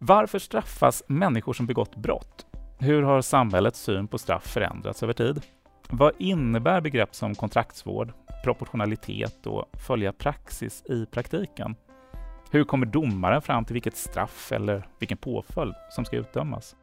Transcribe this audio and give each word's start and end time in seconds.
Varför 0.00 0.38
straffas 0.38 1.02
människor 1.06 1.52
som 1.52 1.66
begått 1.66 1.96
brott? 1.96 2.46
Hur 2.78 3.02
har 3.02 3.20
samhällets 3.20 3.80
syn 3.80 4.08
på 4.08 4.18
straff 4.18 4.46
förändrats 4.46 5.02
över 5.02 5.12
tid? 5.12 5.42
Vad 5.90 6.12
innebär 6.18 6.80
begrepp 6.80 7.14
som 7.14 7.34
kontraktsvård, 7.34 8.12
proportionalitet 8.44 9.46
och 9.46 9.64
följa 9.86 10.12
praxis 10.12 10.82
i 10.86 11.06
praktiken? 11.06 11.74
Hur 12.50 12.64
kommer 12.64 12.86
domaren 12.86 13.42
fram 13.42 13.64
till 13.64 13.74
vilket 13.74 13.96
straff 13.96 14.52
eller 14.52 14.88
vilken 14.98 15.18
påföljd 15.18 15.74
som 15.90 16.04
ska 16.04 16.16
utdömas? 16.16 16.76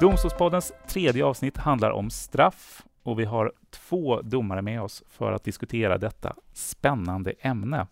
Domstolspoddens 0.00 0.72
tredje 0.88 1.24
avsnitt 1.24 1.56
handlar 1.56 1.90
om 1.90 2.10
straff 2.10 2.82
och 3.02 3.20
vi 3.20 3.24
har 3.24 3.52
två 3.70 4.22
domare 4.22 4.62
med 4.62 4.82
oss 4.82 5.02
för 5.08 5.32
att 5.32 5.44
diskutera 5.44 5.98
detta 5.98 6.36
spännande 6.52 7.32
ämne. 7.40 7.86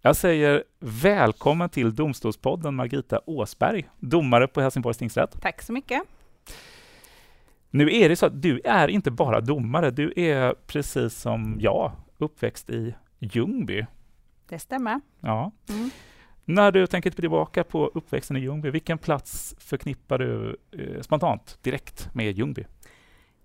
Jag 0.00 0.16
säger 0.16 0.64
välkommen 0.78 1.68
till 1.68 1.94
Domstolspodden 1.94 2.74
Margita 2.74 3.20
Åsberg, 3.26 3.88
domare 3.98 4.46
på 4.46 4.60
Helsingborgs 4.60 4.98
tingsrätt. 4.98 5.40
Tack 5.42 5.62
så 5.62 5.72
mycket. 5.72 6.02
Nu 7.70 7.96
är 7.96 8.08
det 8.08 8.16
så 8.16 8.26
att 8.26 8.42
du 8.42 8.60
är 8.64 8.88
inte 8.88 9.10
bara 9.10 9.40
domare, 9.40 9.90
du 9.90 10.12
är 10.16 10.54
precis 10.66 11.14
som 11.14 11.56
jag 11.60 11.92
uppväxt 12.18 12.70
i 12.70 12.94
Ljungby. 13.18 13.86
Det 14.48 14.58
stämmer. 14.58 15.00
Ja. 15.20 15.52
Mm. 15.68 15.90
När 16.44 16.72
du 16.72 16.86
tänker 16.86 17.10
tillbaka 17.10 17.64
på 17.64 17.86
uppväxten 17.94 18.36
i 18.36 18.40
Ljungby, 18.40 18.70
vilken 18.70 18.98
plats 18.98 19.54
förknippar 19.58 20.18
du 20.18 20.56
eh, 20.72 21.00
spontant 21.00 21.58
direkt 21.62 22.14
med 22.14 22.38
Ljungby? 22.38 22.64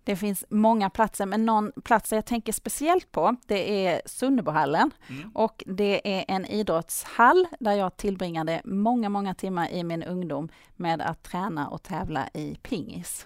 Det 0.04 0.16
finns 0.16 0.46
många 0.50 0.90
platser, 0.90 1.26
men 1.26 1.46
någon 1.46 1.72
plats 1.84 2.12
jag 2.12 2.26
tänker 2.26 2.54
speciellt 2.54 3.12
på, 3.12 3.36
det 3.48 3.88
är 3.88 4.02
Sunnebohallen. 4.06 4.92
Mm. 5.10 5.32
Och 5.34 5.64
det 5.66 6.18
är 6.18 6.26
en 6.28 6.46
idrottshall 6.46 7.48
där 7.60 7.74
jag 7.74 7.98
tillbringade 7.98 8.62
många, 8.66 9.10
många 9.10 9.34
timmar 9.34 9.70
i 9.72 9.84
min 9.84 10.04
ungdom 10.04 10.50
med 10.76 11.02
att 11.02 11.24
träna 11.24 11.68
och 11.68 11.84
tävla 11.84 12.30
i 12.34 12.56
pingis. 12.64 13.26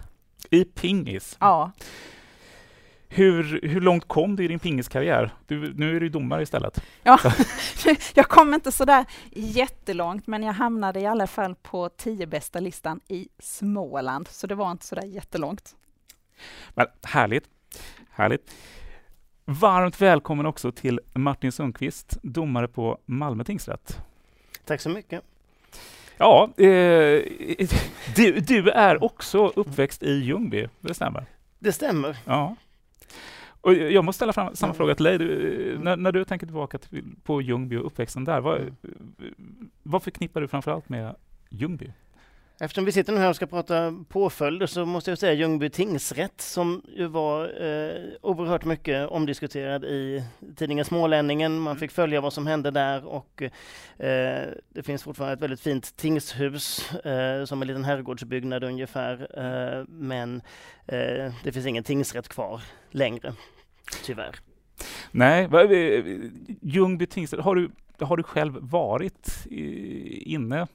I 0.50 0.64
pingis? 0.64 1.36
Ja. 1.40 1.72
Hur, 3.08 3.60
hur 3.62 3.80
långt 3.80 4.08
kom 4.08 4.36
du 4.36 4.44
i 4.44 4.48
din 4.48 4.58
pingiskarriär? 4.58 5.34
Du, 5.46 5.74
nu 5.74 5.96
är 5.96 6.00
du 6.00 6.08
domare 6.08 6.42
istället. 6.42 6.84
Ja, 7.02 7.18
jag 8.14 8.28
kom 8.28 8.54
inte 8.54 8.72
så 8.72 8.84
där 8.84 9.04
jättelångt, 9.30 10.26
men 10.26 10.42
jag 10.42 10.52
hamnade 10.52 11.00
i 11.00 11.06
alla 11.06 11.26
fall 11.26 11.54
på 11.54 11.88
tio 11.88 12.26
bästa 12.26 12.60
listan 12.60 13.00
i 13.08 13.28
Småland, 13.38 14.28
så 14.28 14.46
det 14.46 14.54
var 14.54 14.70
inte 14.70 14.84
så 14.84 14.94
där 14.94 15.06
jättelångt. 15.06 15.76
Men 16.74 16.86
härligt, 17.02 17.48
härligt. 18.10 18.54
Varmt 19.44 20.00
välkommen 20.00 20.46
också 20.46 20.72
till 20.72 21.00
Martin 21.14 21.52
Sundqvist, 21.52 22.18
domare 22.22 22.68
på 22.68 22.98
Malmö 23.06 23.44
tingsrätt. 23.44 23.98
Tack 24.64 24.80
så 24.80 24.88
mycket. 24.88 25.22
Ja, 26.16 26.50
eh, 26.56 27.22
du, 28.16 28.40
du, 28.40 28.70
är 28.70 29.04
också 29.04 29.46
uppväxt 29.46 30.02
i 30.02 30.12
Ljungby, 30.12 30.68
det 30.80 30.94
stämmer? 30.94 31.26
Det 31.58 31.72
stämmer. 31.72 32.16
Ja. 32.24 32.56
Och 33.60 33.74
jag 33.74 34.04
måste 34.04 34.16
ställa 34.16 34.32
fram 34.32 34.56
samma 34.56 34.74
fråga 34.74 34.94
till 34.94 35.04
dig. 35.04 35.18
Du, 35.18 35.78
när, 35.82 35.96
när, 35.96 36.12
du 36.12 36.24
tänker 36.24 36.46
tillbaka 36.46 36.78
till, 36.78 37.04
på 37.22 37.42
Ljungby 37.42 37.76
och 37.76 37.86
uppväxten 37.86 38.24
där, 38.24 38.40
vad, 38.40 38.60
mm. 38.60 38.74
vad 39.82 40.02
förknippar 40.02 40.40
du 40.40 40.48
framförallt 40.48 40.88
med 40.88 41.14
Ljungby? 41.48 41.92
Eftersom 42.60 42.84
vi 42.84 42.92
sitter 42.92 43.12
nu 43.12 43.18
här 43.18 43.28
och 43.28 43.36
ska 43.36 43.46
prata 43.46 44.04
påföljder 44.08 44.66
så 44.66 44.86
måste 44.86 45.10
jag 45.10 45.18
säga 45.18 45.32
Ljungby 45.32 45.70
tingsrätt 45.70 46.40
som 46.40 46.82
ju 46.96 47.06
var 47.06 47.44
eh, 47.44 48.02
oerhört 48.22 48.64
mycket 48.64 49.08
omdiskuterad 49.08 49.84
i 49.84 50.24
tidningen 50.56 50.84
Smålänningen. 50.84 51.58
Man 51.58 51.70
mm. 51.70 51.80
fick 51.80 51.90
följa 51.90 52.20
vad 52.20 52.32
som 52.32 52.46
hände 52.46 52.70
där 52.70 53.06
och 53.06 53.42
eh, 53.42 54.48
det 54.68 54.82
finns 54.82 55.02
fortfarande 55.02 55.34
ett 55.34 55.42
väldigt 55.42 55.60
fint 55.60 55.96
tingshus 55.96 56.92
eh, 56.92 57.44
som 57.44 57.62
en 57.62 57.68
liten 57.68 57.84
herrgårdsbyggnad 57.84 58.64
ungefär. 58.64 59.28
Eh, 59.38 59.84
men 59.88 60.42
eh, 60.86 61.32
det 61.44 61.52
finns 61.52 61.66
ingen 61.66 61.84
tingsrätt 61.84 62.28
kvar 62.28 62.62
längre, 62.90 63.34
tyvärr. 64.04 64.36
Nej, 65.10 65.48
Ljungby 66.60 67.06
tingsrätt, 67.06 67.40
har 67.40 67.54
du, 67.54 67.70
har 68.00 68.16
du 68.16 68.22
själv 68.22 68.58
varit 68.60 69.46
inne 69.50 70.66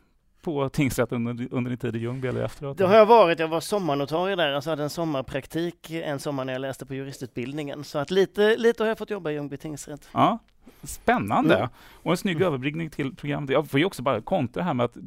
på 0.44 0.70
tingsrätten 0.70 1.28
under, 1.28 1.48
under 1.52 1.70
din 1.70 1.78
tid 1.78 1.96
i 1.96 2.00
Ljungby 2.00 2.28
eller 2.28 2.44
efteråt? 2.44 2.78
Det 2.78 2.88
har 2.88 2.96
jag 2.96 3.06
varit. 3.06 3.40
Jag 3.40 3.48
var 3.48 3.60
sommarnotarie 3.60 4.36
där, 4.36 4.54
alltså 4.54 4.70
hade 4.70 4.84
en 4.84 4.90
sommarpraktik 4.90 5.92
en 5.92 6.20
sommar 6.20 6.46
när 6.46 6.54
jag 6.54 6.60
läste 6.60 6.86
på 6.86 6.94
juristutbildningen. 6.94 7.84
Så 7.84 8.00
att 8.00 8.12
lite, 8.12 8.58
lite 8.58 8.84
har 8.84 8.88
jag 8.88 8.98
fått 8.98 9.10
jobba 9.10 9.32
i 9.32 9.34
Ljungby 9.34 9.58
tingsrätt. 9.58 10.10
Ja, 10.12 10.40
Spännande! 10.84 11.56
Mm. 11.56 11.70
Och 12.04 12.12
en 12.12 12.18
snygg 12.18 12.36
mm. 12.36 12.48
överbryggning 12.48 12.90
till 12.90 13.16
programmet. 13.16 13.50
Jag 13.50 13.70
får 13.70 13.80
ju 13.80 13.86
också 13.86 14.02
bara 14.02 14.22
kontra 14.22 14.64
här 14.64 14.74
med 14.74 14.84
att 14.84 14.96
eh, 14.96 15.02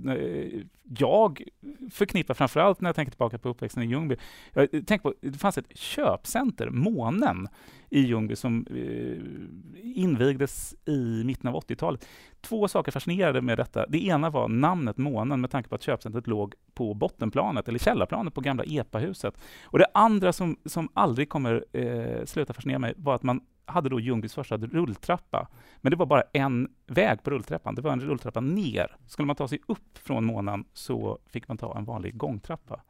jag 0.89 1.43
förknippar 1.91 2.35
framförallt 2.35 2.81
när 2.81 2.89
jag 2.89 2.97
tänker 2.97 3.11
tillbaka 3.11 3.39
på 3.39 3.49
uppväxten 3.49 3.83
i 3.83 3.87
Ljungby. 3.87 4.17
Jag 4.53 4.75
eh, 4.75 4.83
tänker 4.83 5.03
på, 5.03 5.15
det 5.21 5.39
fanns 5.39 5.59
ett 5.59 5.77
köpcenter, 5.77 6.71
Månen, 6.71 7.49
i 7.91 8.01
Ljungby 8.01 8.37
som 8.37 8.67
eh, 8.71 9.97
invigdes 9.97 10.75
i 10.85 11.23
mitten 11.25 11.51
av 11.51 11.55
80-talet. 11.55 12.09
Två 12.41 12.69
saker 12.69 12.93
fascinerade 12.93 13.43
med 13.43 13.59
detta. 13.59 13.87
Det 13.87 14.05
ena 14.05 14.31
var 14.31 14.49
namnet 14.49 14.97
Månen 14.97 15.41
med 15.41 15.51
tanke 15.51 15.69
på 15.69 15.75
att 15.75 15.83
köpcentret 15.83 16.27
låg 16.27 16.55
på 16.75 16.95
bottenplanet, 16.95 17.69
eller 17.69 17.79
källarplanet 17.79 18.35
på 18.35 18.41
gamla 18.41 18.65
EPA-huset. 18.65 19.35
Och 19.65 19.79
det 19.79 19.87
andra 19.95 20.33
som, 20.33 20.57
som 20.65 20.89
aldrig 20.95 21.29
kommer 21.29 21.65
eh, 21.73 22.25
sluta 22.25 22.53
fascinera 22.53 22.79
mig 22.79 22.95
var 22.97 23.15
att 23.15 23.23
man 23.23 23.41
hade 23.67 23.89
då 23.89 24.01
Ljungbys 24.01 24.35
första 24.35 24.57
rulltrappa. 24.57 25.49
Men 25.77 25.91
det 25.91 25.97
var 25.97 26.07
bara 26.07 26.23
en 26.33 26.69
väg 26.87 27.23
på 27.23 27.31
rulltrappan. 27.31 27.75
Det 27.75 27.83
var 27.83 27.93
en 27.93 28.01
rulltrappa 28.01 28.41
ner. 28.41 28.97
Skulle 29.07 29.27
man 29.27 29.37
ta 29.37 29.49
sig 29.49 29.59
upp 29.67 29.99
från 29.99 30.25
månen 30.25 30.65
så 30.73 31.19
fick 31.31 31.49
man 31.49 31.59
ta 31.59 31.79
en 31.79 31.85
vanlig 31.85 32.17
gångtrappa. 32.17 32.81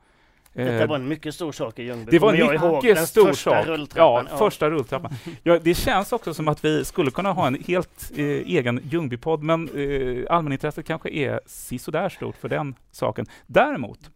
Detta 0.52 0.82
eh, 0.82 0.88
var 0.88 0.96
en 0.96 1.08
mycket 1.08 1.34
stor 1.34 1.52
sak 1.52 1.78
i 1.78 1.82
Ljungby. 1.82 2.10
Det 2.10 2.18
var 2.18 2.34
en 2.34 2.74
mycket 2.74 3.08
stor 3.08 3.32
sak. 3.32 3.66
Ja, 3.94 4.24
ja, 4.30 4.38
första 4.38 4.70
rulltrappan. 4.70 5.12
Ja, 5.42 5.58
det 5.58 5.74
känns 5.74 6.12
också 6.12 6.34
som 6.34 6.48
att 6.48 6.64
vi 6.64 6.84
skulle 6.84 7.10
kunna 7.10 7.32
ha 7.32 7.46
en 7.46 7.54
helt 7.54 8.12
eh, 8.16 8.24
egen 8.24 8.80
Ljungbypodd, 8.84 9.42
men 9.42 9.68
eh, 9.68 10.24
allmänintresset 10.30 10.86
kanske 10.86 11.10
är 11.10 11.40
sisådär 11.46 12.08
stort 12.08 12.36
för 12.36 12.48
den 12.48 12.74
saken. 12.90 13.26
Däremot, 13.46 14.10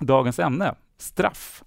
dagens 0.00 0.38
ämne, 0.38 0.74
straff 0.96 1.62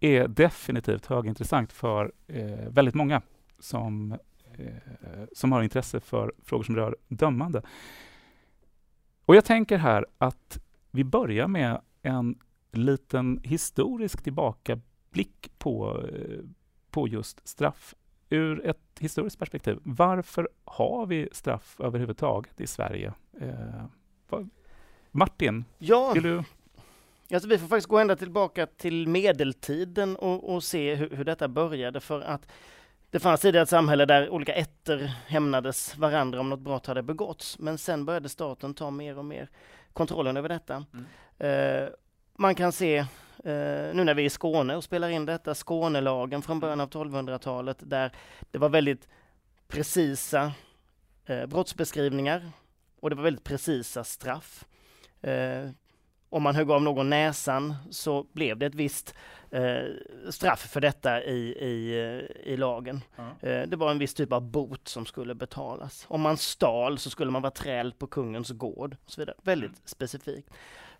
är 0.00 0.28
definitivt 0.28 1.06
högintressant 1.06 1.72
för 1.72 2.12
eh, 2.26 2.68
väldigt 2.68 2.94
många 2.94 3.22
som, 3.58 4.12
eh, 4.58 5.24
som 5.32 5.52
har 5.52 5.62
intresse 5.62 6.00
för 6.00 6.32
frågor 6.44 6.64
som 6.64 6.76
rör 6.76 6.96
dömande. 7.08 7.62
Och 9.24 9.36
jag 9.36 9.44
tänker 9.44 9.78
här 9.78 10.06
att 10.18 10.60
vi 10.90 11.04
börjar 11.04 11.48
med 11.48 11.80
en 12.02 12.38
liten 12.72 13.40
historisk 13.42 14.22
tillbakablick 14.22 15.50
på, 15.58 16.02
eh, 16.08 16.40
på 16.90 17.08
just 17.08 17.48
straff 17.48 17.94
ur 18.30 18.66
ett 18.66 18.98
historiskt 19.00 19.38
perspektiv. 19.38 19.78
Varför 19.82 20.48
har 20.64 21.06
vi 21.06 21.28
straff 21.32 21.76
överhuvudtaget 21.80 22.60
i 22.60 22.66
Sverige? 22.66 23.12
Eh, 23.40 24.46
Martin, 25.10 25.64
ja. 25.78 26.12
vill 26.14 26.22
du 26.22 26.42
Alltså 27.32 27.48
vi 27.48 27.58
får 27.58 27.66
faktiskt 27.68 27.88
gå 27.88 27.98
ända 27.98 28.16
tillbaka 28.16 28.66
till 28.66 29.08
medeltiden 29.08 30.16
och, 30.16 30.54
och 30.54 30.64
se 30.64 30.94
hur, 30.94 31.10
hur, 31.10 31.24
detta 31.24 31.48
började 31.48 32.00
för 32.00 32.20
att 32.20 32.48
det 33.10 33.20
fanns 33.20 33.40
tidigare 33.40 33.62
ett 33.62 33.68
samhälle 33.68 34.04
där 34.04 34.28
olika 34.28 34.54
ätter 34.54 34.98
hämnades 35.26 35.96
varandra 35.96 36.40
om 36.40 36.50
något 36.50 36.60
brott 36.60 36.86
hade 36.86 37.02
begåtts. 37.02 37.58
Men 37.58 37.78
sen 37.78 38.04
började 38.04 38.28
staten 38.28 38.74
ta 38.74 38.90
mer 38.90 39.18
och 39.18 39.24
mer 39.24 39.48
kontrollen 39.92 40.36
över 40.36 40.48
detta. 40.48 40.84
Mm. 40.92 41.06
Eh, 41.38 41.88
man 42.34 42.54
kan 42.54 42.72
se, 42.72 42.96
eh, 42.98 43.06
nu 43.94 44.04
när 44.04 44.14
vi 44.14 44.22
är 44.22 44.26
i 44.26 44.30
Skåne 44.30 44.76
och 44.76 44.84
spelar 44.84 45.08
in 45.08 45.26
detta, 45.26 45.54
Skånelagen 45.54 46.42
från 46.42 46.60
början 46.60 46.80
av 46.80 46.90
1200-talet 46.90 47.78
där 47.80 48.12
det 48.50 48.58
var 48.58 48.68
väldigt 48.68 49.08
precisa 49.68 50.52
eh, 51.26 51.46
brottsbeskrivningar 51.46 52.50
och 53.00 53.10
det 53.10 53.16
var 53.16 53.22
väldigt 53.22 53.44
precisa 53.44 54.04
straff. 54.04 54.64
Eh, 55.20 55.70
om 56.30 56.42
man 56.42 56.54
högg 56.54 56.70
av 56.70 56.82
någon 56.82 57.10
näsan 57.10 57.74
så 57.90 58.26
blev 58.32 58.58
det 58.58 58.66
ett 58.66 58.74
visst 58.74 59.14
eh, 59.50 59.84
straff 60.30 60.60
för 60.60 60.80
detta 60.80 61.22
i, 61.22 61.38
i, 61.52 62.00
eh, 62.00 62.52
i 62.52 62.56
lagen. 62.56 63.00
Mm. 63.16 63.30
Eh, 63.40 63.68
det 63.68 63.76
var 63.76 63.90
en 63.90 63.98
viss 63.98 64.14
typ 64.14 64.32
av 64.32 64.42
bot 64.42 64.88
som 64.88 65.06
skulle 65.06 65.34
betalas. 65.34 66.06
Om 66.08 66.20
man 66.20 66.36
stal 66.36 66.98
så 66.98 67.10
skulle 67.10 67.30
man 67.30 67.42
vara 67.42 67.50
träl 67.50 67.92
på 67.92 68.06
kungens 68.06 68.50
gård 68.50 68.96
och 69.04 69.10
så 69.10 69.20
vidare. 69.20 69.36
Väldigt 69.42 69.70
mm. 69.70 69.80
specifikt. 69.84 70.50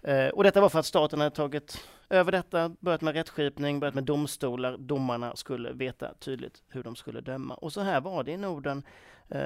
Eh, 0.02 0.28
och 0.28 0.44
detta 0.44 0.60
var 0.60 0.68
för 0.68 0.78
att 0.78 0.86
staten 0.86 1.20
hade 1.20 1.36
tagit 1.36 1.86
över 2.10 2.32
detta, 2.32 2.68
börjat 2.80 3.00
med 3.00 3.14
rättskipning, 3.14 3.80
börjat 3.80 3.94
med 3.94 4.04
domstolar. 4.04 4.76
Domarna 4.76 5.36
skulle 5.36 5.72
veta 5.72 6.14
tydligt 6.14 6.62
hur 6.68 6.82
de 6.82 6.96
skulle 6.96 7.20
döma. 7.20 7.54
Och 7.54 7.72
så 7.72 7.80
här 7.80 8.00
var 8.00 8.24
det 8.24 8.32
i 8.32 8.36
Norden 8.36 8.82
eh, 9.28 9.40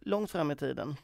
långt 0.00 0.30
fram 0.30 0.50
i 0.50 0.56
tiden. 0.56 0.96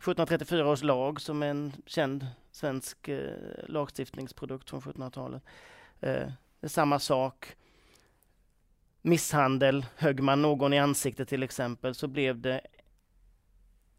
1734 0.00 0.68
års 0.68 0.82
lag 0.82 1.20
som 1.20 1.42
är 1.42 1.46
en 1.46 1.72
känd 1.86 2.26
svensk 2.52 3.08
eh, 3.08 3.30
lagstiftningsprodukt 3.68 4.70
från 4.70 4.80
1700-talet. 4.80 5.42
Eh, 6.00 6.10
det 6.60 6.66
är 6.66 6.68
samma 6.68 6.98
sak. 6.98 7.46
misshandel, 9.02 9.86
högg 9.96 10.20
man 10.20 10.42
någon 10.42 10.72
i 10.72 10.78
ansiktet 10.78 11.28
till 11.28 11.42
exempel, 11.42 11.94
så 11.94 12.08
blev 12.08 12.40
det 12.40 12.60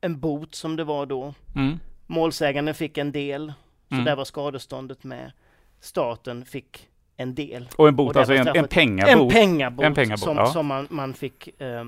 en 0.02 0.20
bot 0.20 0.56
som 0.56 0.76
det 0.76 0.84
var 0.84 1.06
då. 1.06 1.34
Mm. 1.56 1.80
Målsäganden 2.08 2.76
fick 2.76 2.98
en 2.98 3.12
del, 3.12 3.54
så 3.88 3.94
mm. 3.94 4.06
där 4.06 4.16
var 4.16 4.26
skadeståndet 4.26 5.04
med. 5.04 5.32
Staten 5.80 6.46
fick 6.46 6.90
en 7.18 7.36
del. 7.36 7.70
Och 7.78 7.88
en 7.88 7.96
bot, 7.96 8.16
och 8.16 8.22
alltså 8.22 8.34
en, 8.34 8.48
en 8.48 8.68
pengabot? 8.68 9.10
En 9.10 9.30
pengabot, 9.30 9.86
en 9.86 9.94
pengabot 9.94 10.20
som, 10.20 10.38
ja. 10.38 10.46
som 10.46 10.66
man, 10.66 10.88
man 10.90 11.14
fick 11.14 11.62
eh, 11.62 11.86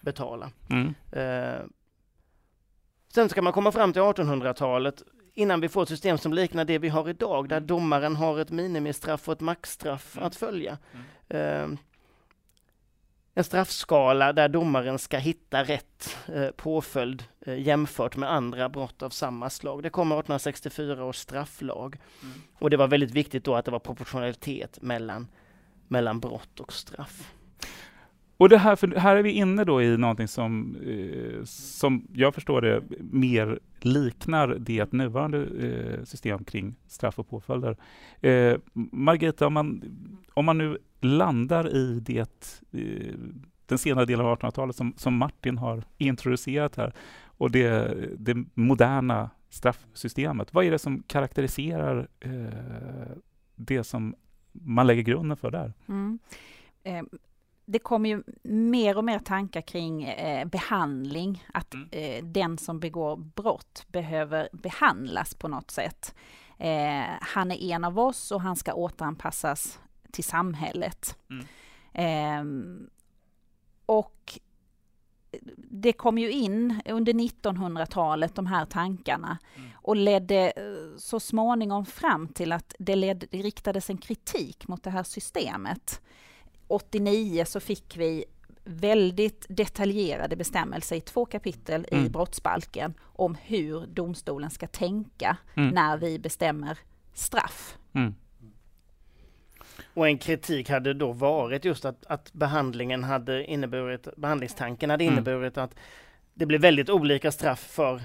betala. 0.00 0.50
Mm. 0.70 0.94
Eh, 1.12 1.66
sen 3.14 3.28
ska 3.28 3.42
man 3.42 3.52
komma 3.52 3.72
fram 3.72 3.92
till 3.92 4.02
1800-talet 4.02 5.02
innan 5.34 5.60
vi 5.60 5.68
får 5.68 5.82
ett 5.82 5.88
system 5.88 6.18
som 6.18 6.32
liknar 6.32 6.64
det 6.64 6.78
vi 6.78 6.88
har 6.88 7.08
idag, 7.08 7.48
där 7.48 7.56
mm. 7.56 7.66
domaren 7.66 8.16
har 8.16 8.38
ett 8.38 8.50
minimistraff 8.50 9.28
och 9.28 9.32
ett 9.32 9.40
maxstraff 9.40 10.16
mm. 10.16 10.26
att 10.26 10.36
följa. 10.36 10.78
Mm. 11.28 11.72
Eh, 11.72 11.78
en 13.34 13.44
straffskala 13.44 14.32
där 14.32 14.48
domaren 14.48 14.98
ska 14.98 15.18
hitta 15.18 15.64
rätt 15.64 16.16
eh, 16.26 16.50
påföljd 16.50 17.24
eh, 17.46 17.60
jämfört 17.60 18.16
med 18.16 18.32
andra 18.32 18.68
brott 18.68 19.02
av 19.02 19.10
samma 19.10 19.50
slag. 19.50 19.82
Det 19.82 19.90
kommer 19.90 20.14
1864 20.14 21.04
års 21.04 21.16
strafflag. 21.16 21.96
Mm. 22.22 22.34
Och 22.58 22.70
det 22.70 22.76
var 22.76 22.88
väldigt 22.88 23.10
viktigt 23.10 23.44
då 23.44 23.54
att 23.54 23.64
det 23.64 23.70
var 23.70 23.78
proportionalitet 23.78 24.82
mellan, 24.82 25.28
mellan 25.88 26.20
brott 26.20 26.60
och 26.60 26.72
straff. 26.72 27.32
Och 28.42 28.48
det 28.48 28.58
här, 28.58 28.76
för 28.76 28.88
här 28.88 29.16
är 29.16 29.22
vi 29.22 29.30
inne 29.30 29.64
då 29.64 29.82
i 29.82 29.96
någonting 29.96 30.28
som, 30.28 30.76
eh, 30.76 31.44
som 31.44 32.06
jag 32.12 32.34
förstår 32.34 32.60
det, 32.60 32.82
mer 33.00 33.58
liknar 33.80 34.48
det 34.48 34.92
nuvarande 34.92 35.38
eh, 35.38 36.04
system 36.04 36.44
kring 36.44 36.74
straff 36.86 37.18
och 37.18 37.28
påföljder. 37.28 37.76
Eh, 38.20 38.56
Margita, 38.72 39.46
om 39.46 39.52
man, 39.52 39.82
om 40.34 40.44
man 40.44 40.58
nu 40.58 40.78
landar 41.00 41.76
i 41.76 42.00
det, 42.00 42.62
eh, 42.72 43.14
den 43.66 43.78
senare 43.78 44.04
delen 44.04 44.26
av 44.26 44.38
1800-talet 44.38 44.76
som, 44.76 44.94
som 44.96 45.14
Martin 45.14 45.58
har 45.58 45.84
introducerat 45.98 46.76
här 46.76 46.92
och 47.24 47.50
det, 47.50 47.94
det 48.18 48.36
moderna 48.54 49.30
straffsystemet. 49.48 50.54
Vad 50.54 50.64
är 50.64 50.70
det 50.70 50.78
som 50.78 51.02
karaktäriserar 51.06 52.08
eh, 52.20 53.16
det 53.56 53.84
som 53.84 54.14
man 54.52 54.86
lägger 54.86 55.02
grunden 55.02 55.36
för 55.36 55.50
där? 55.50 55.72
Mm. 55.88 56.18
Eh, 56.82 57.02
det 57.64 57.78
kommer 57.78 58.08
ju 58.08 58.22
mer 58.42 58.98
och 58.98 59.04
mer 59.04 59.18
tankar 59.18 59.60
kring 59.60 60.04
eh, 60.04 60.44
behandling, 60.44 61.44
att 61.54 61.74
mm. 61.74 61.88
eh, 61.92 62.24
den 62.24 62.58
som 62.58 62.80
begår 62.80 63.16
brott 63.16 63.84
behöver 63.88 64.48
behandlas 64.52 65.34
på 65.34 65.48
något 65.48 65.70
sätt. 65.70 66.14
Eh, 66.58 67.04
han 67.20 67.50
är 67.50 67.72
en 67.74 67.84
av 67.84 67.98
oss 67.98 68.30
och 68.30 68.40
han 68.40 68.56
ska 68.56 68.74
återanpassas 68.74 69.80
till 70.10 70.24
samhället. 70.24 71.18
Mm. 71.30 71.46
Ehm, 71.92 72.90
och 73.86 74.38
det 75.56 75.92
kom 75.92 76.18
ju 76.18 76.30
in 76.30 76.80
under 76.86 77.12
1900-talet, 77.12 78.34
de 78.34 78.46
här 78.46 78.64
tankarna, 78.64 79.38
mm. 79.56 79.70
och 79.74 79.96
ledde 79.96 80.50
eh, 80.50 80.98
så 80.98 81.20
småningom 81.20 81.86
fram 81.86 82.28
till 82.28 82.52
att 82.52 82.74
det, 82.78 82.96
led, 82.96 83.24
det 83.30 83.42
riktades 83.42 83.90
en 83.90 83.98
kritik 83.98 84.68
mot 84.68 84.82
det 84.82 84.90
här 84.90 85.02
systemet. 85.02 86.00
89 86.72 87.44
så 87.44 87.60
fick 87.60 87.96
vi 87.96 88.24
väldigt 88.64 89.46
detaljerade 89.48 90.36
bestämmelser 90.36 90.96
i 90.96 91.00
två 91.00 91.26
kapitel 91.26 91.86
mm. 91.90 92.06
i 92.06 92.08
brottsbalken 92.08 92.94
om 93.02 93.36
hur 93.42 93.86
domstolen 93.86 94.50
ska 94.50 94.66
tänka 94.66 95.36
mm. 95.54 95.68
när 95.68 95.96
vi 95.96 96.18
bestämmer 96.18 96.78
straff. 97.12 97.78
Mm. 97.92 98.14
Och 99.94 100.06
en 100.08 100.18
kritik 100.18 100.70
hade 100.70 100.94
då 100.94 101.12
varit 101.12 101.64
just 101.64 101.84
att, 101.84 102.06
att 102.06 102.32
behandlingen 102.32 103.04
hade 103.04 103.44
inneburit, 103.44 104.08
behandlingstanken 104.16 104.90
hade 104.90 105.04
mm. 105.04 105.14
inneburit 105.14 105.58
att 105.58 105.74
det 106.34 106.46
blev 106.46 106.60
väldigt 106.60 106.90
olika 106.90 107.32
straff 107.32 107.60
för 107.60 108.02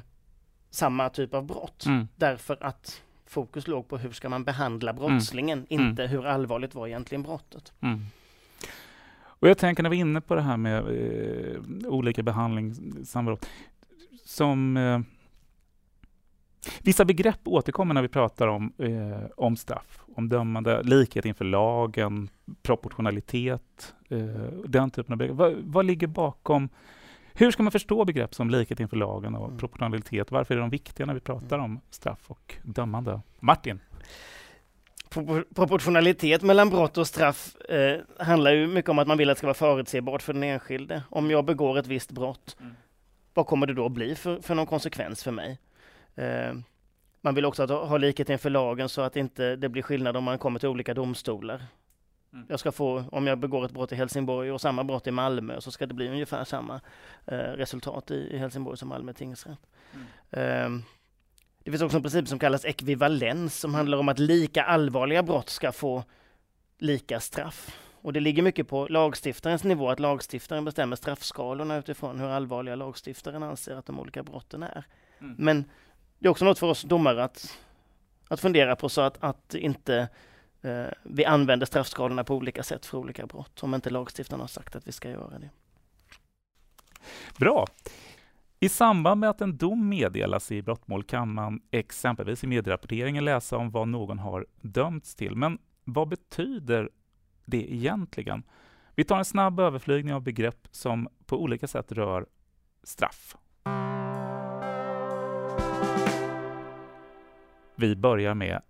samma 0.70 1.10
typ 1.10 1.34
av 1.34 1.44
brott. 1.44 1.86
Mm. 1.86 2.08
Därför 2.16 2.58
att 2.62 3.02
fokus 3.26 3.68
låg 3.68 3.88
på 3.88 3.98
hur 3.98 4.12
ska 4.12 4.30
man 4.30 4.44
behandla 4.44 4.94
brottslingen, 4.94 5.66
mm. 5.70 5.88
inte 5.88 6.04
hur 6.04 6.26
allvarligt 6.26 6.76
var 6.76 6.88
egentligen 6.88 7.24
brottet. 7.24 7.74
Och 9.40 9.50
jag 9.50 9.58
tänker 9.58 9.84
när 9.84 9.90
vi 9.90 9.98
är 9.98 10.02
inne 10.02 10.22
på 10.22 10.36
det 10.36 10.42
här 10.42 10.58
med 10.58 10.78
eh, 10.78 11.90
olika 11.90 12.24
behandlingssamråd, 12.24 13.46
som 14.26 14.78
eh, 14.78 15.00
Vissa 16.82 17.06
begrepp 17.06 17.40
återkommer 17.46 17.94
när 17.94 18.02
vi 18.02 18.08
pratar 18.08 18.48
om, 18.48 18.74
eh, 18.78 19.30
om 19.36 19.56
straff, 19.56 20.00
om 20.16 20.30
dömande, 20.30 20.84
likhet 20.84 21.26
inför 21.26 21.46
lagen, 21.46 22.30
proportionalitet, 22.62 23.96
eh, 24.10 24.20
den 24.66 24.90
typen 24.90 25.14
av 25.14 25.18
begrepp. 25.18 25.36
Vad, 25.36 25.56
vad, 25.58 25.86
ligger 25.86 26.08
bakom? 26.08 26.70
Hur 27.34 27.52
ska 27.52 27.64
man 27.64 27.72
förstå 27.72 28.06
begrepp 28.06 28.36
som 28.36 28.50
likhet 28.50 28.80
inför 28.80 28.98
lagen 28.98 29.36
och 29.36 29.48
mm. 29.48 29.58
proportionalitet? 29.58 30.32
Varför 30.32 30.56
är 30.56 30.60
de 30.60 30.70
viktiga 30.70 31.06
när 31.06 31.14
vi 31.14 31.20
pratar 31.20 31.60
om 31.60 31.80
straff 31.90 32.24
och 32.28 32.56
dömande? 32.64 33.22
Martin? 33.40 33.80
Proportionalitet 35.56 36.42
mellan 36.42 36.70
brott 36.70 36.98
och 36.98 37.08
straff 37.08 37.56
eh, 37.56 38.00
handlar 38.20 38.52
ju 38.52 38.68
mycket 38.68 38.90
om 38.90 39.00
att 39.00 39.08
man 39.08 39.18
vill 39.18 39.30
att 39.30 39.36
det 39.36 39.38
ska 39.38 39.48
vara 39.48 39.54
förutsebart 39.54 40.22
för 40.22 40.34
den 40.34 40.44
enskilde. 40.44 41.04
Om 41.10 41.32
jag 41.32 41.46
begår 41.46 41.78
ett 41.78 41.88
visst 41.88 42.12
brott, 42.12 42.58
mm. 42.60 42.76
vad 43.34 43.48
kommer 43.48 43.68
det 43.68 43.74
då 43.74 43.90
bli 43.90 44.16
för, 44.16 44.42
för 44.42 44.56
någon 44.56 44.66
konsekvens 44.66 45.24
för 45.24 45.32
mig? 45.32 45.60
Eh, 46.16 46.54
man 47.22 47.36
vill 47.36 47.46
också 47.46 47.66
ha, 47.66 47.86
ha 47.86 47.98
likhet 47.98 48.30
inför 48.30 48.50
lagen 48.50 48.90
så 48.90 49.02
att 49.02 49.16
inte 49.16 49.56
det 49.56 49.70
blir 49.70 49.82
skillnad 49.82 50.18
om 50.18 50.24
man 50.24 50.38
kommer 50.38 50.60
till 50.60 50.70
olika 50.70 50.94
domstolar. 50.94 51.62
Mm. 52.34 52.46
Jag 52.50 52.60
ska 52.60 52.72
få, 52.72 53.04
om 53.12 53.28
jag 53.28 53.38
begår 53.38 53.66
ett 53.66 53.72
brott 53.72 53.92
i 53.92 53.96
Helsingborg 53.96 54.52
och 54.52 54.62
samma 54.62 54.84
brott 54.84 55.08
i 55.08 55.12
Malmö, 55.12 55.62
så 55.62 55.72
ska 55.72 55.86
det 55.86 55.94
bli 55.94 56.10
ungefär 56.10 56.44
samma 56.44 56.82
eh, 57.26 57.38
resultat 57.38 58.12
i, 58.12 58.16
i 58.16 58.38
Helsingborg 58.38 58.78
som 58.78 58.90
Malmö 58.90 59.14
tingsrätt. 59.14 59.60
Mm. 60.32 60.84
Det 61.68 61.72
finns 61.72 61.82
också 61.82 61.98
en 61.98 62.04
princip 62.04 62.28
som 62.28 62.40
kallas 62.40 62.66
ekvivalens 62.66 63.60
som 63.60 63.74
handlar 63.74 63.98
om 63.98 64.10
att 64.10 64.20
lika 64.20 64.64
allvarliga 64.64 65.24
brott 65.24 65.50
ska 65.50 65.72
få 65.72 66.04
lika 66.78 67.20
straff. 67.20 67.78
Och 68.02 68.14
det 68.14 68.20
ligger 68.20 68.44
mycket 68.44 68.68
på 68.68 68.88
lagstiftarens 68.88 69.64
nivå, 69.64 69.90
att 69.90 70.00
lagstiftaren 70.00 70.66
bestämmer 70.66 70.96
straffskalorna 70.96 71.78
utifrån 71.78 72.20
hur 72.20 72.28
allvarliga 72.28 72.76
lagstiftaren 72.76 73.44
anser 73.44 73.76
att 73.76 73.86
de 73.86 74.00
olika 74.00 74.24
brotten 74.24 74.64
är. 74.64 74.84
Mm. 75.20 75.36
Men 75.38 75.66
det 76.20 76.28
är 76.28 76.32
också 76.32 76.46
något 76.46 76.60
för 76.60 76.68
oss 76.68 76.82
domare 76.82 77.24
att, 77.24 77.58
att 78.28 78.40
fundera 78.40 78.76
på 78.76 78.90
så 78.90 79.02
att, 79.02 79.24
att 79.24 79.56
inte 79.56 80.10
eh, 80.62 80.86
vi 81.04 81.26
använder 81.26 81.66
straffskalorna 81.66 82.24
på 82.24 82.36
olika 82.36 82.64
sätt 82.64 82.86
för 82.86 82.98
olika 82.98 83.26
brott, 83.26 83.64
om 83.64 83.76
inte 83.76 83.90
lagstiftaren 83.90 84.42
har 84.42 84.48
sagt 84.48 84.76
att 84.76 84.88
vi 84.88 84.92
ska 84.92 85.10
göra 85.10 85.40
det. 85.40 85.50
Bra. 87.38 87.68
I 88.60 88.70
samband 88.70 89.20
med 89.20 89.30
att 89.30 89.42
en 89.42 89.58
dom 89.58 89.90
meddelas 89.90 90.52
i 90.52 90.62
brottmål 90.62 91.04
kan 91.04 91.34
man 91.34 91.62
exempelvis 91.72 92.44
i 92.44 92.48
medierapporteringen 92.48 93.26
läsa 93.26 93.58
om 93.58 93.72
vad 93.72 93.88
någon 93.88 94.20
har 94.20 94.46
dömts 94.62 95.16
till. 95.16 95.36
Men 95.36 95.58
vad 95.84 96.08
betyder 96.08 96.90
det 97.46 97.74
egentligen? 97.74 98.44
Vi 98.96 99.04
tar 99.04 99.18
en 99.18 99.26
snabb 99.26 99.60
överflygning 99.60 100.14
av 100.14 100.22
begrepp 100.22 100.68
som 100.72 101.08
på 101.26 101.42
olika 101.42 101.68
sätt 101.68 101.92
rör 101.92 102.26
straff. 102.84 103.36
Vi 107.76 107.96
börjar 107.96 108.34
med 108.34 108.62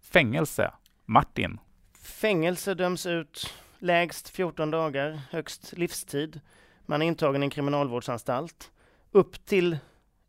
fängelse. 0.00 0.72
Martin. 1.04 1.58
Fängelse 2.02 2.74
döms 2.74 3.06
ut 3.06 3.54
lägst 3.78 4.28
14 4.28 4.70
dagar, 4.70 5.20
högst 5.30 5.72
livstid. 5.72 6.40
Man 6.86 7.02
är 7.02 7.06
intagen 7.06 7.42
i 7.42 7.46
en 7.46 7.50
kriminalvårdsanstalt 7.50 8.70
upp 9.10 9.46
till 9.46 9.78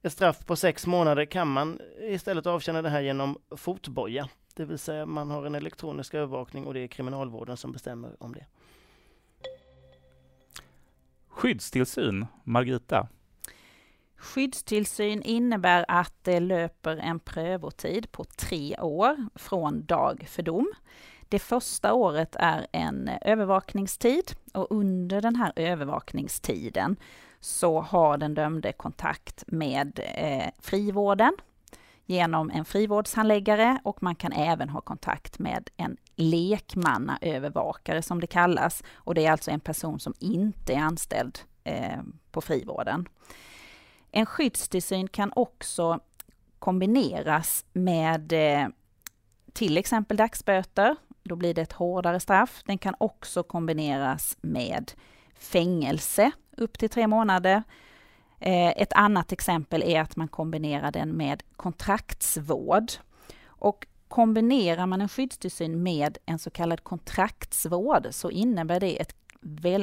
ett 0.02 0.14
straff 0.14 0.46
på 0.46 0.56
sex 0.56 0.88
månader 0.88 1.26
kan 1.26 1.48
man 1.48 1.80
istället 2.00 2.46
avtjäna 2.46 2.82
det 2.82 2.90
här 2.90 3.02
genom 3.02 3.38
fotboja. 3.58 4.30
Det 4.56 4.66
vill 4.66 4.80
säga 4.80 5.06
man 5.06 5.30
har 5.30 5.46
en 5.46 5.56
elektronisk 5.56 6.14
övervakning 6.14 6.66
och 6.66 6.74
det 6.74 6.80
är 6.80 6.88
kriminalvården 6.88 7.58
som 7.58 7.72
bestämmer 7.72 8.24
om 8.24 8.34
det. 8.34 8.46
Skyddstillsyn, 11.28 12.26
Margita? 12.44 13.08
Skyddstillsyn 14.16 15.22
innebär 15.22 15.86
att 15.88 16.14
det 16.22 16.40
löper 16.40 16.98
en 16.98 17.20
prövotid 17.20 18.12
på 18.12 18.24
tre 18.24 18.78
år 18.80 19.28
från 19.36 19.86
dag 19.86 20.26
för 20.28 20.44
dom. 20.44 20.74
Det 21.32 21.40
första 21.40 21.94
året 21.94 22.36
är 22.40 22.68
en 22.72 23.10
övervakningstid 23.22 24.32
och 24.54 24.68
under 24.70 25.22
den 25.22 25.36
här 25.36 25.54
övervakningstiden 25.56 26.96
så 27.40 27.82
har 27.82 28.18
den 28.18 28.34
dömde 28.34 28.74
kontakt 28.74 29.44
med 29.48 30.00
eh, 30.16 30.50
frivården 30.60 31.34
genom 32.06 32.50
en 32.50 32.66
frivårdshandläggare 32.66 33.80
och 33.84 34.04
man 34.04 34.16
kan 34.16 34.32
även 34.32 34.70
ha 34.70 34.82
kontakt 34.82 35.40
med 35.40 35.70
en 35.78 35.98
lekmannaövervakare 36.16 38.02
som 38.02 38.22
det 38.22 38.28
kallas. 38.28 38.84
Och 38.94 39.16
det 39.16 39.26
är 39.26 39.32
alltså 39.32 39.52
en 39.52 39.60
person 39.60 40.00
som 40.00 40.14
inte 40.20 40.74
är 40.74 40.80
anställd 40.80 41.40
eh, 41.64 42.00
på 42.32 42.42
frivården. 42.42 43.10
En 44.12 44.26
skyddstillsyn 44.26 45.08
kan 45.08 45.32
också 45.36 46.00
kombineras 46.60 47.66
med 47.74 48.34
eh, 48.34 48.68
till 49.54 49.78
exempel 49.78 50.18
dagsböter 50.18 50.96
då 51.24 51.36
blir 51.36 51.54
det 51.54 51.62
ett 51.62 51.72
hårdare 51.72 52.20
straff. 52.20 52.64
Den 52.66 52.78
kan 52.78 52.96
också 52.98 53.44
kombineras 53.44 54.38
med 54.42 54.92
fängelse 55.36 56.32
upp 56.58 56.78
till 56.78 56.90
tre 56.90 57.08
månader. 57.08 57.64
Eh, 58.40 58.70
ett 58.70 58.94
annat 58.94 59.32
exempel 59.32 59.84
är 59.84 60.02
att 60.02 60.16
man 60.16 60.28
kombinerar 60.28 60.92
den 60.92 61.10
med 61.10 61.44
kontraktsvård. 61.56 62.92
Och 63.46 63.88
kombinerar 64.08 64.86
man 64.86 65.02
en 65.02 65.10
skyddstillsyn 65.10 65.84
med 65.84 66.18
en 66.26 66.40
så 66.40 66.50
kallad 66.50 66.84
kontraktsvård 66.84 68.08
så 68.12 68.30
innebär 68.30 68.80
det 68.80 69.02
ett, 69.02 69.16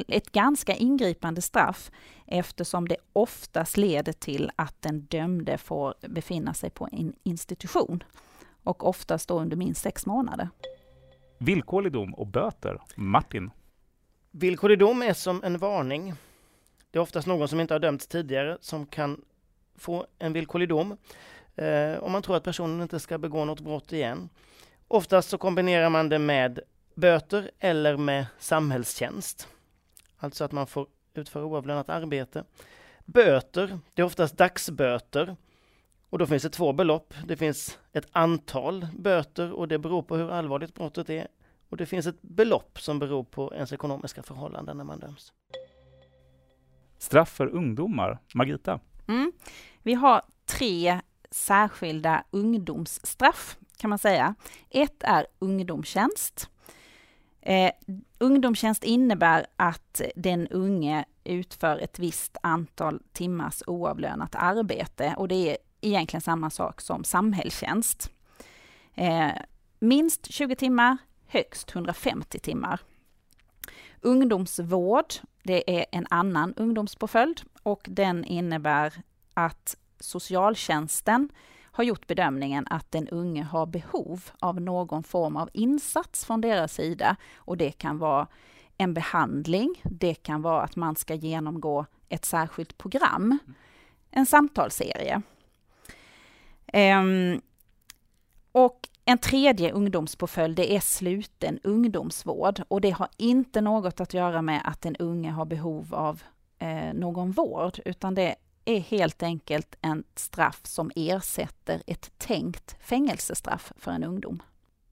ett 0.07 0.31
ganska 0.31 0.75
ingripande 0.75 1.41
straff 1.41 1.91
eftersom 2.25 2.87
det 2.87 2.97
oftast 3.13 3.77
leder 3.77 4.13
till 4.13 4.51
att 4.55 4.81
den 4.81 5.01
dömde 5.01 5.57
får 5.57 5.93
befinna 6.01 6.53
sig 6.53 6.69
på 6.69 6.87
en 6.91 7.13
institution 7.23 8.03
och 8.63 8.87
oftast 8.87 9.27
då 9.27 9.39
under 9.39 9.57
minst 9.57 9.81
sex 9.81 10.05
månader. 10.05 10.49
Villkorlig 11.41 11.91
dom 11.91 12.13
och 12.13 12.27
böter. 12.27 12.81
Martin? 12.95 13.51
Villkorlig 14.31 14.79
dom 14.79 15.01
är 15.01 15.13
som 15.13 15.43
en 15.43 15.57
varning. 15.57 16.13
Det 16.91 16.99
är 16.99 17.01
oftast 17.01 17.27
någon 17.27 17.47
som 17.47 17.59
inte 17.59 17.73
har 17.73 17.79
dömts 17.79 18.07
tidigare 18.07 18.57
som 18.61 18.85
kan 18.85 19.21
få 19.75 20.07
en 20.19 20.33
villkorlig 20.33 20.69
dom 20.69 20.97
eh, 21.55 21.97
om 21.99 22.11
man 22.11 22.21
tror 22.21 22.35
att 22.35 22.43
personen 22.43 22.81
inte 22.81 22.99
ska 22.99 23.17
begå 23.17 23.45
något 23.45 23.59
brott 23.59 23.93
igen. 23.93 24.29
Oftast 24.87 25.29
så 25.29 25.37
kombinerar 25.37 25.89
man 25.89 26.09
det 26.09 26.19
med 26.19 26.59
böter 26.95 27.51
eller 27.59 27.97
med 27.97 28.25
samhällstjänst. 28.39 29.47
Alltså 30.17 30.43
att 30.43 30.51
man 30.51 30.67
får 30.67 30.87
utföra 31.13 31.45
oavlönat 31.45 31.89
arbete. 31.89 32.43
Böter, 33.05 33.79
det 33.93 34.01
är 34.01 34.05
oftast 34.05 34.37
dagsböter. 34.37 35.35
Och 36.09 36.17
då 36.17 36.25
finns 36.25 36.43
det 36.43 36.49
två 36.49 36.73
belopp. 36.73 37.13
Det 37.27 37.37
finns 37.37 37.79
ett 37.91 38.07
antal 38.11 38.87
böter 38.97 39.51
och 39.51 39.67
det 39.67 39.79
beror 39.79 40.01
på 40.01 40.15
hur 40.15 40.31
allvarligt 40.31 40.73
brottet 40.73 41.09
är. 41.09 41.27
Och 41.69 41.77
det 41.77 41.85
finns 41.85 42.05
ett 42.05 42.21
belopp 42.21 42.81
som 42.81 42.99
beror 42.99 43.23
på 43.23 43.53
ens 43.53 43.73
ekonomiska 43.73 44.23
förhållanden 44.23 44.77
när 44.77 44.83
man 44.83 44.99
döms. 44.99 45.33
Straff 46.97 47.29
för 47.29 47.47
ungdomar. 47.47 48.19
Margita? 48.33 48.79
Mm. 49.07 49.31
Vi 49.83 49.93
har 49.93 50.21
tre 50.45 51.01
särskilda 51.31 52.23
ungdomsstraff 52.31 53.57
kan 53.77 53.89
man 53.89 53.99
säga. 53.99 54.35
Ett 54.69 55.03
är 55.03 55.27
ungdomstjänst. 55.39 56.49
Eh, 57.41 57.71
ungdomstjänst 58.17 58.83
innebär 58.83 59.45
att 59.55 60.01
den 60.15 60.47
unge 60.47 61.05
utför 61.23 61.77
ett 61.77 61.99
visst 61.99 62.37
antal 62.43 63.01
timmars 63.11 63.63
oavlönat 63.67 64.35
arbete 64.35 65.15
och 65.17 65.27
det 65.27 65.35
är 65.35 65.57
egentligen 65.81 66.21
samma 66.21 66.49
sak 66.49 66.81
som 66.81 67.03
samhällstjänst. 67.03 68.11
Eh, 68.95 69.31
minst 69.79 70.31
20 70.31 70.55
timmar, 70.55 70.97
högst 71.27 71.75
150 71.75 72.39
timmar. 72.39 72.79
Ungdomsvård, 74.01 75.13
det 75.43 75.79
är 75.79 75.85
en 75.91 76.07
annan 76.09 76.53
ungdomspåföljd 76.53 77.41
och 77.63 77.85
den 77.89 78.25
innebär 78.25 78.93
att 79.33 79.75
socialtjänsten 79.99 81.29
har 81.61 81.83
gjort 81.83 82.07
bedömningen 82.07 82.67
att 82.69 82.91
den 82.91 83.07
unge 83.07 83.43
har 83.43 83.65
behov 83.65 84.23
av 84.39 84.61
någon 84.61 85.03
form 85.03 85.35
av 85.35 85.49
insats 85.53 86.25
från 86.25 86.41
deras 86.41 86.73
sida 86.73 87.15
och 87.35 87.57
det 87.57 87.71
kan 87.71 87.97
vara 87.97 88.27
en 88.77 88.93
behandling, 88.93 89.81
det 89.83 90.13
kan 90.13 90.41
vara 90.41 90.61
att 90.61 90.75
man 90.75 90.95
ska 90.95 91.13
genomgå 91.13 91.85
ett 92.09 92.25
särskilt 92.25 92.77
program, 92.77 93.37
en 94.11 94.25
samtalsserie. 94.25 95.21
Um, 96.73 97.41
och 98.51 98.89
en 99.05 99.17
tredje 99.17 99.71
ungdomspåföljd 99.71 100.55
det 100.55 100.75
är 100.75 100.79
sluten 100.79 101.59
ungdomsvård 101.63 102.61
och 102.67 102.81
det 102.81 102.89
har 102.89 103.07
inte 103.17 103.61
något 103.61 103.99
att 103.99 104.13
göra 104.13 104.41
med 104.41 104.61
att 104.65 104.81
den 104.81 104.95
unge 104.95 105.31
har 105.31 105.45
behov 105.45 105.95
av 105.95 106.23
eh, 106.59 106.93
någon 106.93 107.31
vård, 107.31 107.79
utan 107.85 108.15
det 108.15 108.35
är 108.65 108.79
helt 108.79 109.23
enkelt 109.23 109.75
en 109.81 110.03
straff 110.15 110.61
som 110.63 110.91
ersätter 110.95 111.83
ett 111.87 112.11
tänkt 112.17 112.75
fängelsestraff 112.79 113.73
för 113.77 113.91
en 113.91 114.03
ungdom. 114.03 114.43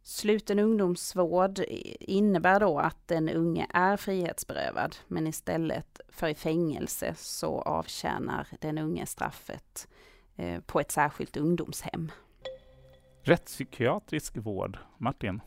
Sluten 0.04 0.60
ungdomsvård 0.60 1.60
innebär 2.00 2.60
då 2.60 2.80
att 2.80 3.08
den 3.08 3.30
unge 3.30 3.68
är 3.74 3.98
frihetsberövad, 3.98 4.96
men 5.08 5.28
istället 5.28 6.00
för 6.10 6.28
i 6.28 6.36
fängelse 6.36 7.14
så 7.18 7.62
avtjänar 7.62 8.48
den 8.60 8.78
unge 8.78 9.06
straffet 9.06 9.88
på 10.66 10.80
ett 10.80 10.92
särskilt 10.92 11.38
ungdomshem. 11.38 12.12
Rättspsykiatrisk 13.24 14.38
vård, 14.38 14.78
Martin? 14.98 15.42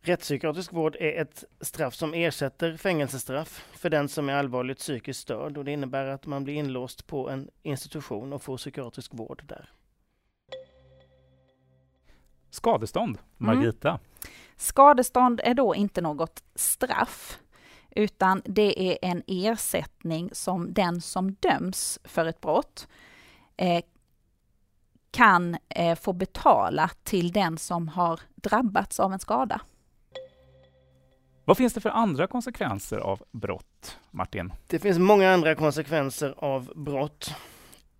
Rättspsykiatrisk 0.00 0.72
vård 0.72 0.96
är 1.00 1.22
ett 1.22 1.44
straff 1.60 1.94
som 1.94 2.14
ersätter 2.14 2.76
fängelsestraff 2.76 3.64
för 3.72 3.90
den 3.90 4.08
som 4.08 4.28
är 4.28 4.34
allvarligt 4.34 4.78
psykiskt 4.78 5.20
störd 5.20 5.58
och 5.58 5.64
det 5.64 5.72
innebär 5.72 6.06
att 6.06 6.26
man 6.26 6.44
blir 6.44 6.54
inlåst 6.54 7.06
på 7.06 7.30
en 7.30 7.50
institution 7.62 8.32
och 8.32 8.42
får 8.42 8.56
psykiatrisk 8.56 9.14
vård 9.14 9.42
där. 9.46 9.70
Skadestånd, 12.50 13.18
mm. 13.18 13.56
Margita? 13.56 13.88
Mm. 13.88 14.00
Skadestånd 14.56 15.40
är 15.44 15.54
då 15.54 15.74
inte 15.74 16.00
något 16.00 16.42
straff 16.54 17.40
utan 17.90 18.42
det 18.44 18.90
är 18.90 18.98
en 19.02 19.22
ersättning 19.26 20.30
som 20.32 20.72
den 20.72 21.00
som 21.00 21.32
döms 21.32 21.98
för 22.04 22.26
ett 22.26 22.40
brott 22.40 22.88
eh, 23.56 23.84
kan 25.14 25.56
eh, 25.68 25.98
få 25.98 26.12
betala 26.12 26.90
till 27.02 27.32
den 27.32 27.58
som 27.58 27.88
har 27.88 28.20
drabbats 28.34 29.00
av 29.00 29.12
en 29.12 29.18
skada. 29.18 29.60
Vad 31.44 31.56
finns 31.56 31.74
det 31.74 31.80
för 31.80 31.90
andra 31.90 32.26
konsekvenser 32.26 32.98
av 32.98 33.22
brott, 33.32 33.98
Martin? 34.10 34.52
Det 34.66 34.78
finns 34.78 34.98
många 34.98 35.32
andra 35.32 35.54
konsekvenser 35.54 36.34
av 36.38 36.72
brott. 36.74 37.34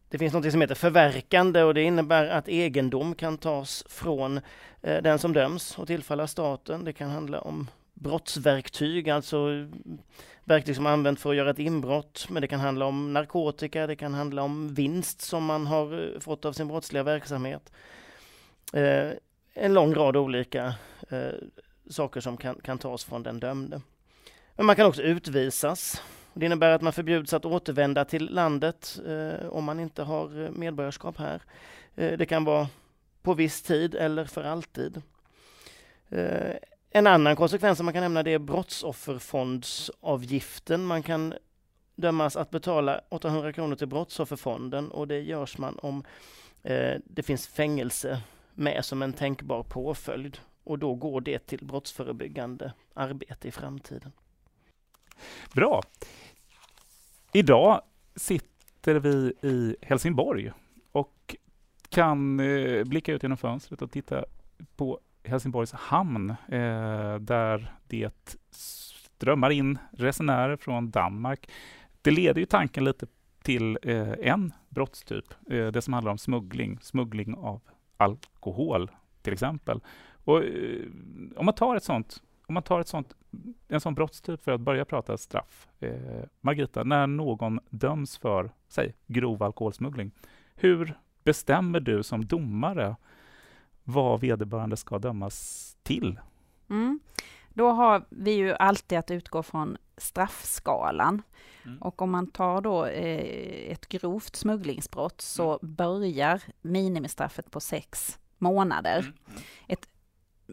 Det 0.09 0.19
finns 0.19 0.35
något 0.35 0.51
som 0.51 0.61
heter 0.61 0.75
förverkande 0.75 1.63
och 1.63 1.75
det 1.75 1.83
innebär 1.83 2.27
att 2.27 2.49
egendom 2.49 3.15
kan 3.15 3.39
tas 3.39 3.85
från 3.89 4.41
eh, 4.83 5.03
den 5.03 5.19
som 5.19 5.33
döms 5.33 5.79
och 5.79 5.87
tillfalla 5.87 6.27
staten. 6.27 6.85
Det 6.85 6.93
kan 6.93 7.11
handla 7.11 7.41
om 7.41 7.71
brottsverktyg, 7.95 9.11
alltså 9.11 9.49
verktyg 10.45 10.77
som 10.77 10.83
liksom 10.83 10.87
används 10.87 11.23
för 11.23 11.31
att 11.31 11.37
göra 11.37 11.51
ett 11.51 11.59
inbrott. 11.59 12.27
Men 12.31 12.43
det 12.43 12.49
kan 12.49 12.61
handla 12.61 12.87
om 12.87 13.13
narkotika, 13.13 13.87
det 13.87 13.97
kan 13.97 14.15
handla 14.15 14.43
om 14.43 14.75
vinst 14.75 15.21
som 15.21 15.45
man 15.45 15.67
har 15.67 16.15
eh, 16.15 16.21
fått 16.21 16.45
av 16.45 16.53
sin 16.53 16.69
brottsliga 16.69 17.03
verksamhet. 17.03 17.73
Eh, 18.73 19.11
en 19.55 19.75
lång 19.75 19.95
rad 19.95 20.17
olika 20.17 20.75
eh, 21.11 21.33
saker 21.91 22.21
som 22.21 22.37
kan, 22.37 22.55
kan 22.55 22.79
tas 22.79 23.05
från 23.05 23.23
den 23.23 23.41
dömde. 23.41 23.81
Men 24.57 24.67
man 24.67 24.77
kan 24.77 24.87
också 24.87 25.03
utvisas. 25.03 26.03
Det 26.35 26.47
innebär 26.47 26.71
att 26.71 26.83
man 26.83 26.93
förbjuds 26.93 27.33
att 27.33 27.45
återvända 27.45 28.05
till 28.05 28.35
landet 28.35 29.01
eh, 29.07 29.49
om 29.49 29.65
man 29.65 29.81
inte 29.81 30.03
har 30.03 30.45
eh, 30.45 30.51
medborgarskap 30.51 31.19
här. 31.19 31.43
Eh, 31.95 32.19
det 32.19 32.27
kan 32.27 32.45
vara 32.45 32.69
på 33.23 33.35
viss 33.35 33.63
tid 33.63 33.95
eller 33.95 34.25
för 34.25 34.45
alltid. 34.45 35.03
Eh, 36.09 36.55
en 36.97 37.07
annan 37.07 37.37
konsekvens 37.37 37.79
som 37.79 37.85
man 37.85 37.93
kan 37.93 38.03
nämna 38.03 38.23
det 38.23 38.31
är 38.31 38.39
brottsofferfondsavgiften. 38.39 40.87
Man 40.87 41.03
kan 41.03 41.35
dömas 41.95 42.37
att 42.37 42.51
betala 42.51 43.01
800 43.09 43.53
kronor 43.53 43.77
till 43.77 43.87
Brottsofferfonden 43.87 44.91
och 44.91 45.09
det 45.09 45.21
görs 45.21 45.59
man 45.59 45.79
om 45.79 46.05
eh, 46.63 46.95
det 47.05 47.23
finns 47.23 47.47
fängelse 47.47 48.21
med 48.55 48.85
som 48.85 49.03
en 49.03 49.13
tänkbar 49.13 49.63
påföljd 49.63 50.39
och 50.65 50.79
då 50.79 50.95
går 50.95 51.21
det 51.21 51.39
till 51.39 51.67
brottsförebyggande 51.67 52.73
arbete 52.95 53.49
i 53.49 53.51
framtiden. 53.51 54.13
Bra. 55.53 55.83
Idag 57.33 57.83
sitter 58.17 58.95
vi 58.95 59.33
i 59.43 59.77
Helsingborg 59.83 60.53
och 60.93 61.37
kan 61.89 62.41
eh, 62.41 62.85
blicka 62.85 63.13
ut 63.13 63.23
genom 63.23 63.39
fönstret 63.39 63.83
och 63.83 63.91
titta 63.91 64.25
på 64.77 65.01
Helsingborgs 65.25 65.73
hamn 65.73 66.31
eh, 66.31 67.15
där 67.21 67.73
det 67.87 68.37
strömmar 68.51 69.51
in 69.51 69.79
resenärer 69.93 70.57
från 70.57 70.91
Danmark. 70.91 71.51
Det 72.03 72.11
leder 72.11 72.41
ju 72.41 72.47
tanken 72.47 72.85
lite 72.85 73.07
till 73.43 73.79
eh, 73.83 74.13
en 74.23 74.53
brottstyp, 74.69 75.35
eh, 75.51 75.67
det 75.67 75.83
som 75.83 75.93
handlar 75.93 76.13
om 76.13 76.19
smuggling, 76.19 76.79
smuggling 76.83 77.35
av 77.35 77.61
alkohol 77.97 78.91
till 79.23 79.33
exempel. 79.33 79.81
Och, 80.25 80.45
eh, 80.45 80.81
om 81.37 81.47
man 81.47 81.55
tar 81.55 81.77
ett 81.77 81.85
sånt 81.85 82.23
om 82.47 82.55
man 82.55 82.63
tar 82.63 82.81
ett 82.81 82.89
sånt, 82.89 83.17
en 83.69 83.81
sån 83.81 83.95
brottstyp 83.95 84.45
för 84.45 84.53
att 84.53 84.61
börja 84.61 84.85
prata 84.85 85.19
straff. 85.19 85.69
Eh, 85.81 86.25
Margita, 86.41 86.85
när 86.85 87.07
någon 87.07 87.61
döms 87.71 88.19
för, 88.19 88.51
säg, 88.69 88.95
grov 89.07 89.43
alkoholsmuggling, 89.43 90.11
hur 90.55 90.99
bestämmer 91.25 91.81
du 91.81 92.03
som 92.03 92.27
domare 92.27 92.97
vad 93.85 94.21
vederbörande 94.21 94.77
ska 94.77 94.99
dömas 94.99 95.77
till? 95.83 96.21
Mm. 96.71 97.01
Då 97.49 97.69
har 97.69 98.05
vi 98.09 98.33
ju 98.33 98.55
alltid 98.55 98.99
att 98.99 99.11
utgå 99.11 99.43
från 99.43 99.77
straffskalan. 99.97 101.23
Mm. 101.65 101.83
Och 101.83 102.03
om 102.03 102.11
man 102.11 102.27
tar 102.27 102.61
då 102.61 102.87
eh, 102.87 103.73
ett 103.73 103.89
grovt 103.89 104.37
smugglingsbrott 104.37 105.21
så 105.21 105.59
mm. 105.63 105.75
börjar 105.75 106.43
minimistraffet 106.63 107.51
på 107.51 107.61
sex 107.61 108.19
månader. 108.39 108.99
Mm. 108.99 109.13
mm. 109.29 109.43
Ett 109.67 109.89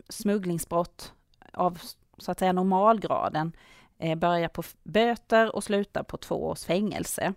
smugglingsbrott 0.10 1.14
av 1.54 1.82
så 2.18 2.32
att 2.32 2.40
säga 2.40 2.54
normalgraden 2.54 3.52
eh, 3.98 4.18
börjar 4.18 4.48
på 4.48 4.64
böter 4.84 5.56
och 5.56 5.64
slutar 5.64 6.04
på 6.04 6.18
två 6.18 6.48
års 6.48 6.66
fängelse. 6.66 7.34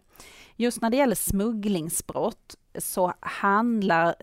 Just 0.57 0.83
när 0.83 0.91
det 0.91 0.97
gäller 0.97 1.15
smugglingsbrott 1.15 2.57
så 2.79 3.15
handlar 3.21 4.15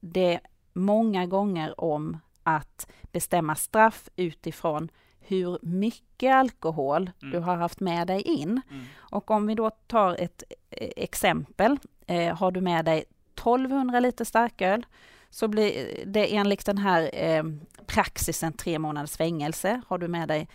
det 0.00 0.40
många 0.76 1.26
gånger 1.26 1.80
om 1.80 2.18
att 2.42 2.90
bestämma 3.12 3.54
straff 3.54 4.08
utifrån 4.16 4.88
hur 5.20 5.58
mycket 5.62 6.34
alkohol 6.34 7.10
mm. 7.22 7.32
du 7.32 7.38
har 7.38 7.56
haft 7.56 7.80
med 7.80 8.06
dig 8.06 8.22
in. 8.22 8.60
Mm. 8.70 8.84
Och 8.96 9.30
om 9.30 9.46
vi 9.46 9.54
då 9.54 9.70
tar 9.70 10.16
ett 10.18 10.42
eh, 10.70 10.90
exempel, 10.96 11.78
eh, 12.06 12.36
har 12.36 12.50
du 12.50 12.60
med 12.60 12.84
dig 12.84 13.04
1200 13.34 14.00
liter 14.00 14.24
starköl 14.24 14.86
så 15.30 15.48
blir 15.48 16.02
det 16.06 16.36
enligt 16.36 16.66
den 16.66 16.78
här 16.78 17.10
eh, 17.12 17.44
praxisen 17.86 18.52
tre 18.52 18.78
månaders 18.78 19.16
fängelse. 19.16 19.82
Har 19.86 19.98
du 19.98 20.08
med 20.08 20.28
dig 20.28 20.48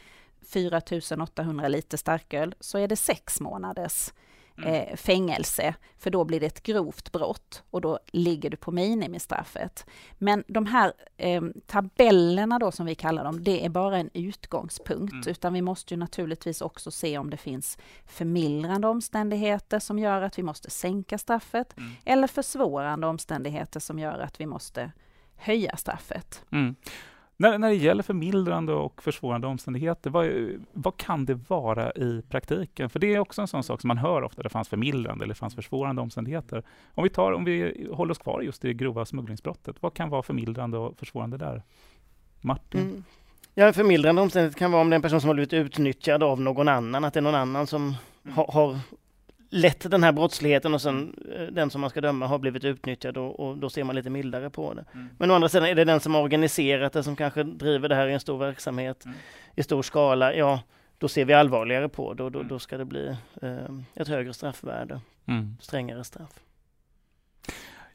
4800 0.50 1.68
liter 1.68 1.98
starköl 1.98 2.56
så 2.60 2.78
är 2.78 2.88
det 2.88 2.96
sex 2.96 3.40
månaders. 3.40 4.14
Eh, 4.58 4.96
fängelse, 4.96 5.76
för 5.98 6.10
då 6.10 6.24
blir 6.24 6.40
det 6.40 6.46
ett 6.46 6.64
grovt 6.64 7.12
brott 7.12 7.64
och 7.70 7.82
då 7.82 8.00
ligger 8.12 8.50
du 8.50 8.58
på 8.58 8.72
minimistraffet. 8.72 9.86
Men 10.18 10.44
de 10.48 10.66
här 10.66 10.94
eh, 11.18 11.42
tabellerna 11.66 12.60
då 12.60 12.72
som 12.72 12.86
vi 12.86 12.96
kallar 12.96 13.24
dem, 13.24 13.44
det 13.44 13.66
är 13.66 13.70
bara 13.70 13.98
en 13.98 14.10
utgångspunkt, 14.14 15.14
mm. 15.14 15.28
utan 15.28 15.54
vi 15.54 15.62
måste 15.62 15.94
ju 15.94 15.98
naturligtvis 15.98 16.62
också 16.62 16.92
se 16.92 17.18
om 17.18 17.30
det 17.30 17.38
finns 17.38 17.78
förmildrande 18.06 18.88
omständigheter 18.88 19.80
som 19.80 20.00
gör 20.00 20.22
att 20.22 20.38
vi 20.38 20.44
måste 20.44 20.70
sänka 20.70 21.18
straffet, 21.18 21.78
mm. 21.78 21.92
eller 22.06 22.28
försvårande 22.28 23.08
omständigheter 23.08 23.80
som 23.80 24.00
gör 24.00 24.20
att 24.20 24.42
vi 24.42 24.46
måste 24.46 24.92
höja 25.36 25.78
straffet. 25.78 26.44
Mm. 26.52 26.76
När, 27.42 27.58
när 27.58 27.70
det 27.70 27.76
gäller 27.76 28.04
förmildrande 28.04 28.74
och 28.74 29.04
försvårande 29.04 29.48
omständigheter, 29.48 30.10
vad, 30.10 30.28
vad 30.74 30.98
kan 30.98 31.26
det 31.26 31.34
vara 31.34 31.92
i 31.92 32.22
praktiken? 32.30 32.90
För 32.90 33.00
det 33.00 33.14
är 33.14 33.20
också 33.20 33.42
en 33.42 33.48
sån 33.48 33.64
sak 33.64 33.82
som 33.82 33.88
man 33.88 33.98
hör 33.98 34.22
ofta, 34.22 34.44
det 34.44 34.50
fanns 34.50 34.70
förmildrande 34.70 35.24
eller 35.26 35.34
fanns 35.34 35.56
försvårande 35.56 36.02
omständigheter. 36.02 36.64
Om 36.96 37.04
vi, 37.04 37.10
tar, 37.10 37.32
om 37.32 37.46
vi 37.46 37.88
håller 37.94 38.12
oss 38.12 38.18
kvar 38.18 38.42
just 38.42 38.66
i 38.66 38.68
det 38.68 38.74
grova 38.74 39.06
smugglingsbrottet, 39.06 39.76
vad 39.80 39.94
kan 39.94 40.10
vara 40.10 40.24
förmildrande 40.24 40.78
och 40.78 40.98
försvårande 40.98 41.38
där? 41.38 41.64
Martin? 42.42 42.82
Mm. 42.82 43.04
Ja, 43.56 43.74
förmildrande 43.74 44.22
omständighet 44.22 44.56
kan 44.56 44.72
vara 44.72 44.82
om 44.82 44.90
det 44.90 44.94
är 44.94 44.96
en 44.96 45.02
person 45.02 45.22
som 45.22 45.28
har 45.28 45.36
blivit 45.36 45.54
utnyttjad 45.54 46.24
av 46.24 46.42
någon 46.42 46.68
annan, 46.68 47.04
att 47.04 47.14
det 47.14 47.20
är 47.20 47.22
någon 47.22 47.36
annan 47.36 47.68
som 47.68 47.82
mm. 47.82 48.36
har, 48.36 48.48
har 48.52 48.80
lett 49.54 49.92
den 49.92 50.04
här 50.04 50.12
brottsligheten 50.12 50.74
och 50.74 50.82
sen 50.82 51.16
eh, 51.36 51.46
den 51.46 51.70
som 51.70 51.82
man 51.82 51.90
ska 51.90 52.02
döma 52.02 52.28
har 52.28 52.40
blivit 52.40 52.64
utnyttjad 52.64 53.18
och, 53.18 53.40
och 53.40 53.58
då 53.58 53.70
ser 53.70 53.84
man 53.84 53.96
lite 53.96 54.10
mildare 54.10 54.50
på 54.50 54.74
det. 54.74 54.86
Mm. 54.94 55.10
Men 55.18 55.32
å 55.32 55.34
andra 55.34 55.50
sidan 55.50 55.68
är 55.68 55.76
det 55.76 55.86
den 55.86 56.00
som 56.00 56.16
har 56.16 56.22
organiserat 56.22 56.94
det 56.94 57.04
som 57.04 57.16
kanske 57.16 57.44
driver 57.44 57.90
det 57.90 57.96
här 57.96 58.08
i 58.08 58.14
en 58.14 58.20
stor 58.20 58.38
verksamhet 58.38 59.06
mm. 59.06 59.18
i 59.56 59.64
stor 59.64 59.82
skala, 59.82 60.34
ja 60.34 60.60
då 60.98 61.08
ser 61.08 61.26
vi 61.26 61.34
allvarligare 61.34 61.90
på 61.90 62.14
det 62.14 62.24
och 62.24 62.32
då, 62.32 62.40
mm. 62.40 62.50
då 62.50 62.60
ska 62.60 62.78
det 62.78 62.86
bli 62.86 63.16
eh, 63.42 63.76
ett 63.96 64.08
högre 64.08 64.34
straffvärde, 64.34 65.02
mm. 65.26 65.58
strängare 65.62 66.04
straff. 66.04 66.40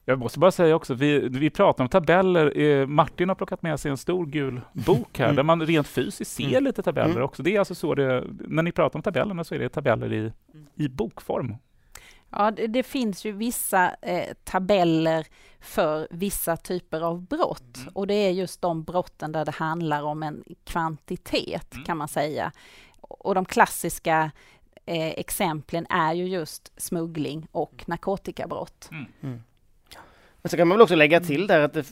Jag 0.08 0.18
måste 0.18 0.38
bara 0.38 0.50
säga 0.50 0.76
också, 0.76 0.94
vi, 0.94 1.28
vi 1.28 1.50
pratar 1.50 1.84
om 1.84 1.88
tabeller. 1.88 2.58
Eh, 2.58 2.86
Martin 2.86 3.28
har 3.28 3.36
plockat 3.36 3.62
med 3.62 3.80
sig 3.80 3.90
en 3.90 3.96
stor 3.96 4.26
gul 4.26 4.60
bok 4.72 5.18
här, 5.18 5.25
mm. 5.25 5.36
där 5.36 5.42
man 5.42 5.66
rent 5.66 5.86
fysiskt 5.88 6.32
ser 6.32 6.48
mm. 6.48 6.64
lite 6.64 6.82
tabeller 6.82 7.10
mm. 7.10 7.22
också. 7.22 7.42
Det 7.42 7.54
är 7.54 7.58
alltså 7.58 7.75
så 7.75 7.94
det, 7.94 8.25
när 8.28 8.62
ni 8.62 8.72
pratar 8.72 8.98
om 8.98 9.02
tabellerna 9.02 9.44
så 9.44 9.54
är 9.54 9.58
det 9.58 9.68
tabeller 9.68 10.12
i, 10.12 10.32
i 10.75 10.88
bokform. 10.88 11.56
Ja, 12.30 12.50
det, 12.50 12.66
det 12.66 12.82
finns 12.82 13.25
ju 13.25 13.32
vissa 13.32 13.94
eh, 14.02 14.34
tabeller 14.44 15.26
för 15.60 16.08
vissa 16.10 16.56
typer 16.56 17.00
av 17.00 17.22
brott 17.22 17.76
mm. 17.76 17.88
och 17.94 18.06
det 18.06 18.14
är 18.14 18.30
just 18.30 18.62
de 18.62 18.82
brotten 18.82 19.32
där 19.32 19.44
det 19.44 19.54
handlar 19.54 20.02
om 20.02 20.22
en 20.22 20.44
kvantitet 20.64 21.75
mm. 21.75 21.84
kan 21.84 21.96
man 21.96 22.08
säga. 22.08 22.52
Och 23.00 23.34
de 23.34 23.44
klassiska 23.44 24.30
eh, 24.86 25.08
exemplen 25.08 25.86
är 25.90 26.14
ju 26.14 26.28
just 26.28 26.72
smuggling 26.76 27.46
och 27.52 27.84
narkotikabrott. 27.86 28.88
Mm. 29.22 29.42
Men 30.46 30.50
så 30.50 30.56
kan 30.56 30.68
man 30.68 30.78
väl 30.78 30.82
också 30.82 30.94
lägga 30.94 31.20
till 31.20 31.46
där 31.46 31.61
att 31.61 31.72
det 31.72 31.87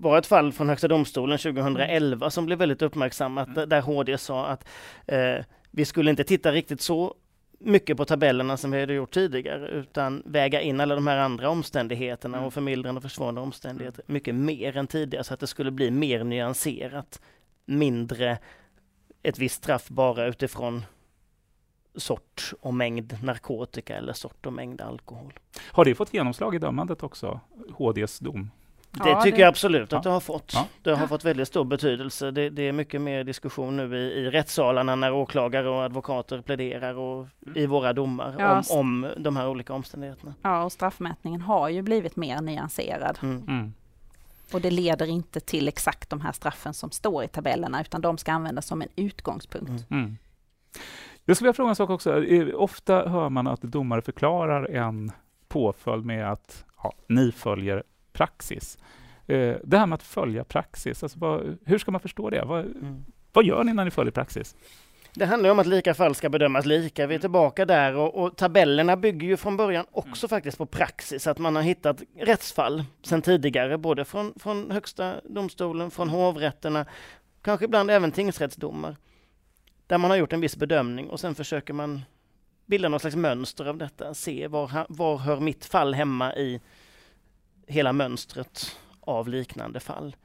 var 0.00 0.18
ett 0.18 0.26
fall 0.26 0.52
från 0.52 0.68
Högsta 0.68 0.88
domstolen 0.88 1.38
2011 1.38 2.30
som 2.30 2.46
blev 2.46 2.58
väldigt 2.58 2.82
uppmärksammat 2.82 3.48
mm. 3.48 3.68
där 3.68 3.80
HD 3.80 4.18
sa 4.18 4.46
att 4.46 4.68
eh, 5.06 5.44
vi 5.70 5.84
skulle 5.84 6.10
inte 6.10 6.24
titta 6.24 6.52
riktigt 6.52 6.80
så 6.80 7.14
mycket 7.58 7.96
på 7.96 8.04
tabellerna 8.04 8.56
som 8.56 8.70
vi 8.70 8.80
hade 8.80 8.94
gjort 8.94 9.14
tidigare 9.14 9.68
utan 9.68 10.22
väga 10.26 10.60
in 10.60 10.80
alla 10.80 10.94
de 10.94 11.06
här 11.06 11.16
andra 11.16 11.48
omständigheterna 11.48 12.36
mm. 12.36 12.46
och 12.46 12.54
förmildrande 12.54 12.98
och 12.98 13.02
försvårande 13.02 13.40
omständigheter 13.40 14.02
mm. 14.06 14.14
mycket 14.14 14.34
mer 14.34 14.76
än 14.76 14.86
tidigare 14.86 15.24
så 15.24 15.34
att 15.34 15.40
det 15.40 15.46
skulle 15.46 15.70
bli 15.70 15.90
mer 15.90 16.24
nyanserat. 16.24 17.20
Mindre 17.66 18.38
ett 19.22 19.38
visst 19.38 19.56
straff 19.56 19.88
bara 19.88 20.26
utifrån 20.26 20.82
sort 21.96 22.52
och 22.60 22.74
mängd 22.74 23.18
narkotika 23.22 23.96
eller 23.96 24.12
sort 24.12 24.46
och 24.46 24.52
mängd 24.52 24.80
alkohol. 24.80 25.32
Har 25.72 25.84
det 25.84 25.94
fått 25.94 26.14
genomslag 26.14 26.54
i 26.54 26.58
dömandet 26.58 27.02
också, 27.02 27.40
HDs 27.76 28.18
dom? 28.18 28.50
Det 28.90 29.08
ja, 29.08 29.22
tycker 29.22 29.36
det... 29.36 29.42
jag 29.42 29.48
absolut 29.48 29.92
att 29.92 29.92
ja. 29.92 30.00
det 30.00 30.10
har 30.10 30.20
fått. 30.20 30.52
Ja. 30.54 30.66
Det 30.82 30.94
har 30.94 31.06
fått 31.06 31.24
väldigt 31.24 31.48
stor 31.48 31.64
betydelse. 31.64 32.30
Det, 32.30 32.50
det, 32.50 32.62
är 32.62 32.72
mycket 32.72 33.00
mer 33.00 33.24
diskussion 33.24 33.76
nu 33.76 33.96
i, 33.96 34.00
i 34.00 34.30
rättssalarna 34.30 34.94
när 34.96 35.12
åklagare 35.12 35.68
och 35.68 35.82
advokater 35.82 36.40
pläderar 36.40 36.94
och 36.94 37.26
i 37.54 37.66
våra 37.66 37.92
domar 37.92 38.62
om, 38.70 38.78
om 38.78 39.12
de 39.16 39.36
här 39.36 39.48
olika 39.48 39.72
omständigheterna. 39.72 40.34
Ja, 40.42 40.64
och 40.64 40.72
straffmätningen 40.72 41.40
har 41.40 41.68
ju 41.68 41.82
blivit 41.82 42.16
mer 42.16 42.40
nyanserad. 42.40 43.18
Mm. 43.22 43.42
Mm. 43.48 43.74
Och 44.52 44.60
det 44.60 44.70
leder 44.70 45.06
inte 45.06 45.40
till 45.40 45.68
exakt 45.68 46.10
de 46.10 46.20
här 46.20 46.32
straffen 46.32 46.74
som 46.74 46.90
står 46.90 47.24
i 47.24 47.28
tabellerna, 47.28 47.80
utan 47.80 48.00
de 48.00 48.18
ska 48.18 48.32
användas 48.32 48.66
som 48.66 48.82
en 48.82 48.88
utgångspunkt. 48.96 49.90
Mm. 49.90 50.16
Jag 51.24 51.36
skulle 51.36 51.46
vilja 51.46 51.56
fråga 51.56 51.68
en 51.68 51.76
sak 51.76 51.90
också. 51.90 52.24
Ofta 52.54 53.08
hör 53.08 53.28
man 53.28 53.46
att 53.46 53.62
domare 53.62 54.02
förklarar 54.02 54.70
en 54.70 55.12
påföljd 55.48 56.04
med 56.04 56.32
att 56.32 56.64
ja, 56.82 56.94
ni 57.08 57.32
följer 57.32 57.82
praxis. 58.12 58.78
Eh, 59.26 59.56
det 59.64 59.78
här 59.78 59.86
med 59.86 59.94
att 59.94 60.02
följa 60.02 60.44
praxis, 60.44 61.02
alltså 61.02 61.18
vad, 61.18 61.58
hur 61.64 61.78
ska 61.78 61.90
man 61.90 62.00
förstå 62.00 62.30
det? 62.30 62.44
Vad, 62.44 62.60
mm. 62.60 63.04
vad 63.32 63.44
gör 63.44 63.64
ni 63.64 63.72
när 63.72 63.84
ni 63.84 63.90
följer 63.90 64.12
praxis? 64.12 64.56
Det 65.14 65.26
handlar 65.26 65.50
om 65.50 65.58
att 65.58 65.66
lika 65.66 65.94
fall 65.94 66.14
ska 66.14 66.28
bedömas 66.28 66.66
lika. 66.66 67.06
Vi 67.06 67.14
är 67.14 67.18
tillbaka 67.18 67.64
där 67.64 67.96
och, 67.96 68.24
och 68.24 68.36
tabellerna 68.36 68.96
bygger 68.96 69.28
ju 69.28 69.36
från 69.36 69.56
början 69.56 69.86
också 69.90 70.26
mm. 70.26 70.28
faktiskt 70.28 70.58
på 70.58 70.66
praxis, 70.66 71.26
att 71.26 71.38
man 71.38 71.56
har 71.56 71.62
hittat 71.62 72.02
rättsfall 72.18 72.84
sedan 73.02 73.22
tidigare, 73.22 73.78
både 73.78 74.04
från, 74.04 74.34
från 74.36 74.70
Högsta 74.70 75.14
domstolen, 75.24 75.90
från 75.90 76.08
hovrätterna, 76.08 76.86
kanske 77.42 77.64
ibland 77.64 77.90
även 77.90 78.12
tingsrättsdomar 78.12 78.96
där 79.86 79.98
man 79.98 80.10
har 80.10 80.18
gjort 80.18 80.32
en 80.32 80.40
viss 80.40 80.56
bedömning 80.56 81.10
och 81.10 81.20
sen 81.20 81.34
försöker 81.34 81.74
man 81.74 82.02
bilda 82.66 82.88
något 82.88 83.00
slags 83.00 83.16
mönster 83.16 83.64
av 83.64 83.76
detta, 83.76 84.14
se 84.14 84.48
var, 84.48 84.86
var 84.88 85.18
hör 85.18 85.40
mitt 85.40 85.64
fall 85.64 85.94
hemma 85.94 86.34
i 86.34 86.60
hela 87.66 87.92
mönstret 87.92 88.78
av 89.00 89.28
liknande 89.28 89.80
fall. 89.80 90.16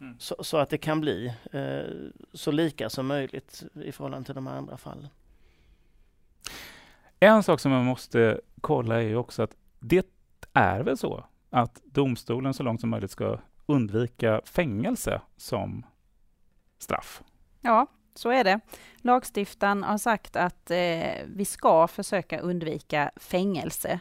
Mm. 0.00 0.16
Så, 0.18 0.36
så, 0.40 0.56
att 0.56 0.70
det 0.70 0.78
kan 0.78 1.00
bli 1.00 1.34
eh, 1.52 2.10
så 2.32 2.50
lika 2.50 2.90
som 2.90 3.06
möjligt 3.06 3.64
i 3.84 3.92
förhållande 3.92 4.26
till 4.26 4.34
de 4.34 4.46
andra 4.46 4.76
fallen. 4.76 5.08
En 7.20 7.42
sak 7.42 7.60
som 7.60 7.72
man 7.72 7.84
måste 7.84 8.40
kolla 8.60 8.96
är 8.96 9.06
ju 9.06 9.16
också 9.16 9.42
att 9.42 9.56
det 9.78 10.06
är 10.52 10.80
väl 10.80 10.96
så 10.96 11.24
att 11.50 11.82
domstolen 11.84 12.54
så 12.54 12.62
långt 12.62 12.80
som 12.80 12.90
möjligt 12.90 13.10
ska 13.10 13.38
undvika 13.66 14.40
fängelse 14.44 15.20
som 15.36 15.86
straff? 16.78 17.22
Ja, 17.60 17.86
så 18.18 18.30
är 18.30 18.44
det. 18.44 18.60
Lagstiftaren 18.96 19.84
har 19.84 19.98
sagt 19.98 20.36
att 20.36 20.70
eh, 20.70 21.12
vi 21.26 21.44
ska 21.44 21.88
försöka 21.88 22.40
undvika 22.40 23.10
fängelse. 23.16 24.00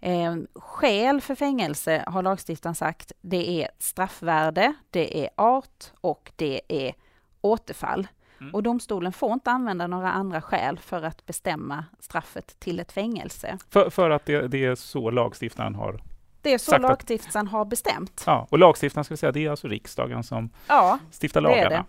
Eh, 0.00 0.36
skäl 0.54 1.20
för 1.20 1.34
fängelse 1.34 2.04
har 2.06 2.22
lagstiftaren 2.22 2.74
sagt, 2.74 3.12
det 3.20 3.62
är 3.62 3.68
straffvärde, 3.78 4.74
det 4.90 5.24
är 5.24 5.30
art 5.36 5.92
och 6.00 6.32
det 6.36 6.60
är 6.68 6.94
återfall. 7.40 8.06
Mm. 8.40 8.54
Och 8.54 8.62
domstolen 8.62 9.12
får 9.12 9.32
inte 9.32 9.50
använda 9.50 9.86
några 9.86 10.12
andra 10.12 10.42
skäl 10.42 10.78
för 10.78 11.02
att 11.02 11.26
bestämma 11.26 11.84
straffet 12.00 12.60
till 12.60 12.80
ett 12.80 12.92
fängelse. 12.92 13.58
För, 13.70 13.90
för 13.90 14.10
att 14.10 14.26
det, 14.26 14.48
det 14.48 14.64
är 14.64 14.74
så 14.74 15.10
lagstiftaren 15.10 15.74
har 15.74 16.00
det 16.42 16.54
är 16.54 16.58
så 16.58 16.78
lagstiftaren 16.78 17.48
har 17.48 17.64
bestämt. 17.64 18.22
Ja, 18.26 18.46
och 18.50 18.58
lagstiftaren 18.58 19.04
ska 19.04 19.16
säga, 19.16 19.32
det 19.32 19.46
är 19.46 19.50
alltså 19.50 19.68
riksdagen 19.68 20.22
som 20.22 20.50
ja, 20.66 20.98
stiftar 21.20 21.40
lagarna. 21.40 21.68
Det 21.68 21.74
är 21.74 21.78
det. 21.78 21.84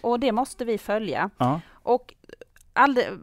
Och 0.00 0.20
det 0.20 0.32
måste 0.32 0.64
vi 0.64 0.78
följa. 0.78 1.30
Ja. 1.38 1.60
Och, 1.70 2.14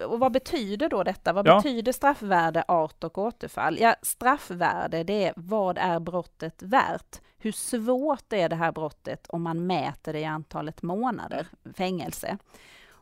och 0.07 0.19
vad 0.19 0.31
betyder 0.31 0.89
då 0.89 1.03
detta? 1.03 1.33
Vad 1.33 1.47
ja. 1.47 1.55
betyder 1.55 1.91
straffvärde, 1.91 2.63
art 2.67 3.03
och 3.03 3.17
återfall? 3.17 3.77
Ja, 3.79 3.95
straffvärde, 4.01 5.03
det 5.03 5.25
är 5.25 5.33
vad 5.35 5.77
är 5.77 5.99
brottet 5.99 6.61
värt? 6.61 7.21
Hur 7.37 7.51
svårt 7.51 8.33
är 8.33 8.49
det 8.49 8.55
här 8.55 8.71
brottet 8.71 9.27
om 9.29 9.41
man 9.41 9.67
mäter 9.67 10.13
det 10.13 10.19
i 10.19 10.25
antalet 10.25 10.81
månader 10.81 11.47
fängelse? 11.77 12.37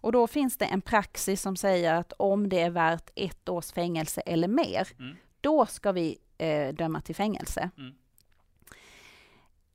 Och 0.01 0.11
då 0.11 0.27
finns 0.27 0.57
det 0.57 0.65
en 0.65 0.81
praxis 0.81 1.41
som 1.41 1.55
säger 1.55 1.93
att 1.93 2.13
om 2.17 2.49
det 2.49 2.61
är 2.61 2.69
värt 2.69 3.09
ett 3.15 3.49
års 3.49 3.71
fängelse 3.71 4.21
eller 4.21 4.47
mer, 4.47 4.87
mm. 4.99 5.15
då 5.41 5.65
ska 5.65 5.91
vi 5.91 6.17
eh, 6.39 6.73
döma 6.73 7.01
till 7.01 7.15
fängelse. 7.15 7.69
Mm. 7.77 7.93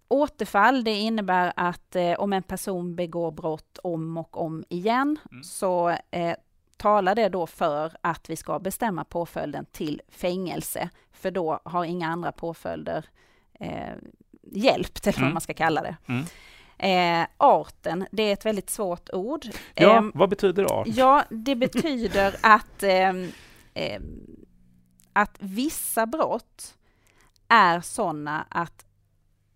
Återfall, 0.09 0.85
det 0.85 0.94
innebär 0.94 1.53
att 1.57 1.96
eh, 1.96 2.12
om 2.12 2.33
en 2.33 2.42
person 2.42 2.96
begår 2.96 3.31
brott 3.31 3.79
om 3.83 4.16
och 4.16 4.37
om 4.37 4.64
igen, 4.68 5.18
mm. 5.31 5.44
så 5.44 5.96
eh, 6.11 6.37
talar 6.77 7.14
det 7.14 7.29
då 7.29 7.46
för 7.46 7.92
att 8.00 8.31
vi 8.31 8.37
ska 8.37 8.59
bestämma 8.59 9.05
påföljden 9.05 9.66
till 9.72 10.03
fängelse, 10.09 10.90
för 11.12 11.31
då 11.31 11.61
har 11.64 11.85
inga 11.85 12.09
andra 12.09 12.33
påföljder 12.33 13.05
eh, 13.61 13.94
hjälpt, 14.42 15.07
eller 15.07 15.18
vad 15.18 15.22
mm. 15.22 15.35
man 15.35 15.40
ska 15.40 15.55
kalla 15.55 15.83
det. 15.83 15.96
Mm. 16.07 16.24
Eh, 16.79 17.27
arten, 17.37 18.07
det 18.11 18.22
är 18.22 18.33
ett 18.33 18.46
väldigt 18.46 18.70
svårt 18.70 19.11
ord. 19.12 19.46
Ja, 19.74 19.96
eh, 19.96 20.05
vad 20.14 20.29
betyder 20.29 20.64
art? 20.64 20.87
Ja, 20.90 21.24
det 21.31 21.57
betyder 21.57 22.37
att, 22.42 22.83
ehm, 22.83 23.33
ehm, 23.74 24.03
att 25.14 25.37
vissa 25.40 26.07
brott 26.07 26.74
är 27.48 27.81
sådana 27.81 28.46
att 28.48 28.85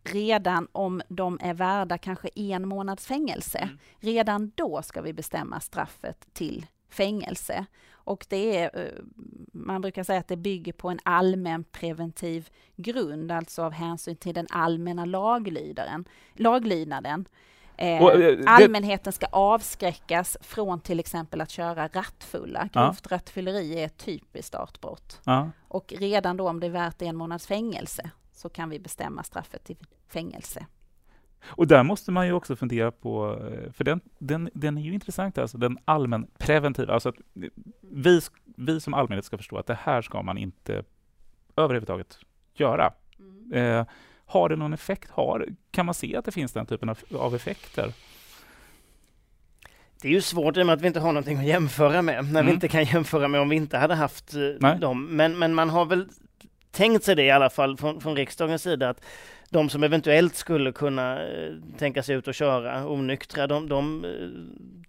redan 0.03 0.68
om 0.73 1.03
de 1.09 1.38
är 1.42 1.55
värda 1.55 1.99
kanske 1.99 2.29
en 2.35 2.68
månads 2.68 3.07
fängelse, 3.07 3.59
mm. 3.59 3.79
redan 3.99 4.53
då 4.55 4.83
ska 4.83 5.03
vi 5.03 5.12
bestämma 5.12 5.61
straffet 5.61 6.29
till 6.33 6.66
fängelse. 6.90 7.66
Och 7.90 8.27
det 8.29 8.57
är, 8.57 8.79
eh, 8.79 9.03
man 9.53 9.81
brukar 9.81 10.03
säga 10.03 10.21
att 10.21 10.29
det 10.29 10.37
bygger 10.37 10.73
på 10.73 10.88
en 10.88 10.99
allmän 11.03 11.64
preventiv 11.64 12.49
grund, 12.77 13.33
alltså 13.33 13.62
av 13.62 13.73
hänsyn 13.73 14.16
till 14.16 14.35
den 14.35 14.47
allmänna 14.51 15.05
laglydnaden. 15.05 16.09
laglydnaden. 16.35 17.29
Eh, 17.79 18.03
och, 18.03 18.14
eh, 18.14 18.38
allmänheten 18.47 19.12
ska 19.12 19.27
avskräckas 19.27 20.37
från 20.41 20.81
till 20.81 21.01
exempel 21.01 21.41
att 21.41 21.51
köra 21.51 21.88
rattfulla. 21.88 22.69
Grovt 22.73 23.07
ja. 23.11 23.17
rattfylleri 23.17 23.81
är 23.81 23.87
ett 23.87 23.97
typiskt 23.97 24.55
artbrott. 24.55 25.21
Ja. 25.25 25.51
Och 25.69 25.95
redan 25.99 26.37
då 26.37 26.49
om 26.49 26.61
det 26.61 26.67
är 26.67 26.71
värt 26.71 27.03
en 27.03 27.17
månads 27.17 27.47
fängelse 27.47 28.11
så 28.33 28.49
kan 28.49 28.71
vi 28.71 28.79
bestämma 28.79 29.23
straffet 29.23 29.64
till 29.64 29.77
fängelse. 30.09 30.67
Och 31.47 31.67
där 31.67 31.83
måste 31.83 32.11
man 32.11 32.27
ju 32.27 32.33
också 32.33 32.57
fundera 32.57 32.91
på, 32.91 33.38
eh, 33.53 33.73
för 33.73 33.85
den, 33.85 34.01
den, 34.19 34.51
den 34.55 34.79
är 34.79 34.83
ju 34.83 34.95
intressant, 34.95 35.38
alltså 35.38 35.59
den 35.59 35.79
allmänpreventiva, 35.85 36.95
alltså 36.95 37.09
att 37.09 37.17
vi, 37.81 38.21
vi 38.45 38.81
som 38.81 38.95
allmänhet 38.95 39.25
ska 39.25 39.37
förstå 39.37 39.59
att 39.59 39.67
det 39.67 39.79
här 39.83 40.03
ska 40.03 40.23
man 40.23 40.38
inte 40.38 40.85
överhuvudtaget 41.57 42.19
göra. 42.55 42.93
Mm. 43.19 43.53
Eh, 43.53 43.87
har 44.29 44.49
det 44.49 44.57
någon 44.57 44.73
effekt? 44.73 45.11
Har, 45.11 45.47
kan 45.71 45.87
man 45.87 45.95
se 45.95 46.17
att 46.17 46.25
det 46.25 46.33
finns 46.33 46.53
den 46.53 46.67
typen 46.67 46.88
av, 46.88 46.99
av 47.14 47.35
effekter? 47.35 47.93
Det 50.03 50.09
är 50.09 50.12
ju 50.12 50.21
svårt 50.21 50.57
i 50.57 50.62
och 50.62 50.67
med 50.67 50.75
att 50.75 50.81
vi 50.81 50.87
inte 50.87 51.01
har 51.01 51.12
någonting 51.12 51.38
att 51.38 51.47
jämföra 51.47 52.03
med, 52.03 52.25
när 52.25 52.31
mm. 52.31 52.47
vi 52.47 52.53
inte 52.53 52.69
kan 52.69 52.85
jämföra 52.95 53.29
med 53.29 53.41
om 53.41 53.49
vi 53.49 53.57
inte 53.57 53.79
hade 53.79 53.95
haft 53.95 54.35
eh, 54.35 54.41
Nej. 54.61 54.79
dem. 54.79 55.07
Men, 55.17 55.38
men 55.38 55.55
man 55.55 55.71
har 55.71 55.85
väl 55.85 56.09
tänkt 56.71 57.05
sig 57.05 57.17
det 57.17 57.23
i 57.23 57.31
alla 57.31 57.51
fall 57.51 57.77
från, 57.77 58.01
från 58.01 58.17
riksdagens 58.17 58.62
sida 58.62 58.88
att 58.88 59.05
de 59.51 59.71
som 59.71 59.83
eventuellt 59.83 60.35
skulle 60.35 60.73
kunna 60.73 61.27
eh, 61.27 61.55
tänka 61.79 62.03
sig 62.03 62.17
ut 62.17 62.29
och 62.29 62.35
köra 62.35 62.89
onyktra, 62.89 63.47
de, 63.47 63.69
de 63.69 64.05
eh, 64.05 64.11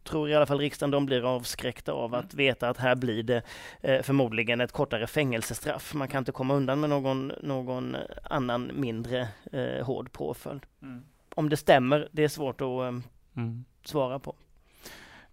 tror 0.04 0.30
i 0.30 0.36
alla 0.36 0.46
fall 0.46 0.60
riksdagen, 0.60 0.92
de 0.92 1.06
blir 1.06 1.36
avskräckta 1.36 1.92
av 1.92 2.16
att 2.16 2.34
veta 2.34 2.70
att 2.70 2.78
här 2.78 2.96
blir 2.96 3.24
det 3.24 3.42
eh, 3.82 4.02
förmodligen 4.02 4.62
ett 4.62 4.72
kortare 4.72 5.08
fängelsestraff. 5.08 5.94
Man 5.94 6.08
kan 6.08 6.20
inte 6.20 6.32
komma 6.32 6.54
undan 6.54 6.80
med 6.80 6.90
någon, 6.90 7.32
någon 7.42 7.98
annan 8.24 8.72
mindre 8.74 9.28
eh, 9.52 9.86
hård 9.86 10.12
påföljd. 10.12 10.66
Mm. 10.82 11.04
Om 11.36 11.50
det 11.50 11.58
stämmer, 11.58 12.10
det 12.12 12.24
är 12.24 12.28
svårt 12.28 12.62
att 12.62 12.68
eh, 12.68 13.02
mm. 13.36 13.66
svara 13.84 14.20
på. 14.20 14.36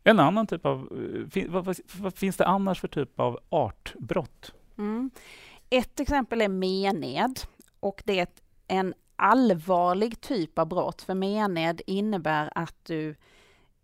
En 0.04 0.20
annan 0.20 0.46
typ 0.46 0.66
av, 0.66 0.88
vad, 1.48 1.64
vad, 1.64 1.76
vad, 1.98 2.14
finns 2.14 2.36
det 2.36 2.46
annars 2.46 2.80
för 2.80 2.88
typ 2.88 3.20
av 3.20 3.40
artbrott? 3.48 4.52
Mm. 4.78 5.10
Ett 5.70 6.00
exempel 6.00 6.40
är 6.40 6.48
mened 6.48 7.40
och 7.80 8.02
det 8.04 8.20
är 8.20 8.28
en 8.68 8.94
allvarlig 9.16 10.20
typ 10.20 10.58
av 10.58 10.66
brott, 10.66 11.02
för 11.02 11.14
mened 11.14 11.80
innebär 11.86 12.52
att 12.54 12.74
du 12.82 13.14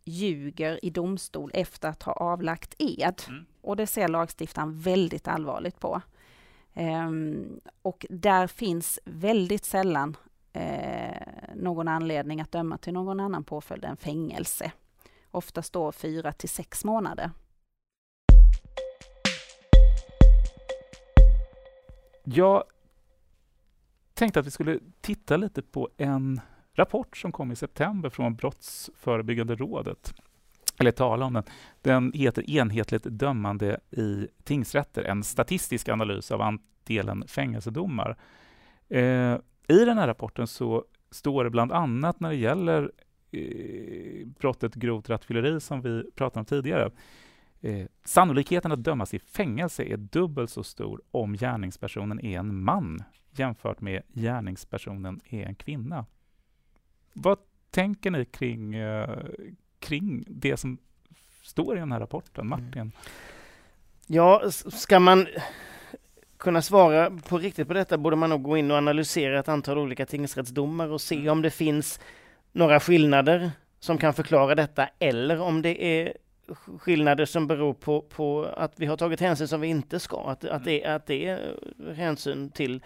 ljuger 0.05 0.85
i 0.85 0.91
domstol 0.91 1.51
efter 1.55 1.89
att 1.89 2.03
ha 2.03 2.13
avlagt 2.13 2.75
ed. 2.79 3.23
Mm. 3.29 3.47
Och 3.61 3.77
det 3.77 3.87
ser 3.87 4.09
lagstiftaren 4.09 4.81
väldigt 4.81 5.29
allvarligt 5.29 5.81
på. 5.81 6.03
Um, 6.75 7.61
och 7.83 8.07
där 8.11 8.47
finns 8.47 9.01
väldigt 9.05 9.65
sällan 9.65 10.17
uh, 10.57 11.55
någon 11.55 11.89
anledning 11.89 12.41
att 12.41 12.53
döma 12.53 12.79
till 12.79 12.93
någon 12.93 13.21
annan 13.21 13.45
påföljd 13.45 13.85
än 13.85 13.97
fängelse. 13.97 14.73
Oftast 15.31 15.73
då 15.73 15.93
fyra 15.93 16.33
till 16.33 16.49
sex 16.49 16.85
månader. 16.85 17.31
Jag 22.25 22.65
tänkte 24.23 24.41
att 24.41 24.47
vi 24.47 24.51
skulle 24.51 24.79
titta 25.01 25.37
lite 25.37 25.63
på 25.63 25.89
en 25.97 26.41
rapport 26.75 27.17
som 27.17 27.33
kom 27.33 27.53
i 27.53 27.57
september 27.57 28.11
från 28.11 28.35
Brottsförebyggande 28.35 29.55
rådet. 29.55 30.15
Eller 30.79 30.91
tala 30.91 31.27
om 31.27 31.33
den. 31.33 31.45
Den 31.81 32.13
heter 32.13 32.51
Enhetligt 32.51 33.05
dömande 33.05 33.81
i 33.91 34.29
tingsrätter, 34.45 35.03
en 35.03 35.23
statistisk 35.23 35.89
analys 35.89 36.31
av 36.31 36.43
andelen 36.43 37.25
fängelsedomar. 37.29 38.17
Eh, 38.89 39.37
I 39.69 39.85
den 39.85 39.99
här 39.99 40.07
rapporten 40.07 40.47
så 40.47 40.85
står 41.11 41.45
det 41.45 41.51
bland 41.51 41.73
annat 41.73 42.21
när 42.21 42.29
det 42.29 42.37
gäller 42.37 42.93
eh, 43.31 44.27
brottet 44.27 44.75
grovt 44.75 45.11
rattfylleri 45.11 45.61
som 45.61 45.81
vi 45.81 46.11
pratade 46.15 46.41
om 46.41 46.47
tidigare. 46.47 46.91
Eh, 47.61 47.87
sannolikheten 48.05 48.73
att 48.73 48.85
dömas 48.85 49.15
i 49.15 49.19
fängelse 49.19 49.85
är 49.85 49.97
dubbelt 49.97 50.51
så 50.51 50.65
stor 50.65 51.03
om 51.11 51.33
gärningspersonen 51.33 52.21
är 52.21 52.39
en 52.39 52.65
man 52.65 53.03
jämfört 53.39 53.81
med 53.81 54.03
gärningspersonen 54.13 55.21
är 55.31 55.47
en 55.47 55.55
kvinna. 55.55 56.07
Vad 57.13 57.39
tänker 57.71 58.11
ni 58.11 58.25
kring, 58.25 58.75
eh, 58.75 59.19
kring 59.79 60.25
det 60.27 60.57
som 60.57 60.79
står 61.43 61.77
i 61.77 61.81
den 61.81 61.93
här 61.93 62.01
rapporten, 62.01 62.47
Martin? 62.47 62.73
Mm. 62.73 62.93
Ja, 64.07 64.43
ska 64.51 65.01
man 65.01 65.27
kunna 66.37 66.63
svara 66.63 67.11
på 67.29 67.39
riktigt 67.39 67.69
på 67.69 67.75
detta 67.75 67.99
borde 67.99 68.17
man 68.17 68.31
nog 68.31 68.43
gå 68.43 68.57
in 68.57 68.71
och 68.71 68.77
analysera 68.77 69.39
ett 69.39 69.49
antal 69.49 69.79
olika 69.79 70.07
tingsrättsdomar 70.07 70.89
och 70.89 71.01
se 71.01 71.31
om 71.31 71.43
det 71.43 71.51
finns 71.51 72.01
några 72.53 72.81
skillnader 72.81 73.51
som 73.81 73.99
kan 73.99 74.15
förklara 74.15 74.55
detta 74.55 74.89
eller 74.99 75.41
om 75.41 75.63
det 75.63 75.85
är 75.85 76.13
skillnader 76.79 77.25
som 77.25 77.47
beror 77.47 77.75
på, 77.75 78.01
på 78.01 78.45
att 78.57 78.73
vi 78.77 78.87
har 78.87 78.97
tagit 78.97 79.21
hänsyn 79.21 79.49
som 79.49 79.61
vi 79.61 79.69
inte 79.69 80.01
ska, 80.01 80.25
att, 80.31 80.45
att, 80.45 80.65
det, 80.65 80.85
att 80.85 81.07
det 81.07 81.27
är 81.29 81.57
hänsyn 81.95 82.51
till 82.51 82.83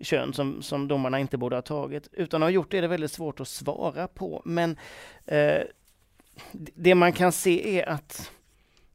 kön 0.00 0.32
som, 0.32 0.62
som 0.62 0.88
domarna 0.88 1.20
inte 1.20 1.36
borde 1.36 1.56
ha 1.56 1.62
tagit. 1.62 2.08
Utan 2.12 2.42
att 2.42 2.46
ha 2.46 2.50
gjort 2.50 2.70
det 2.70 2.78
är 2.78 2.82
det 2.82 2.88
väldigt 2.88 3.12
svårt 3.12 3.40
att 3.40 3.48
svara 3.48 4.08
på. 4.08 4.42
Men 4.44 4.76
eh, 5.26 5.62
det 6.52 6.94
man 6.94 7.12
kan 7.12 7.32
se 7.32 7.78
är 7.80 7.88
att 7.88 8.30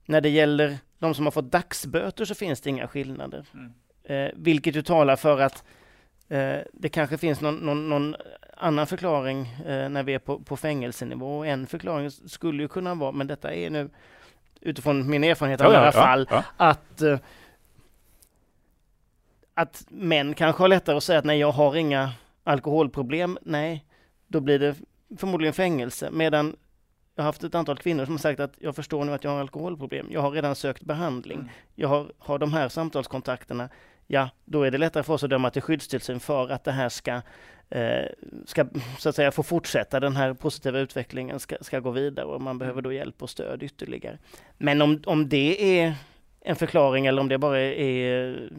när 0.05 0.21
det 0.21 0.29
gäller 0.29 0.77
de 0.99 1.13
som 1.13 1.25
har 1.25 1.31
fått 1.31 1.51
dagsböter 1.51 2.25
så 2.25 2.35
finns 2.35 2.61
det 2.61 2.69
inga 2.69 2.87
skillnader. 2.87 3.45
Mm. 3.53 3.73
Eh, 4.03 4.31
vilket 4.35 4.75
ju 4.75 4.81
talar 4.81 5.15
för 5.15 5.39
att 5.39 5.63
eh, 6.29 6.57
det 6.73 6.89
kanske 6.89 7.17
finns 7.17 7.41
någon, 7.41 7.55
någon, 7.55 7.89
någon 7.89 8.15
annan 8.57 8.87
förklaring 8.87 9.47
eh, 9.47 9.89
när 9.89 10.03
vi 10.03 10.13
är 10.13 10.19
på, 10.19 10.39
på 10.39 10.57
fängelsenivå. 10.57 11.43
En 11.43 11.67
förklaring 11.67 12.11
skulle 12.11 12.63
ju 12.63 12.67
kunna 12.67 12.95
vara, 12.95 13.11
men 13.11 13.27
detta 13.27 13.53
är 13.53 13.69
nu 13.69 13.89
utifrån 14.61 15.09
min 15.09 15.23
erfarenhet 15.23 15.59
ja, 15.59 15.65
några 15.65 15.85
ja, 15.85 15.91
fall, 15.91 16.27
ja. 16.29 16.43
att 16.57 17.01
eh, 17.01 17.19
att 19.55 19.85
män 19.89 20.33
kanske 20.33 20.63
har 20.63 20.67
lättare 20.67 20.97
att 20.97 21.03
säga 21.03 21.19
att 21.19 21.25
nej, 21.25 21.39
jag 21.39 21.51
har 21.51 21.75
inga 21.75 22.11
alkoholproblem. 22.43 23.37
Nej, 23.41 23.85
då 24.27 24.39
blir 24.39 24.59
det 24.59 24.75
förmodligen 25.17 25.53
fängelse. 25.53 26.09
Medan 26.11 26.55
jag 27.15 27.23
har 27.23 27.25
haft 27.25 27.43
ett 27.43 27.55
antal 27.55 27.77
kvinnor 27.77 28.05
som 28.05 28.13
har 28.13 28.19
sagt 28.19 28.39
att 28.39 28.53
jag 28.59 28.75
förstår 28.75 29.05
nu 29.05 29.13
att 29.13 29.23
jag 29.23 29.31
har 29.31 29.39
alkoholproblem. 29.39 30.07
Jag 30.09 30.21
har 30.21 30.31
redan 30.31 30.55
sökt 30.55 30.83
behandling. 30.83 31.37
Mm. 31.37 31.49
Jag 31.75 31.87
har, 31.87 32.11
har 32.17 32.39
de 32.39 32.53
här 32.53 32.69
samtalskontakterna. 32.69 33.69
Ja, 34.07 34.29
då 34.45 34.63
är 34.63 34.71
det 34.71 34.77
lättare 34.77 35.03
för 35.03 35.13
oss 35.13 35.23
att 35.23 35.29
döma 35.29 35.49
till 35.49 35.61
skyddstillsyn 35.61 36.19
för 36.19 36.49
att 36.49 36.63
det 36.63 36.71
här 36.71 36.89
ska, 36.89 37.21
eh, 37.69 38.05
ska 38.45 38.65
så 38.97 39.09
att 39.09 39.15
säga 39.15 39.31
få 39.31 39.43
fortsätta. 39.43 39.99
Den 39.99 40.15
här 40.15 40.33
positiva 40.33 40.79
utvecklingen 40.79 41.39
ska, 41.39 41.55
ska 41.61 41.79
gå 41.79 41.91
vidare 41.91 42.25
och 42.25 42.41
man 42.41 42.57
behöver 42.57 42.81
då 42.81 42.93
hjälp 42.93 43.23
och 43.23 43.29
stöd 43.29 43.63
ytterligare. 43.63 44.17
Men 44.57 44.81
om, 44.81 45.01
om 45.05 45.29
det 45.29 45.79
är 45.79 45.95
en 46.41 46.55
förklaring 46.55 47.05
eller 47.05 47.21
om 47.21 47.29
det 47.29 47.37
bara 47.37 47.59
är 47.59 48.49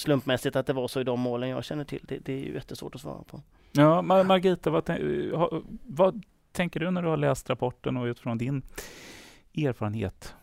slumpmässigt 0.00 0.56
att 0.56 0.66
det 0.66 0.72
var 0.72 0.88
så 0.88 1.00
i 1.00 1.04
de 1.04 1.20
målen 1.20 1.48
jag 1.48 1.64
känner 1.64 1.84
till. 1.84 2.04
Det, 2.08 2.18
det 2.18 2.32
är 2.32 2.38
ju 2.38 2.54
jättesvårt 2.54 2.94
att 2.94 3.00
svara 3.00 3.22
på. 3.22 3.40
Ja, 3.72 4.02
Mar 4.02 4.24
Margita, 4.24 4.70
vad, 4.70 4.90
vad, 5.82 6.22
tänker 6.52 6.80
du 6.80 6.90
när 6.90 7.02
du 7.02 7.08
har 7.08 7.16
läst 7.16 7.50
rapporten 7.50 7.96
och 7.96 8.04
utifrån 8.04 8.38
din 8.38 8.62
erfarenhet? 9.54 10.34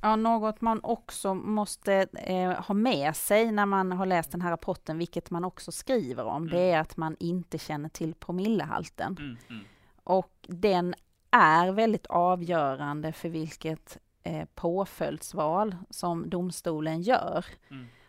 Ja, 0.00 0.16
något 0.16 0.60
man 0.60 0.80
också 0.82 1.34
måste 1.34 2.06
eh, 2.12 2.50
ha 2.50 2.74
med 2.74 3.16
sig 3.16 3.52
när 3.52 3.66
man 3.66 3.92
har 3.92 4.06
läst 4.06 4.32
den 4.32 4.40
här 4.40 4.50
rapporten, 4.50 4.98
vilket 4.98 5.30
man 5.30 5.44
också 5.44 5.72
skriver 5.72 6.24
om, 6.24 6.42
mm. 6.42 6.54
det 6.54 6.70
är 6.70 6.80
att 6.80 6.96
man 6.96 7.16
inte 7.20 7.58
känner 7.58 7.88
till 7.88 8.14
promillehalten. 8.14 9.16
Mm, 9.18 9.36
mm. 9.48 9.64
Och 10.04 10.32
den 10.48 10.94
är 11.30 11.72
väldigt 11.72 12.06
avgörande 12.06 13.12
för 13.12 13.28
vilket 13.28 13.98
eh, 14.22 14.44
påföljdsval 14.54 15.76
som 15.90 16.30
domstolen 16.30 17.02
gör. 17.02 17.44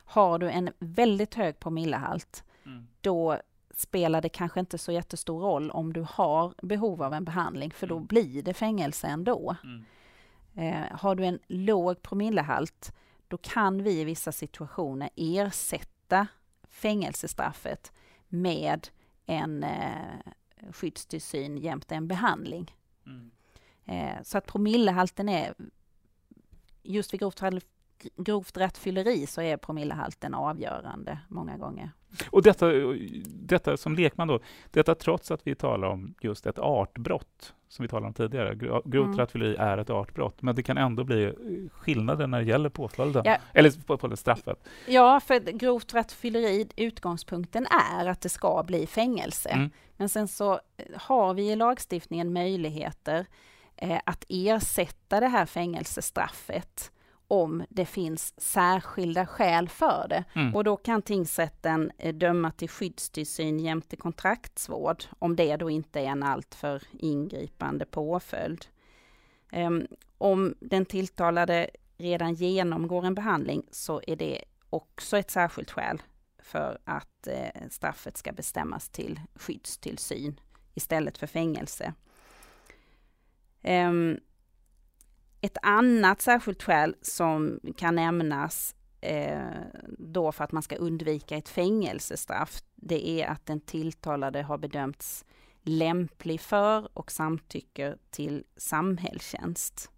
Har 0.06 0.40
du 0.40 0.50
en 0.50 0.70
väldigt 0.80 1.34
hög 1.34 1.60
promillehalt, 1.60 2.44
mm. 2.66 2.88
då 3.02 3.40
spelar 3.76 4.22
det 4.22 4.30
kanske 4.30 4.60
inte 4.60 4.78
så 4.78 4.92
jättestor 4.92 5.42
roll 5.42 5.72
om 5.72 5.94
du 5.94 6.06
har 6.10 6.54
behov 6.62 7.04
av 7.04 7.14
en 7.14 7.26
behandling, 7.26 7.72
för 7.72 7.88
då 7.88 7.96
mm. 7.96 8.08
blir 8.08 8.44
det 8.44 8.54
fängelse 8.54 9.08
ändå. 9.08 9.56
Mm. 9.64 9.86
Eh, 10.56 10.98
har 10.98 11.16
du 11.16 11.26
en 11.26 11.40
låg 11.48 12.02
promillehalt, 12.02 12.96
då 13.28 13.38
kan 13.38 13.84
vi 13.84 14.00
i 14.00 14.04
vissa 14.04 14.32
situationer 14.32 15.10
ersätta 15.16 16.28
fängelsestraffet 16.64 17.92
med 18.28 18.88
en 19.26 19.64
eh, 19.64 20.20
skyddstillsyn 20.72 21.58
jämte 21.58 21.96
en 21.96 22.08
behandling. 22.08 22.76
Mm. 23.06 23.32
Eh, 23.86 24.24
så 24.24 24.38
att 24.38 24.46
promillehalten 24.46 25.30
är, 25.30 25.54
just 26.84 27.14
vid 27.14 27.20
grovt, 27.20 27.40
grovt 28.16 28.58
rattfylleri 28.58 29.28
så 29.28 29.42
är 29.42 29.58
promillehalten 29.58 30.34
avgörande 30.34 31.20
många 31.28 31.58
gånger. 31.58 31.92
Och 32.30 32.44
detta, 32.44 32.72
detta 33.26 33.78
som 33.78 33.96
lekman 33.96 34.28
då, 34.28 34.40
detta 34.72 34.96
trots 34.96 35.32
att 35.32 35.48
vi 35.48 35.56
talar 35.56 35.88
om 35.88 36.14
just 36.22 36.46
ett 36.46 36.60
artbrott, 36.60 37.54
som 37.68 37.84
vi 37.84 37.90
talade 37.90 38.08
om 38.08 38.14
tidigare. 38.14 38.56
Grovt 38.86 39.06
mm. 39.06 39.18
rattfylleri 39.18 39.56
är 39.56 39.78
ett 39.78 39.90
artbrott, 39.90 40.42
men 40.42 40.56
det 40.56 40.64
kan 40.64 40.78
ändå 40.78 41.04
bli 41.04 41.24
eh, 41.24 41.32
skillnader 41.72 42.28
när 42.28 42.40
det 42.40 42.46
gäller 42.46 42.70
påföljden, 42.70 43.24
ja. 43.26 43.38
eller 43.54 43.72
på, 43.86 43.98
på 43.98 44.18
straffet. 44.18 44.68
Ja, 44.88 45.20
för 45.20 45.40
grovt 45.40 45.94
rattfylleri, 45.94 46.68
utgångspunkten 46.76 47.68
är 48.00 48.06
att 48.06 48.22
det 48.22 48.30
ska 48.30 48.64
bli 48.64 48.88
fängelse. 48.88 49.50
Mm. 49.50 49.70
Men 49.98 50.10
sen 50.10 50.28
så 50.28 50.54
eh, 50.54 50.86
har 50.96 51.34
vi 51.34 51.52
i 51.52 51.56
lagstiftningen 51.56 52.34
möjligheter 52.34 53.26
eh, 53.76 54.00
att 54.06 54.26
ersätta 54.30 55.20
det 55.20 55.28
här 55.28 55.46
fängelsestraffet 55.46 56.92
om 57.34 57.64
det 57.70 57.86
finns 57.86 58.34
särskilda 58.38 59.26
skäl 59.26 59.70
för 59.70 60.06
det. 60.10 60.24
Mm. 60.34 60.56
Och 60.56 60.64
då 60.64 60.78
kan 60.78 61.02
tingsrätten 61.02 61.92
eh, 61.98 62.16
döma 62.16 62.52
till 62.52 62.70
skyddstillsyn 62.70 63.60
jämte 63.60 63.96
kontraktsvård, 63.96 65.04
om 65.20 65.36
det 65.36 65.56
då 65.56 65.70
inte 65.70 66.00
är 66.00 66.06
en 66.06 66.24
alltför 66.24 66.84
ingripande 66.92 67.86
påföljd. 67.86 68.66
Um, 69.52 69.88
om 70.18 70.56
den 70.60 70.86
tilltalade 70.86 71.70
redan 71.98 72.34
genomgår 72.34 73.06
en 73.06 73.16
behandling 73.16 73.64
så 73.72 74.02
är 74.08 74.16
det 74.16 74.44
också 74.70 75.18
ett 75.18 75.32
särskilt 75.32 75.72
skäl 75.72 76.02
för 76.40 76.78
att 76.84 77.28
eh, 77.28 77.70
straffet 77.70 78.18
ska 78.18 78.32
bestämmas 78.32 78.90
till 78.90 79.20
skyddstillsyn 79.36 80.40
istället 80.74 81.18
för 81.18 81.28
fängelse. 81.28 81.94
Um, 83.64 84.20
ett 85.44 85.58
annat 85.62 86.22
särskilt 86.22 86.64
skäl 86.64 86.96
som 87.02 87.60
kan 87.78 87.96
nämnas 87.96 88.76
eh, 89.02 89.42
då 89.98 90.32
för 90.32 90.44
att 90.44 90.52
man 90.52 90.64
ska 90.64 90.76
undvika 90.76 91.38
ett 91.38 91.50
fängelsestraff, 91.50 92.64
det 92.76 93.10
är 93.10 93.28
att 93.28 93.46
den 93.46 93.60
tilltalade 93.60 94.42
har 94.42 94.58
bedömts 94.58 95.26
lämplig 95.62 96.42
för 96.42 96.98
och 96.98 97.12
samtycker 97.12 97.98
till 98.10 98.44
samhällstjänst. 98.58 99.92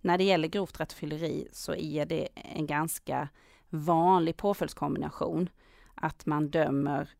När 0.00 0.18
det 0.18 0.24
gäller 0.24 0.48
grovt 0.48 0.80
rattfylleri 0.80 1.48
så 1.52 1.74
är 1.74 2.06
det 2.06 2.28
en 2.34 2.66
ganska 2.66 3.28
vanlig 3.68 4.36
påföljdskombination 4.36 5.48
att 5.94 6.26
man 6.26 6.48
dömer 6.50 7.10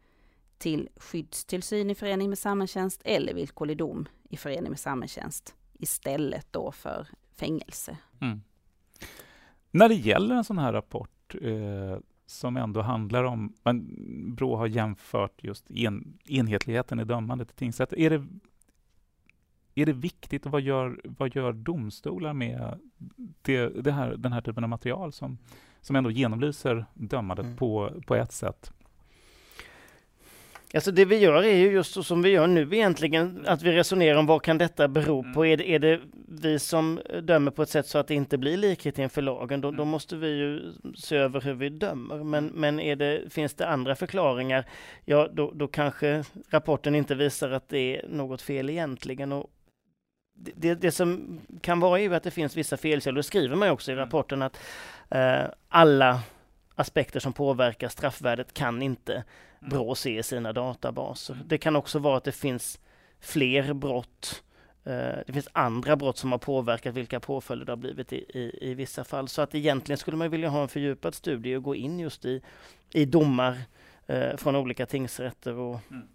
till 0.58 0.88
skyddstillsyn 0.96 1.90
i 1.90 1.94
förening 1.94 2.28
med 2.28 2.38
samhällstjänst 2.38 3.00
eller 3.04 3.34
villkorlig 3.34 3.76
dom 3.76 4.08
i 4.28 4.36
förening 4.36 4.70
med 4.70 4.80
samhällstjänst 4.80 5.54
istället 5.78 6.46
då 6.50 6.72
för 6.72 7.06
fängelse. 7.36 7.98
Mm. 8.20 8.40
När 9.70 9.88
det 9.88 9.94
gäller 9.94 10.34
en 10.34 10.44
sån 10.44 10.58
här 10.58 10.72
rapport 10.72 11.34
eh, 11.42 11.98
som 12.26 12.56
ändå 12.56 12.80
handlar 12.82 13.24
om, 13.24 13.52
man, 13.62 13.86
Brå 14.34 14.56
har 14.56 14.66
jämfört 14.66 15.44
just 15.44 15.70
en, 15.70 16.18
enhetligheten 16.24 17.00
i 17.00 17.04
dömandet 17.04 17.50
i 17.50 17.54
tingsrätter. 17.54 17.98
Är 17.98 18.10
det, 18.10 18.26
är 19.74 19.86
det 19.86 19.92
viktigt 19.92 20.46
och 20.46 20.52
vad 20.52 20.60
gör, 20.60 21.00
vad 21.04 21.34
gör 21.36 21.52
domstolar 21.52 22.32
med 22.32 22.78
det, 23.42 23.68
det 23.68 23.92
här, 23.92 24.16
den 24.16 24.32
här 24.32 24.40
typen 24.40 24.64
av 24.64 24.70
material 24.70 25.12
som, 25.12 25.38
som 25.80 25.96
ändå 25.96 26.10
genomlyser 26.10 26.86
dömandet 26.94 27.46
mm. 27.46 27.56
på, 27.56 27.92
på 28.06 28.14
ett 28.14 28.32
sätt? 28.32 28.72
Alltså 30.74 30.90
det 30.90 31.04
vi 31.04 31.18
gör 31.18 31.42
är 31.42 31.56
ju 31.56 31.72
just 31.72 31.92
så 31.92 32.02
som 32.02 32.22
vi 32.22 32.30
gör 32.30 32.46
nu 32.46 32.62
egentligen, 32.72 33.44
att 33.46 33.62
vi 33.62 33.72
resonerar 33.72 34.18
om 34.18 34.26
vad 34.26 34.42
kan 34.42 34.58
detta 34.58 34.88
bero 34.88 35.22
på? 35.34 35.44
Mm. 35.44 35.52
Är, 35.52 35.56
det, 35.56 35.70
är 35.70 35.78
det 35.78 36.00
vi 36.28 36.58
som 36.58 37.00
dömer 37.22 37.50
på 37.50 37.62
ett 37.62 37.68
sätt 37.68 37.86
så 37.86 37.98
att 37.98 38.08
det 38.08 38.14
inte 38.14 38.38
blir 38.38 38.56
likhet 38.56 38.98
inför 38.98 39.22
lagen? 39.22 39.60
Då, 39.60 39.70
då 39.70 39.82
mm. 39.82 39.88
måste 39.88 40.16
vi 40.16 40.28
ju 40.28 40.72
se 40.96 41.16
över 41.16 41.40
hur 41.40 41.54
vi 41.54 41.68
dömer. 41.68 42.16
Men, 42.16 42.44
mm. 42.44 42.60
men 42.60 42.80
är 42.80 42.96
det, 42.96 43.32
finns 43.32 43.54
det 43.54 43.68
andra 43.68 43.96
förklaringar? 43.96 44.66
Ja, 45.04 45.28
då, 45.32 45.50
då 45.54 45.68
kanske 45.68 46.24
rapporten 46.50 46.94
inte 46.94 47.14
visar 47.14 47.50
att 47.50 47.68
det 47.68 47.96
är 47.96 48.08
något 48.08 48.42
fel 48.42 48.70
egentligen. 48.70 49.32
Och 49.32 49.50
det, 50.34 50.74
det, 50.74 50.90
som 50.90 51.40
kan 51.60 51.80
vara 51.80 51.98
är 51.98 52.02
ju 52.02 52.14
att 52.14 52.22
det 52.22 52.30
finns 52.30 52.56
vissa 52.56 52.76
felkällor. 52.76 53.16
Det 53.16 53.22
skriver 53.22 53.56
man 53.56 53.70
också 53.70 53.92
i 53.92 53.94
rapporten 53.94 54.42
att 54.42 54.60
eh, 55.10 55.44
alla 55.68 56.20
aspekter 56.76 57.20
som 57.20 57.32
påverkar 57.32 57.88
straffvärdet 57.88 58.54
kan 58.54 58.82
inte 58.82 59.24
Brå 59.60 59.94
se 59.94 60.18
i 60.18 60.22
sina 60.22 60.52
databaser. 60.52 61.38
Det 61.46 61.58
kan 61.58 61.76
också 61.76 61.98
vara 61.98 62.16
att 62.16 62.24
det 62.24 62.32
finns 62.32 62.80
fler 63.20 63.72
brott. 63.72 64.42
Eh, 64.84 65.18
det 65.26 65.32
finns 65.32 65.48
andra 65.52 65.96
brott 65.96 66.18
som 66.18 66.32
har 66.32 66.38
påverkat 66.38 66.94
vilka 66.94 67.20
påföljder 67.20 67.66
det 67.66 67.72
har 67.72 67.76
blivit 67.76 68.12
i, 68.12 68.16
i, 68.16 68.70
i 68.70 68.74
vissa 68.74 69.04
fall. 69.04 69.28
Så 69.28 69.42
att 69.42 69.54
egentligen 69.54 69.98
skulle 69.98 70.16
man 70.16 70.30
vilja 70.30 70.48
ha 70.48 70.62
en 70.62 70.68
fördjupad 70.68 71.14
studie 71.14 71.56
och 71.56 71.62
gå 71.62 71.74
in 71.74 72.00
just 72.00 72.24
i, 72.24 72.42
i 72.90 73.04
domar 73.04 73.58
eh, 74.06 74.36
från 74.36 74.56
olika 74.56 74.86
tingsrätter 74.86 75.54
och, 75.54 75.80
mm. 75.90 76.08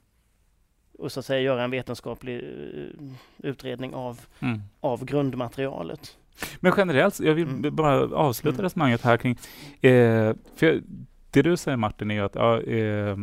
och 0.97 1.11
så 1.11 1.19
att 1.19 1.25
säga 1.25 1.41
göra 1.41 1.63
en 1.63 1.71
vetenskaplig 1.71 2.41
uh, 2.43 3.13
utredning 3.37 3.93
av, 3.93 4.21
mm. 4.39 4.61
av 4.79 5.05
grundmaterialet. 5.05 6.17
Men 6.59 6.73
generellt, 6.77 7.19
jag 7.19 7.33
vill 7.33 7.47
mm. 7.47 7.75
bara 7.75 8.15
avsluta 8.15 8.55
mm. 8.55 8.63
resonemanget 8.63 9.01
här 9.01 9.17
kring, 9.17 9.37
eh, 9.81 10.35
för 10.55 10.81
det 11.31 11.41
du 11.41 11.57
säger 11.57 11.77
Martin 11.77 12.11
är 12.11 12.23
att 12.23 12.35
ja, 12.35 12.61
eh, 12.61 13.15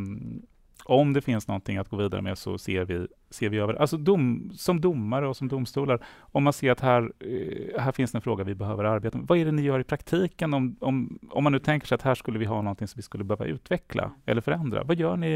om 0.89 1.13
det 1.13 1.21
finns 1.21 1.49
någonting 1.49 1.77
att 1.77 1.89
gå 1.89 1.97
vidare 1.97 2.23
med 2.23 2.39
så 2.39 2.59
ser 2.59 2.85
vi, 2.85 3.07
ser 3.31 3.49
vi 3.49 3.59
över 3.59 3.75
Alltså 3.75 3.97
dom, 3.97 4.51
som 4.55 4.81
domare 4.81 5.29
och 5.29 5.37
som 5.37 5.49
domstolar, 5.49 6.05
om 6.21 6.45
man 6.45 6.53
ser 6.53 6.71
att 6.71 6.81
här, 6.81 7.13
eh, 7.19 7.81
här 7.81 7.93
finns 7.93 8.15
en 8.15 8.21
fråga 8.21 8.45
vi 8.45 8.55
behöver 8.55 8.85
arbeta 8.85 9.19
med. 9.19 9.27
Vad 9.29 9.39
är 9.39 9.45
det 9.45 9.53
ni 9.53 9.63
gör 9.63 9.81
i 9.81 9.85
praktiken 9.85 10.55
om, 10.55 10.77
om, 10.81 11.19
om 11.31 11.45
man 11.45 11.53
nu 11.53 11.59
tänker 11.59 11.87
sig 11.87 11.95
att 11.95 12.03
här 12.03 12.15
skulle 12.15 12.39
vi 12.39 12.45
ha 12.45 12.63
någonting 12.63 12.89
som 12.89 12.99
vi 12.99 13.03
skulle 13.03 13.25
behöva 13.25 13.45
utveckla 13.45 14.11
eller 14.27 14.41
förändra? 14.41 14.85
Vad 14.85 14.97
gör 14.97 15.17
ni, 15.17 15.29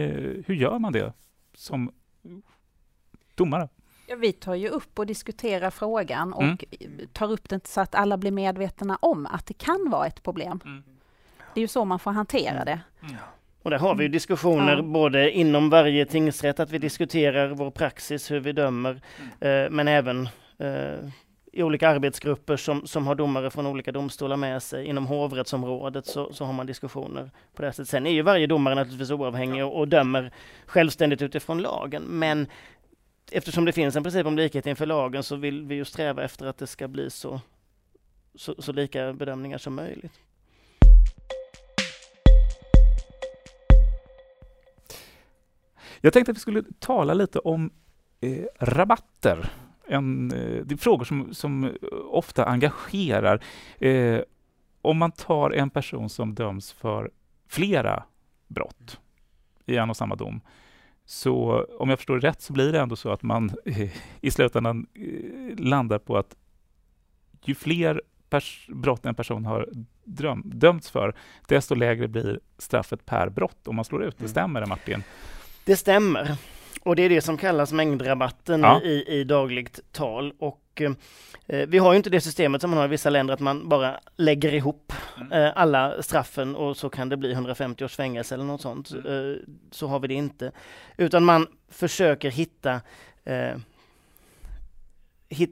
hur 0.46 0.54
gör 0.54 0.78
man 0.78 0.92
det 0.92 1.12
som 1.54 1.92
domare? 3.34 3.68
Ja, 4.12 4.16
vi 4.16 4.32
tar 4.32 4.54
ju 4.54 4.68
upp 4.68 4.98
och 4.98 5.06
diskuterar 5.06 5.70
frågan 5.70 6.32
och 6.32 6.42
mm. 6.42 6.58
tar 7.12 7.32
upp 7.32 7.48
den 7.48 7.60
så 7.64 7.80
att 7.80 7.94
alla 7.94 8.16
blir 8.16 8.30
medvetna 8.30 8.98
om 9.00 9.26
att 9.26 9.46
det 9.46 9.54
kan 9.54 9.90
vara 9.90 10.06
ett 10.06 10.22
problem. 10.22 10.60
Mm. 10.64 10.82
Det 11.54 11.60
är 11.60 11.62
ju 11.62 11.68
så 11.68 11.84
man 11.84 11.98
får 11.98 12.10
hantera 12.10 12.62
mm. 12.62 12.64
det. 12.64 12.80
Mm. 13.02 13.14
Och 13.62 13.70
där 13.70 13.78
har 13.78 13.94
vi 13.94 14.08
diskussioner 14.08 14.76
ja. 14.76 14.82
både 14.82 15.30
inom 15.30 15.70
varje 15.70 16.06
tingsrätt, 16.06 16.60
att 16.60 16.70
vi 16.70 16.78
diskuterar 16.78 17.48
vår 17.48 17.70
praxis, 17.70 18.30
hur 18.30 18.40
vi 18.40 18.52
dömer, 18.52 19.00
mm. 19.40 19.64
eh, 19.64 19.70
men 19.70 19.88
även 19.88 20.28
eh, 20.58 21.08
i 21.52 21.62
olika 21.62 21.88
arbetsgrupper 21.88 22.56
som, 22.56 22.86
som 22.86 23.06
har 23.06 23.14
domare 23.14 23.50
från 23.50 23.66
olika 23.66 23.92
domstolar 23.92 24.36
med 24.36 24.62
sig. 24.62 24.86
Inom 24.86 25.06
hovrättsområdet 25.06 26.06
så, 26.06 26.32
så 26.32 26.44
har 26.44 26.52
man 26.52 26.66
diskussioner 26.66 27.30
på 27.54 27.62
det 27.62 27.72
sättet. 27.72 27.88
Sen 27.88 28.06
är 28.06 28.10
ju 28.10 28.22
varje 28.22 28.46
domare 28.46 28.74
naturligtvis 28.74 29.10
oavhängig 29.10 29.64
och, 29.64 29.78
och 29.78 29.88
dömer 29.88 30.32
självständigt 30.66 31.22
utifrån 31.22 31.58
lagen. 31.58 32.02
Men 32.02 32.46
eftersom 33.32 33.64
det 33.64 33.72
finns 33.72 33.96
en 33.96 34.02
princip 34.02 34.26
om 34.26 34.36
likhet 34.36 34.66
inför 34.66 34.86
lagen 34.86 35.22
så 35.22 35.36
vill 35.36 35.64
vi 35.64 35.74
ju 35.74 35.84
sträva 35.84 36.24
efter 36.24 36.46
att 36.46 36.58
det 36.58 36.66
ska 36.66 36.88
bli 36.88 37.10
så, 37.10 37.40
så, 38.34 38.62
så 38.62 38.72
lika 38.72 39.12
bedömningar 39.12 39.58
som 39.58 39.74
möjligt. 39.74 40.20
Jag 46.00 46.12
tänkte 46.12 46.30
att 46.32 46.36
vi 46.36 46.40
skulle 46.40 46.62
tala 46.78 47.14
lite 47.14 47.38
om 47.38 47.70
eh, 48.20 48.44
rabatter. 48.58 49.52
En, 49.86 50.32
eh, 50.32 50.64
det 50.64 50.74
är 50.74 50.76
frågor 50.76 51.04
som, 51.04 51.34
som 51.34 51.64
eh, 51.64 51.70
ofta 52.10 52.44
engagerar. 52.44 53.44
Eh, 53.78 54.20
om 54.82 54.98
man 54.98 55.12
tar 55.12 55.50
en 55.50 55.70
person 55.70 56.08
som 56.08 56.34
döms 56.34 56.72
för 56.72 57.10
flera 57.48 58.04
brott 58.48 59.00
i 59.66 59.76
en 59.76 59.90
och 59.90 59.96
samma 59.96 60.14
dom, 60.14 60.40
så 61.04 61.66
om 61.78 61.88
jag 61.88 61.98
förstår 61.98 62.20
rätt 62.20 62.42
så 62.42 62.52
blir 62.52 62.72
det 62.72 62.80
ändå 62.80 62.96
så 62.96 63.10
att 63.10 63.22
man 63.22 63.52
i 64.20 64.30
slutändan 64.30 64.86
eh, 64.94 65.64
landar 65.64 65.98
på 65.98 66.16
att 66.16 66.36
ju 67.44 67.54
fler 67.54 68.02
brott 68.68 69.06
en 69.06 69.14
person 69.14 69.44
har 69.44 69.68
dröm, 70.04 70.42
dömts 70.44 70.90
för, 70.90 71.14
desto 71.48 71.74
lägre 71.74 72.08
blir 72.08 72.40
straffet 72.58 73.06
per 73.06 73.28
brott 73.28 73.68
om 73.68 73.76
man 73.76 73.84
slår 73.84 74.04
ut 74.04 74.18
det. 74.18 74.22
Mm. 74.22 74.30
Stämmer 74.30 74.60
det 74.60 74.66
Martin? 74.66 75.02
Det 75.64 75.76
stämmer. 75.76 76.36
Och 76.84 76.96
det 76.96 77.02
är 77.02 77.08
det 77.08 77.20
som 77.20 77.36
kallas 77.36 77.72
mängdrabatten 77.72 78.60
ja. 78.60 78.82
i, 78.82 79.04
i 79.08 79.24
dagligt 79.24 79.80
tal. 79.92 80.32
Och 80.38 80.82
eh, 81.46 81.68
vi 81.68 81.78
har 81.78 81.92
ju 81.92 81.96
inte 81.96 82.10
det 82.10 82.20
systemet 82.20 82.60
som 82.60 82.70
man 82.70 82.78
har 82.78 82.84
i 82.84 82.88
vissa 82.88 83.10
länder 83.10 83.34
att 83.34 83.40
man 83.40 83.68
bara 83.68 84.00
lägger 84.16 84.54
ihop 84.54 84.92
mm. 85.16 85.32
eh, 85.32 85.52
alla 85.56 86.02
straffen 86.02 86.56
och 86.56 86.76
så 86.76 86.90
kan 86.90 87.08
det 87.08 87.16
bli 87.16 87.32
150 87.32 87.84
års 87.84 87.96
fängelse 87.96 88.34
eller 88.34 88.44
något 88.44 88.60
sånt. 88.60 88.90
Mm. 88.90 89.32
Eh, 89.32 89.36
så 89.70 89.86
har 89.86 90.00
vi 90.00 90.08
det 90.08 90.14
inte. 90.14 90.52
Utan 90.96 91.24
man 91.24 91.46
försöker 91.68 92.30
hitta 92.30 92.80
eh, 93.24 93.56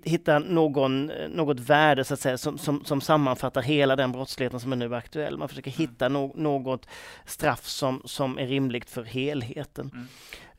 hitta 0.05 0.39
någon, 0.39 1.13
något 1.29 1.61
värde 1.61 2.05
så 2.05 2.15
att 2.15 2.21
säga, 2.21 2.39
som, 2.39 2.59
som, 2.59 2.85
som 2.85 3.01
sammanfattar 3.01 3.63
hela 3.63 3.97
den 3.97 4.13
brottsligheten 4.13 4.61
som 4.61 4.73
är 4.73 4.77
nu 4.77 4.95
aktuell. 4.95 5.39
Man 5.39 5.49
försöker 5.49 5.71
mm. 5.71 5.79
hitta 5.79 6.09
no, 6.09 6.33
något 6.37 6.87
straff 7.25 7.67
som, 7.67 8.03
som 8.05 8.39
är 8.39 8.47
rimligt 8.47 8.91
för 8.91 9.05
helheten. 9.05 10.09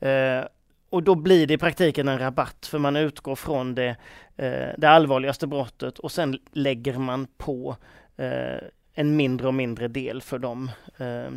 Mm. 0.00 0.38
Eh, 0.40 0.46
och 0.92 1.02
då 1.02 1.14
blir 1.14 1.46
det 1.46 1.54
i 1.54 1.58
praktiken 1.58 2.08
en 2.08 2.18
rabatt 2.18 2.66
för 2.66 2.78
man 2.78 2.96
utgår 2.96 3.36
från 3.36 3.74
det, 3.74 3.96
eh, 4.36 4.68
det 4.78 4.88
allvarligaste 4.88 5.46
brottet 5.46 5.98
och 5.98 6.12
sen 6.12 6.38
lägger 6.52 6.98
man 6.98 7.26
på 7.36 7.76
eh, 8.16 8.68
en 8.94 9.16
mindre 9.16 9.46
och 9.46 9.54
mindre 9.54 9.88
del 9.88 10.22
för 10.22 10.38
de, 10.38 10.70
eh, 10.98 11.32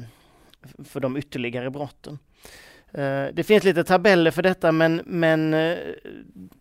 för 0.85 0.99
de 0.99 1.17
ytterligare 1.17 1.69
brotten. 1.69 2.19
Eh, 2.91 3.25
det 3.33 3.43
finns 3.47 3.63
lite 3.63 3.83
tabeller 3.83 4.31
för 4.31 4.43
detta 4.43 4.71
men, 4.71 5.01
men 5.05 5.53
eh, 5.53 5.77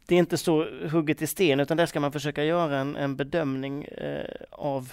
det 0.06 0.14
är 0.14 0.18
inte 0.18 0.36
så 0.36 0.66
hugget 0.90 1.22
i 1.22 1.26
sten 1.26 1.60
utan 1.60 1.76
där 1.76 1.86
ska 1.86 2.00
man 2.00 2.12
försöka 2.12 2.44
göra 2.44 2.78
en, 2.78 2.96
en 2.96 3.16
bedömning 3.16 3.84
eh, 3.84 4.30
av, 4.50 4.92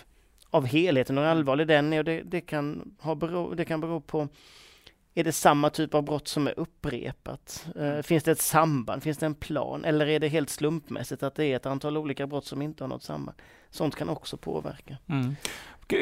av 0.50 0.66
helheten, 0.66 1.18
hur 1.18 1.26
allvarlig 1.26 1.68
den 1.68 1.94
är 1.94 2.00
och 2.00 2.06
det, 2.06 2.22
det, 2.22 2.42
kan 2.42 2.96
ha 3.00 3.16
bero, 3.16 3.54
det 3.54 3.66
kan 3.66 3.82
bero 3.82 4.02
på 4.02 4.28
är 5.14 5.24
det 5.24 5.32
samma 5.32 5.70
typ 5.70 5.94
av 5.94 6.04
brott 6.04 6.28
som 6.28 6.48
är 6.48 6.60
upprepat? 6.60 7.68
Uh, 7.80 8.02
finns 8.02 8.24
det 8.24 8.32
ett 8.32 8.42
samband? 8.42 9.04
Finns 9.04 9.18
det 9.18 9.26
en 9.26 9.36
plan? 9.36 9.86
Eller 9.86 10.08
är 10.08 10.20
det 10.20 10.28
helt 10.28 10.50
slumpmässigt 10.50 11.24
att 11.24 11.36
det 11.36 11.46
är 11.46 11.56
ett 11.56 11.66
antal 11.66 11.98
olika 11.98 12.28
brott 12.28 12.46
som 12.46 12.62
inte 12.62 12.84
har 12.84 12.90
något 12.90 13.04
samband? 13.04 13.38
Sånt 13.70 13.96
kan 13.96 14.10
också 14.10 14.38
påverka. 14.38 14.98
Mm. 15.10 15.36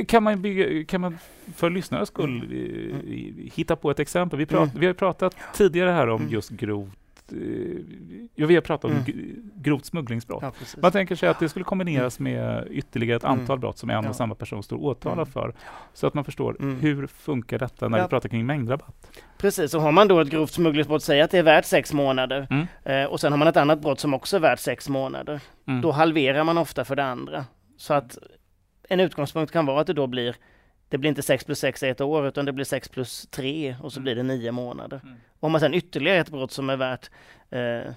Kan 0.07 0.23
man, 0.23 0.41
bygga, 0.41 0.85
kan 0.85 1.01
man 1.01 1.17
för 1.55 1.69
lyssnarnas 1.69 2.09
skull 2.09 2.43
mm. 2.43 2.99
mm. 2.99 3.49
hitta 3.53 3.75
på 3.75 3.91
ett 3.91 3.99
exempel? 3.99 4.39
Vi, 4.39 4.45
prat, 4.45 4.69
mm. 4.69 4.79
vi 4.79 4.87
har 4.87 4.93
pratat 4.93 5.35
tidigare 5.53 5.91
här 5.91 6.09
om 6.09 6.21
mm. 6.21 6.33
just 6.33 6.49
grovt 6.49 6.99
Eh, 7.08 7.08
ja, 8.35 8.47
vi 8.47 8.55
har 8.55 8.61
pratat 8.61 8.91
om 8.91 8.97
mm. 8.97 9.51
grovt 9.55 9.85
smugglingsbrott. 9.85 10.43
Ja, 10.43 10.51
Man 10.81 10.91
tänker 10.91 11.15
sig 11.15 11.29
att 11.29 11.39
det 11.39 11.49
skulle 11.49 11.65
kombineras 11.65 12.19
mm. 12.19 12.33
med 12.33 12.67
ytterligare 12.71 13.17
ett 13.17 13.23
antal 13.23 13.53
mm. 13.53 13.59
brott 13.59 13.77
som 13.77 13.89
en 13.89 14.07
och 14.07 14.15
samma 14.15 14.35
person 14.35 14.63
står 14.63 14.77
åtalad 14.77 15.17
mm. 15.17 15.31
för. 15.31 15.53
Så 15.93 16.07
att 16.07 16.13
man 16.13 16.23
förstår 16.23 16.55
mm. 16.59 16.79
hur 16.79 17.07
funkar 17.07 17.59
detta 17.59 17.87
när 17.87 18.01
vi 18.01 18.07
pratar 18.07 18.29
kring 18.29 18.45
mängdrabatt. 18.45 19.11
Precis, 19.37 19.73
och 19.73 19.81
har 19.81 19.91
man 19.91 20.07
då 20.07 20.19
ett 20.19 20.29
grovt 20.29 20.51
smugglingsbrott, 20.51 21.03
säg 21.03 21.21
att 21.21 21.31
det 21.31 21.37
är 21.37 21.43
värt 21.43 21.65
sex 21.65 21.93
månader 21.93 22.47
mm. 22.49 22.67
eh, 22.83 23.11
och 23.11 23.19
sen 23.19 23.31
har 23.31 23.37
man 23.37 23.47
ett 23.47 23.57
annat 23.57 23.81
brott 23.81 23.99
som 23.99 24.13
också 24.13 24.35
är 24.35 24.41
värt 24.41 24.59
sex 24.59 24.89
månader. 24.89 25.41
Då 25.81 25.91
halverar 25.91 26.43
man 26.43 26.57
ofta 26.57 26.85
för 26.85 26.95
det 26.95 27.03
andra. 27.03 27.45
Så 27.77 27.93
att 27.93 28.17
en 28.89 28.99
utgångspunkt 28.99 29.51
kan 29.51 29.65
vara 29.65 29.81
att 29.81 29.87
det 29.87 29.93
då 29.93 30.07
blir 30.07 30.35
det 30.89 30.97
blir 30.97 31.09
inte 31.09 31.21
6 31.21 31.43
plus 31.43 31.59
6 31.59 31.83
ett 31.83 32.01
år 32.01 32.27
utan 32.27 32.45
det 32.45 32.51
blir 32.51 32.65
6 32.65 32.89
plus 32.89 33.27
3 33.31 33.75
och 33.81 33.93
så 33.93 33.99
mm. 33.99 34.03
blir 34.03 34.15
det 34.15 34.23
9 34.23 34.51
månader. 34.51 35.01
Mm. 35.03 35.15
Om 35.39 35.51
man 35.51 35.61
sen 35.61 35.73
ytterligare 35.73 36.19
ett 36.19 36.29
brott 36.29 36.51
som 36.51 36.69
är 36.69 36.77
värt 36.77 37.09
eh, 37.49 37.93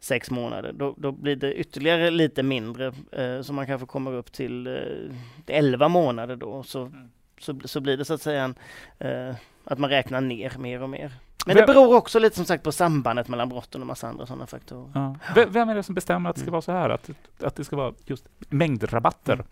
6 0.00 0.30
månader, 0.30 0.72
då, 0.72 0.94
då, 0.98 1.12
blir 1.12 1.36
det 1.36 1.54
ytterligare 1.54 2.10
lite 2.10 2.42
mindre 2.42 2.92
eh, 3.12 3.42
så 3.42 3.52
man 3.52 3.66
kanske 3.66 3.86
kommer 3.86 4.12
upp 4.12 4.32
till 4.32 4.66
eh, 4.66 5.56
11 5.56 5.88
månader 5.88 6.36
då. 6.36 6.62
Så, 6.62 6.82
mm. 6.82 7.10
så, 7.38 7.60
så 7.64 7.80
blir 7.80 7.96
det 7.96 8.04
så 8.04 8.14
att 8.14 8.22
säga 8.22 8.42
en, 8.42 8.54
eh, 8.98 9.34
att 9.64 9.78
man 9.78 9.90
räknar 9.90 10.20
ner 10.20 10.58
mer 10.58 10.82
och 10.82 10.90
mer. 10.90 11.12
Men 11.46 11.56
det 11.56 11.66
beror 11.66 11.96
också 11.96 12.18
lite 12.18 12.36
som 12.36 12.44
sagt 12.44 12.64
på 12.64 12.72
sambandet 12.72 13.28
mellan 13.28 13.48
brotten 13.48 13.80
och 13.80 13.86
massa 13.86 14.08
andra 14.08 14.26
sådana 14.26 14.46
faktorer. 14.46 14.90
Ja. 14.94 15.16
Vem 15.48 15.68
är 15.68 15.74
det 15.74 15.82
som 15.82 15.94
bestämmer 15.94 16.30
att 16.30 16.36
det 16.36 16.40
ska 16.40 16.48
mm. 16.48 16.52
vara 16.52 16.62
så 16.62 16.72
här? 16.72 16.90
Att, 16.90 17.10
att 17.40 17.56
det 17.56 17.64
ska 17.64 17.76
vara 17.76 17.94
just 18.06 18.28
mängdrabatter? 18.48 19.34
Mm. 19.34 19.46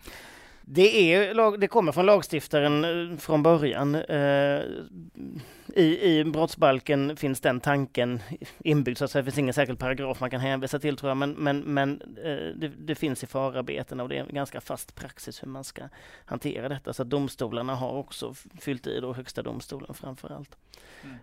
Det, 0.66 1.14
är, 1.14 1.56
det 1.56 1.68
kommer 1.68 1.92
från 1.92 2.06
lagstiftaren 2.06 2.84
eh, 2.84 3.18
från 3.18 3.42
början. 3.42 3.94
Eh, 3.94 4.62
I, 5.74 6.18
I 6.18 6.24
brottsbalken 6.24 7.16
finns 7.16 7.40
den 7.40 7.60
tanken 7.60 8.20
inbyggd, 8.58 8.98
så 8.98 9.04
att 9.04 9.12
det 9.12 9.24
finns 9.24 9.38
ingen 9.38 9.54
särskild 9.54 9.78
paragraf 9.78 10.20
man 10.20 10.30
kan 10.30 10.40
hänvisa 10.40 10.78
till 10.78 10.96
tror 10.96 11.10
jag, 11.10 11.16
men, 11.16 11.30
men, 11.30 11.60
men 11.60 12.00
eh, 12.24 12.56
det, 12.56 12.68
det, 12.78 12.94
finns 12.94 13.22
i 13.22 13.26
förarbetena 13.26 14.02
och 14.02 14.08
det 14.08 14.16
är 14.16 14.20
en 14.20 14.34
ganska 14.34 14.60
fast 14.60 14.94
praxis 14.94 15.42
hur 15.42 15.48
man 15.48 15.64
ska 15.64 15.82
hantera 16.24 16.68
detta. 16.68 16.92
Så 16.92 17.04
domstolarna 17.04 17.74
har 17.74 17.92
också 17.92 18.34
fyllt 18.60 18.86
i, 18.86 19.00
då 19.00 19.12
Högsta 19.12 19.42
domstolen 19.42 19.94
framför 19.94 20.32
allt. 20.32 20.56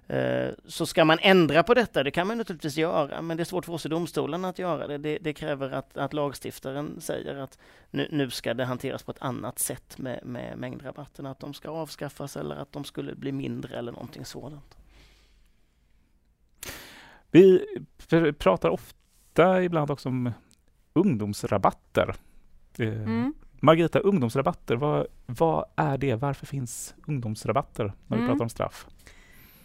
Mm. 0.07 0.55
Så 0.65 0.85
ska 0.85 1.05
man 1.05 1.19
ändra 1.21 1.63
på 1.63 1.73
detta, 1.73 2.03
det 2.03 2.11
kan 2.11 2.27
man 2.27 2.37
naturligtvis 2.37 2.77
göra, 2.77 3.21
men 3.21 3.37
det 3.37 3.43
är 3.43 3.45
svårt 3.45 3.65
för 3.65 3.73
oss 3.73 3.85
i 3.85 3.89
domstolen 3.89 4.45
att 4.45 4.59
göra 4.59 4.87
det. 4.87 4.97
Det, 4.97 5.17
det 5.21 5.33
kräver 5.33 5.71
att, 5.71 5.97
att 5.97 6.13
lagstiftaren 6.13 7.01
säger 7.01 7.35
att 7.35 7.57
nu, 7.91 8.07
nu 8.11 8.29
ska 8.29 8.53
det 8.53 8.65
hanteras 8.65 9.03
på 9.03 9.11
ett 9.11 9.21
annat 9.21 9.30
sätt 9.55 9.97
med, 9.97 10.19
med 10.25 10.57
mängdrabatterna, 10.57 11.31
att 11.31 11.39
de 11.39 11.53
ska 11.53 11.69
avskaffas 11.69 12.37
eller 12.37 12.55
att 12.55 12.71
de 12.71 12.83
skulle 12.83 13.15
bli 13.15 13.31
mindre 13.31 13.77
eller 13.77 13.91
någonting 13.91 14.25
sådant. 14.25 14.77
Vi 17.31 17.65
pratar 18.39 18.69
ofta 18.69 19.63
ibland 19.63 19.91
också 19.91 20.09
om 20.09 20.31
ungdomsrabatter. 20.93 22.15
Eh, 22.77 22.87
mm. 22.87 23.33
Margareta, 23.59 23.99
ungdomsrabatter, 23.99 24.75
vad, 24.75 25.07
vad 25.25 25.65
är 25.75 25.97
det? 25.97 26.15
Varför 26.15 26.45
finns 26.45 26.95
ungdomsrabatter 27.07 27.93
när 28.07 28.17
vi 28.17 28.23
mm. 28.23 28.27
pratar 28.27 28.43
om 28.43 28.49
straff? 28.49 28.87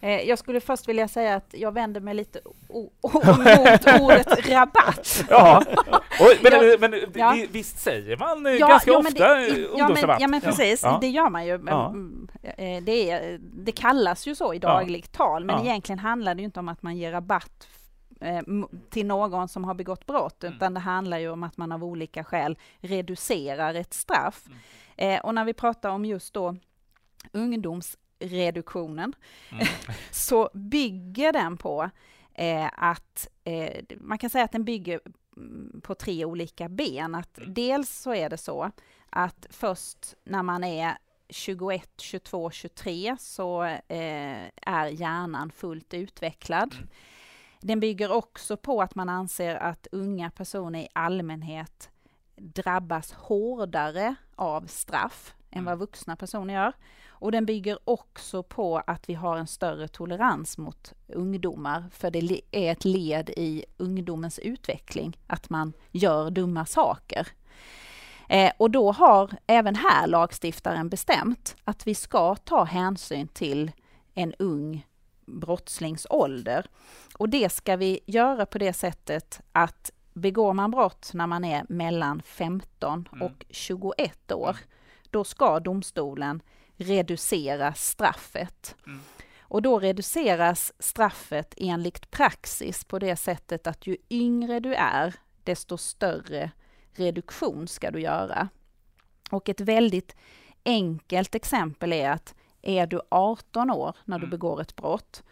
Eh, 0.01 0.21
jag 0.21 0.39
skulle 0.39 0.61
först 0.61 0.89
vilja 0.89 1.09
säga 1.09 1.35
att 1.35 1.49
jag 1.53 1.73
vänder 1.73 2.01
mig 2.01 2.15
lite 2.15 2.41
mot 2.69 4.01
ordet 4.01 4.49
rabatt. 4.49 5.25
Ja, 5.31 5.63
Oj, 6.21 6.39
men, 6.43 6.53
jag, 6.53 6.81
men 6.81 6.95
ja. 7.15 7.37
visst 7.51 7.79
säger 7.79 8.17
man 8.17 8.47
eh, 8.47 8.53
ja, 8.53 8.69
ganska 8.69 8.91
ja, 8.91 8.99
ofta 8.99 9.35
det, 9.35 9.67
ungdomsrabatt? 9.67 10.21
Ja, 10.21 10.29
men, 10.29 10.41
precis, 10.41 10.85
det 11.01 11.09
gör 11.09 11.31
man 11.31 11.47
ju. 11.47 11.55
Mm, 11.55 12.29
eh, 12.43 12.83
det, 12.83 13.11
är, 13.11 13.39
det 13.41 13.73
kallas 13.73 14.27
ju 14.27 14.35
så 14.35 14.55
i 14.55 14.59
dagligt 14.59 15.13
tal, 15.13 15.45
men 15.45 15.61
egentligen 15.61 15.99
handlar 15.99 16.35
det 16.35 16.43
inte 16.43 16.61
om 16.61 16.69
att 16.69 16.83
man 16.83 16.97
ger 16.97 17.13
rabatt 17.13 17.69
till 18.91 19.07
någon 19.07 19.49
som 19.49 19.65
har 19.65 19.75
begått 19.75 20.07
brott, 20.07 20.45
mm. 20.45 20.57
utan 20.57 20.75
det 20.75 20.81
handlar 20.81 21.19
ju 21.19 21.31
om 21.31 21.43
att 21.43 21.57
man 21.57 21.73
av 21.73 21.85
olika 21.85 22.25
skäl 22.25 22.59
reducerar 22.81 23.75
ett 23.75 23.95
straff. 23.95 24.45
Mm. 24.97 25.21
och 25.25 25.35
när 25.35 25.45
vi 25.45 25.55
pratar 25.55 25.91
om 25.91 26.05
just 26.05 26.35
då 26.35 26.57
ungdoms 27.33 27.97
reduktionen, 28.19 29.15
mm. 29.53 29.67
så 30.11 30.51
bygger 30.55 31.33
den 31.33 31.57
på 31.57 31.91
eh, 32.35 32.69
att, 32.73 33.29
eh, 33.45 33.85
man 34.01 34.19
kan 34.19 34.31
säga 34.31 34.45
att 34.45 34.53
den 34.53 34.65
bygger 34.65 35.01
mm, 35.37 35.81
på 35.85 35.95
tre 35.95 36.25
olika 36.25 36.69
ben. 36.69 37.15
Att 37.15 37.39
mm. 37.39 37.55
dels 37.55 37.91
så 37.91 38.15
är 38.15 38.31
det 38.31 38.39
så 38.39 38.71
att 39.11 39.47
först 39.51 40.15
när 40.25 40.43
man 40.43 40.65
är 40.65 40.99
21, 41.29 41.91
22, 41.97 42.51
23 42.51 43.17
så 43.21 43.65
eh, 43.65 44.47
är 44.63 44.87
hjärnan 44.87 45.51
fullt 45.51 45.95
utvecklad. 45.95 46.75
Mm. 46.75 46.89
Den 47.61 47.81
bygger 47.81 48.13
också 48.13 48.57
på 48.57 48.83
att 48.83 48.95
man 48.95 49.09
anser 49.09 49.55
att 49.55 49.87
unga 49.93 50.31
personer 50.31 50.81
i 50.81 50.89
allmänhet 50.93 51.91
drabbas 52.37 53.13
hårdare 53.13 54.15
av 54.37 54.67
straff 54.67 55.36
än 55.57 55.65
vad 55.65 55.79
vuxna 55.79 56.17
personer 56.17 56.55
gör. 56.55 56.73
Och 57.09 57.33
den 57.33 57.47
bygger 57.47 57.79
också 57.85 58.43
på 58.43 58.79
att 58.87 59.09
vi 59.09 59.15
har 59.15 59.37
en 59.37 59.47
större 59.47 59.89
tolerans 59.89 60.59
mot 60.59 60.93
ungdomar, 61.07 61.85
för 61.93 62.11
det 62.11 62.41
är 62.51 62.73
ett 62.73 62.85
led 62.85 63.31
i 63.31 63.65
ungdomens 63.77 64.39
utveckling, 64.39 65.19
att 65.27 65.51
man 65.51 65.73
gör 65.91 66.31
dumma 66.31 66.67
saker. 66.67 67.29
Eh, 68.29 68.53
och 68.57 68.71
då 68.71 68.93
har 68.93 69.31
även 69.47 69.75
här 69.75 70.07
lagstiftaren 70.07 70.89
bestämt 70.89 71.57
att 71.65 71.87
vi 71.87 71.95
ska 71.95 72.35
ta 72.35 72.65
hänsyn 72.65 73.29
till 73.29 73.73
en 74.15 74.35
ung 74.39 74.87
brottslings 75.27 76.07
ålder. 76.11 76.67
Och 77.19 77.29
det 77.29 77.53
ska 77.53 77.77
vi 77.77 78.01
göra 78.07 78.47
på 78.47 78.59
det 78.59 78.73
sättet 78.73 79.41
att 79.53 79.91
begår 80.13 80.53
man 80.53 80.71
brott 80.71 81.11
när 81.15 81.27
man 81.27 81.45
är 81.45 81.67
mellan 81.69 82.23
15 82.23 83.09
mm. 83.13 83.27
och 83.27 83.45
21 83.51 84.33
år, 84.33 84.51
mm. 84.51 84.63
Då 85.17 85.25
ska 85.25 85.61
domstolen 85.61 86.43
reducera 86.77 87.75
straffet. 87.75 88.77
Mm. 88.87 89.01
Och 89.41 89.63
då 89.63 89.79
reduceras 89.79 90.73
straffet 90.79 91.55
enligt 91.57 92.11
praxis 92.11 92.85
på 92.85 92.99
det 92.99 93.17
sättet 93.17 93.67
att 93.67 93.87
ju 93.87 93.97
yngre 94.11 94.61
du 94.61 94.75
är, 94.75 95.15
desto 95.45 95.79
större 95.79 96.51
reduktion 96.93 97.69
ska 97.69 97.91
du 97.91 98.01
göra. 98.01 98.49
Och 99.31 99.49
ett 99.49 99.61
väldigt 99.61 100.17
enkelt 100.65 101.35
exempel 101.35 101.93
är 101.93 102.11
att 102.11 102.35
är 102.63 102.87
du 102.87 103.01
18 103.09 103.71
år 103.71 103.97
när 104.05 104.19
du 104.19 104.25
mm. 104.25 104.31
begår 104.31 104.61
ett 104.61 104.77
brott, 104.77 105.23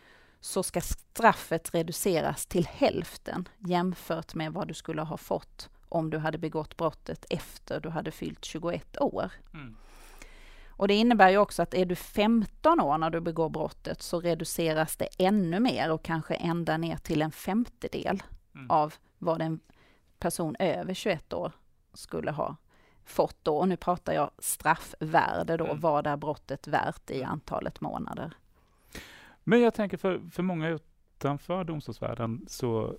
så 0.40 0.62
ska 0.62 0.80
straffet 0.80 1.74
reduceras 1.74 2.46
till 2.46 2.66
hälften 2.66 3.48
jämfört 3.58 4.34
med 4.34 4.52
vad 4.52 4.68
du 4.68 4.74
skulle 4.74 5.02
ha 5.02 5.16
fått 5.16 5.70
om 5.94 6.10
du 6.10 6.18
hade 6.18 6.38
begått 6.38 6.76
brottet 6.76 7.26
efter 7.30 7.80
du 7.80 7.88
hade 7.88 8.10
fyllt 8.10 8.44
21 8.44 9.00
år. 9.00 9.32
Mm. 9.54 9.76
Och 10.68 10.88
det 10.88 10.94
innebär 10.94 11.30
ju 11.30 11.38
också 11.38 11.62
att 11.62 11.74
är 11.74 11.86
du 11.86 11.94
15 11.94 12.80
år 12.80 12.98
när 12.98 13.10
du 13.10 13.20
begår 13.20 13.48
brottet 13.48 14.02
så 14.02 14.20
reduceras 14.20 14.96
det 14.96 15.08
ännu 15.18 15.60
mer 15.60 15.90
och 15.90 16.02
kanske 16.02 16.34
ända 16.34 16.76
ner 16.76 16.96
till 16.96 17.22
en 17.22 17.32
femtedel 17.32 18.22
mm. 18.54 18.70
av 18.70 18.94
vad 19.18 19.42
en 19.42 19.60
person 20.18 20.56
över 20.58 20.94
21 20.94 21.32
år 21.32 21.52
skulle 21.92 22.30
ha 22.30 22.56
fått 23.04 23.36
då. 23.42 23.58
Och 23.58 23.68
nu 23.68 23.76
pratar 23.76 24.12
jag 24.12 24.30
straffvärde 24.38 25.56
då. 25.56 25.64
Mm. 25.64 25.80
Vad 25.80 26.06
är 26.06 26.16
brottet 26.16 26.66
värt 26.66 27.10
i 27.10 27.22
antalet 27.22 27.80
månader? 27.80 28.32
Men 29.44 29.60
jag 29.60 29.74
tänker 29.74 29.96
för, 29.96 30.30
för 30.30 30.42
många 30.42 30.68
utanför 30.68 31.64
domstolsvärlden 31.64 32.44
så 32.48 32.96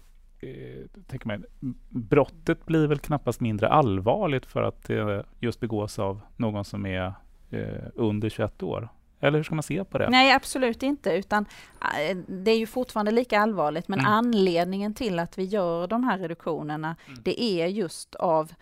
tänker 1.08 1.28
man, 1.28 1.46
brottet 1.90 2.66
blir 2.66 2.88
väl 2.88 3.00
knappast 3.00 3.40
mindre 3.40 3.68
allvarligt 3.68 4.46
för 4.46 4.62
att 4.62 4.84
det 4.84 5.26
just 5.40 5.60
begås 5.60 6.00
av 6.00 6.22
någon 6.38 6.66
som 6.66 6.86
är 6.86 7.14
eh, 7.50 7.84
under 7.96 8.30
21 8.30 8.64
år? 8.64 8.90
Eller 9.20 9.40
hur 9.40 9.44
ska 9.44 9.56
man 9.56 9.64
se 9.64 9.84
på 9.84 9.98
det? 9.98 10.10
Nej, 10.10 10.34
absolut 10.34 10.84
inte, 10.84 11.12
utan 11.12 11.46
äh, 11.82 12.18
det 12.28 12.52
är 12.52 12.58
ju 12.58 12.68
fortfarande 12.68 13.12
lika 13.12 13.40
allvarligt, 13.40 13.88
men 13.88 14.00
mm. 14.00 14.12
anledningen 14.12 14.94
till 14.94 15.20
att 15.20 15.38
vi 15.38 15.44
gör 15.44 15.88
de 15.88 16.04
här 16.04 16.18
reduktionerna, 16.18 16.96
mm. 17.08 17.20
det 17.24 17.44
är 17.44 17.68
just 17.68 18.16
av 18.16 18.54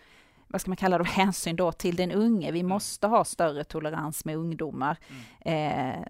vad 0.46 0.60
ska 0.60 0.70
man 0.70 0.76
kalla 0.76 0.98
det, 0.98 1.04
hänsyn 1.08 1.56
då 1.56 1.72
till 1.72 1.96
den 1.96 2.12
unge. 2.12 2.52
Vi 2.52 2.60
mm. 2.60 2.68
måste 2.68 3.06
ha 3.06 3.24
större 3.24 3.64
tolerans 3.64 4.24
med 4.24 4.36
ungdomar, 4.36 4.98
mm. 5.44 6.00
eh, 6.00 6.06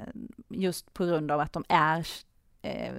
just 0.49 0.95
på 0.95 1.05
grund 1.05 1.31
av 1.31 1.41
att 1.41 1.53
de 1.53 1.65
är 1.69 2.07
eh, 2.63 2.93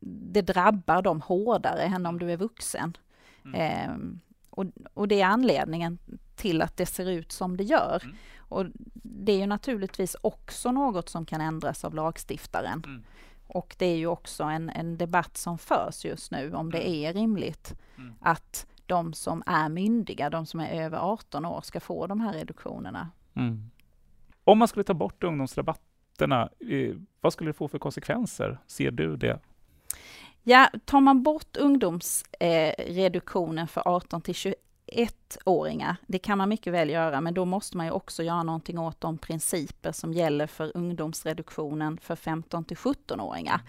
det 0.00 0.42
drabbar 0.42 1.02
dem 1.02 1.20
hårdare 1.20 1.82
än 1.82 2.06
om 2.06 2.18
du 2.18 2.32
är 2.32 2.36
vuxen. 2.36 2.96
Mm. 3.44 3.54
Eh, 3.54 4.20
och, 4.50 4.64
och, 4.94 5.08
det 5.08 5.20
är 5.20 5.26
anledningen 5.26 5.98
till 6.36 6.62
att 6.62 6.76
det 6.76 6.86
ser 6.86 7.10
ut 7.10 7.32
som 7.32 7.56
det 7.56 7.64
gör. 7.64 8.00
Mm. 8.04 8.16
Och 8.38 8.66
det 9.02 9.32
är 9.32 9.38
ju 9.38 9.46
naturligtvis 9.46 10.16
också 10.20 10.72
något 10.72 11.08
som 11.08 11.26
kan 11.26 11.40
ändras 11.40 11.84
av 11.84 11.94
lagstiftaren. 11.94 12.82
Mm. 12.86 13.02
Och 13.46 13.76
det 13.78 13.86
är 13.86 13.96
ju 13.96 14.06
också 14.06 14.44
en, 14.44 14.70
en, 14.70 14.98
debatt 14.98 15.36
som 15.36 15.58
förs 15.58 16.04
just 16.04 16.30
nu 16.30 16.54
om 16.54 16.70
det 16.72 16.78
mm. 16.78 16.92
är 16.92 17.12
rimligt 17.12 17.74
mm. 17.98 18.14
att 18.20 18.66
de 18.86 19.12
som 19.12 19.42
är 19.46 19.68
myndiga, 19.68 20.30
de 20.30 20.46
som 20.46 20.60
är 20.60 20.84
över 20.84 20.98
18 20.98 21.44
år, 21.44 21.60
ska 21.60 21.80
få 21.80 22.06
de 22.06 22.20
här 22.20 22.32
reduktionerna. 22.32 23.10
Mm. 23.34 23.70
Om 24.44 24.58
man 24.58 24.68
skulle 24.68 24.84
ta 24.84 24.94
bort 24.94 25.24
ungdomsrabatterna, 25.24 26.48
eh, 26.70 26.96
vad 27.20 27.32
skulle 27.32 27.48
det 27.48 27.54
få 27.54 27.68
för 27.68 27.78
konsekvenser? 27.78 28.58
Ser 28.66 28.90
du 28.90 29.16
det? 29.16 29.40
Ja, 30.42 30.70
tar 30.84 31.00
man 31.00 31.22
bort 31.22 31.56
ungdomsreduktionen 31.56 33.68
för 33.68 33.88
18 33.88 34.22
till 34.22 34.34
21-åringar, 34.34 35.96
det 36.06 36.18
kan 36.18 36.38
man 36.38 36.48
mycket 36.48 36.72
väl 36.72 36.90
göra, 36.90 37.20
men 37.20 37.34
då 37.34 37.44
måste 37.44 37.76
man 37.76 37.86
ju 37.86 37.92
också 37.92 38.22
göra 38.22 38.42
någonting 38.42 38.78
åt 38.78 39.00
de 39.00 39.18
principer 39.18 39.92
som 39.92 40.12
gäller 40.12 40.46
för 40.46 40.76
ungdomsreduktionen 40.76 41.98
för 41.98 42.16
15 42.16 42.64
till 42.64 42.76
17-åringar. 42.76 43.60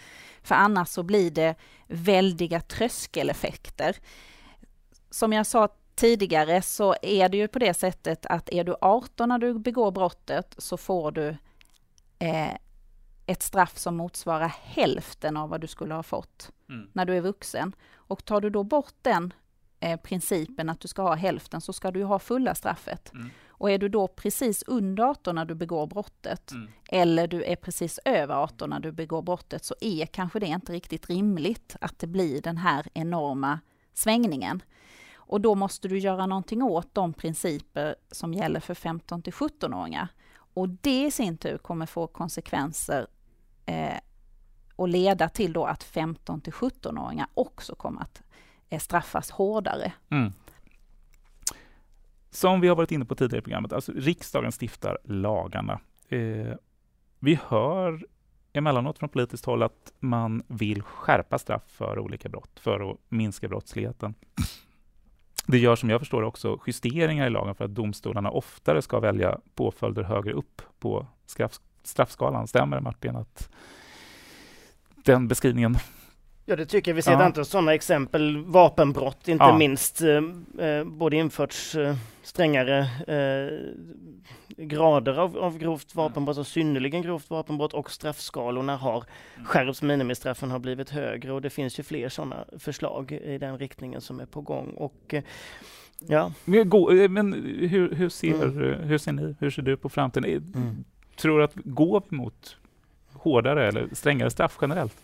För 0.43 0.55
annars 0.55 0.89
så 0.89 1.03
blir 1.03 1.31
det 1.31 1.55
väldiga 1.87 2.61
tröskeleffekter. 2.61 3.95
Som 5.09 5.33
jag 5.33 5.45
sa 5.45 5.69
tidigare 5.95 6.61
så 6.61 6.95
är 7.01 7.29
det 7.29 7.37
ju 7.37 7.47
på 7.47 7.59
det 7.59 7.73
sättet 7.73 8.25
att 8.25 8.49
är 8.49 8.63
du 8.63 8.75
18 8.81 9.29
när 9.29 9.37
du 9.37 9.59
begår 9.59 9.91
brottet 9.91 10.55
så 10.57 10.77
får 10.77 11.11
du 11.11 11.37
eh, 12.19 12.53
ett 13.25 13.43
straff 13.43 13.77
som 13.77 13.95
motsvarar 13.95 14.55
hälften 14.63 15.37
av 15.37 15.49
vad 15.49 15.61
du 15.61 15.67
skulle 15.67 15.93
ha 15.93 16.03
fått 16.03 16.51
mm. 16.71 16.89
när 16.93 17.05
du 17.05 17.17
är 17.17 17.21
vuxen. 17.21 17.75
Och 17.95 18.25
tar 18.25 18.41
du 18.41 18.49
då 18.49 18.63
bort 18.63 18.95
den 19.01 19.33
eh, 19.79 19.99
principen 19.99 20.69
att 20.69 20.79
du 20.79 20.87
ska 20.87 21.01
ha 21.01 21.15
hälften 21.15 21.61
så 21.61 21.73
ska 21.73 21.91
du 21.91 22.03
ha 22.03 22.19
fulla 22.19 22.55
straffet. 22.55 23.13
Mm. 23.13 23.29
Och 23.47 23.71
är 23.71 23.77
du 23.77 23.89
då 23.89 24.07
precis 24.07 24.63
under 24.67 25.03
18 25.03 25.35
när 25.35 25.45
du 25.45 25.55
begår 25.55 25.87
brottet 25.87 26.51
mm. 26.51 26.67
eller 26.89 27.27
du 27.27 27.43
är 27.43 27.55
precis 27.55 27.99
över 28.05 28.35
18 28.35 28.69
när 28.69 28.79
du 28.79 28.91
begår 28.91 29.21
brottet 29.21 29.65
så 29.65 29.75
är 29.81 30.05
kanske 30.05 30.39
det 30.39 30.45
inte 30.45 30.73
riktigt 30.73 31.09
rimligt 31.09 31.75
att 31.81 31.99
det 31.99 32.07
blir 32.07 32.41
den 32.41 32.57
här 32.57 32.87
enorma 32.93 33.59
svängningen. 33.93 34.63
Och 35.13 35.41
då 35.41 35.55
måste 35.55 35.87
du 35.87 35.99
göra 35.99 36.25
någonting 36.25 36.63
åt 36.63 36.95
de 36.95 37.13
principer 37.13 37.95
som 38.11 38.33
gäller 38.33 38.59
för 38.59 38.73
15 38.73 39.21
till 39.21 39.33
17-åringar. 39.33 40.07
Och 40.53 40.69
det 40.69 41.05
i 41.05 41.11
sin 41.11 41.37
tur 41.37 41.57
kommer 41.57 41.85
få 41.85 42.07
konsekvenser 42.07 43.07
eh, 43.65 43.97
och 44.81 44.87
leda 44.87 45.29
till 45.29 45.53
då 45.53 45.65
att 45.65 45.83
15 45.83 46.41
till 46.41 46.53
17-åringar 46.53 47.27
också 47.33 47.75
kommer 47.75 48.01
att 48.01 48.23
eh, 48.69 48.79
straffas 48.79 49.31
hårdare. 49.31 49.93
Mm. 50.09 50.33
Som 52.29 52.61
vi 52.61 52.67
har 52.67 52.75
varit 52.75 52.91
inne 52.91 53.05
på 53.05 53.15
tidigare 53.15 53.39
i 53.39 53.41
programmet, 53.41 53.73
alltså 53.73 53.91
riksdagen 53.95 54.51
stiftar 54.51 54.97
lagarna. 55.03 55.79
Eh, 56.09 56.55
vi 57.19 57.39
hör 57.47 58.05
emellanåt 58.53 58.97
från 58.97 59.09
politiskt 59.09 59.45
håll 59.45 59.63
att 59.63 59.93
man 59.99 60.43
vill 60.47 60.81
skärpa 60.81 61.37
straff 61.37 61.63
för 61.67 61.99
olika 61.99 62.29
brott, 62.29 62.59
för 62.59 62.91
att 62.91 62.97
minska 63.09 63.47
brottsligheten. 63.47 64.13
Det 65.45 65.57
gör 65.57 65.75
som 65.75 65.89
jag 65.89 66.01
förstår 66.01 66.21
också 66.21 66.59
justeringar 66.67 67.27
i 67.27 67.29
lagen 67.29 67.55
för 67.55 67.65
att 67.65 67.75
domstolarna 67.75 68.31
oftare 68.31 68.81
ska 68.81 68.99
välja 68.99 69.39
påföljder 69.55 70.03
högre 70.03 70.33
upp 70.33 70.61
på 70.79 71.07
straff, 71.25 71.59
straffskalan. 71.83 72.47
Stämmer 72.47 72.77
det 72.77 72.83
Martin 72.83 73.15
att 73.15 73.49
den 75.03 75.27
beskrivningen 75.27 75.77
Ja 76.45 76.55
det 76.55 76.65
tycker 76.65 76.91
jag. 76.91 76.95
Vi 76.95 77.01
ser 77.01 77.11
ja. 77.11 77.17
ett 77.17 77.25
antal 77.25 77.45
sådana 77.45 77.73
exempel. 77.73 78.37
Vapenbrott 78.37 79.27
inte 79.27 79.43
ja. 79.43 79.57
minst. 79.57 80.01
Eh, 80.01 80.65
eh, 80.65 80.83
både 80.83 81.15
införts 81.15 81.75
eh, 81.75 81.95
strängare 82.23 82.79
eh, 83.07 84.65
grader 84.65 85.19
av, 85.19 85.37
av 85.37 85.57
grovt 85.57 85.95
vapenbrott 85.95 86.37
och 86.37 86.47
synnerligen 86.47 87.01
grovt 87.01 87.29
vapenbrott 87.29 87.73
och 87.73 87.91
straffskalorna 87.91 88.77
har 88.77 89.03
mm. 89.35 89.45
skärpts. 89.45 89.81
Minimistraffen 89.81 90.51
har 90.51 90.59
blivit 90.59 90.89
högre 90.89 91.31
och 91.31 91.41
det 91.41 91.49
finns 91.49 91.79
ju 91.79 91.83
fler 91.83 92.09
sådana 92.09 92.45
förslag 92.59 93.11
i 93.11 93.37
den 93.37 93.57
riktningen 93.57 94.01
som 94.01 94.19
är 94.19 94.25
på 94.25 94.41
gång. 94.41 94.69
Och, 94.69 95.13
eh, 95.13 95.23
ja. 95.99 96.31
Men 96.45 97.33
hur, 97.69 97.95
hur, 97.95 98.09
ser, 98.09 98.43
mm. 98.43 98.83
hur 98.83 98.97
ser 98.97 99.11
ni, 99.11 99.35
hur 99.39 99.49
ser 99.49 99.61
du 99.61 99.77
på 99.77 99.89
framtiden? 99.89 100.53
Mm. 100.55 100.83
Tror 101.15 101.37
du 101.37 101.43
att 101.43 101.55
går 101.55 102.03
vi 102.09 102.17
mot 102.17 102.57
hårdare 103.21 103.67
eller 103.67 103.87
strängare 103.93 104.29
straff 104.29 104.57
generellt? 104.61 104.97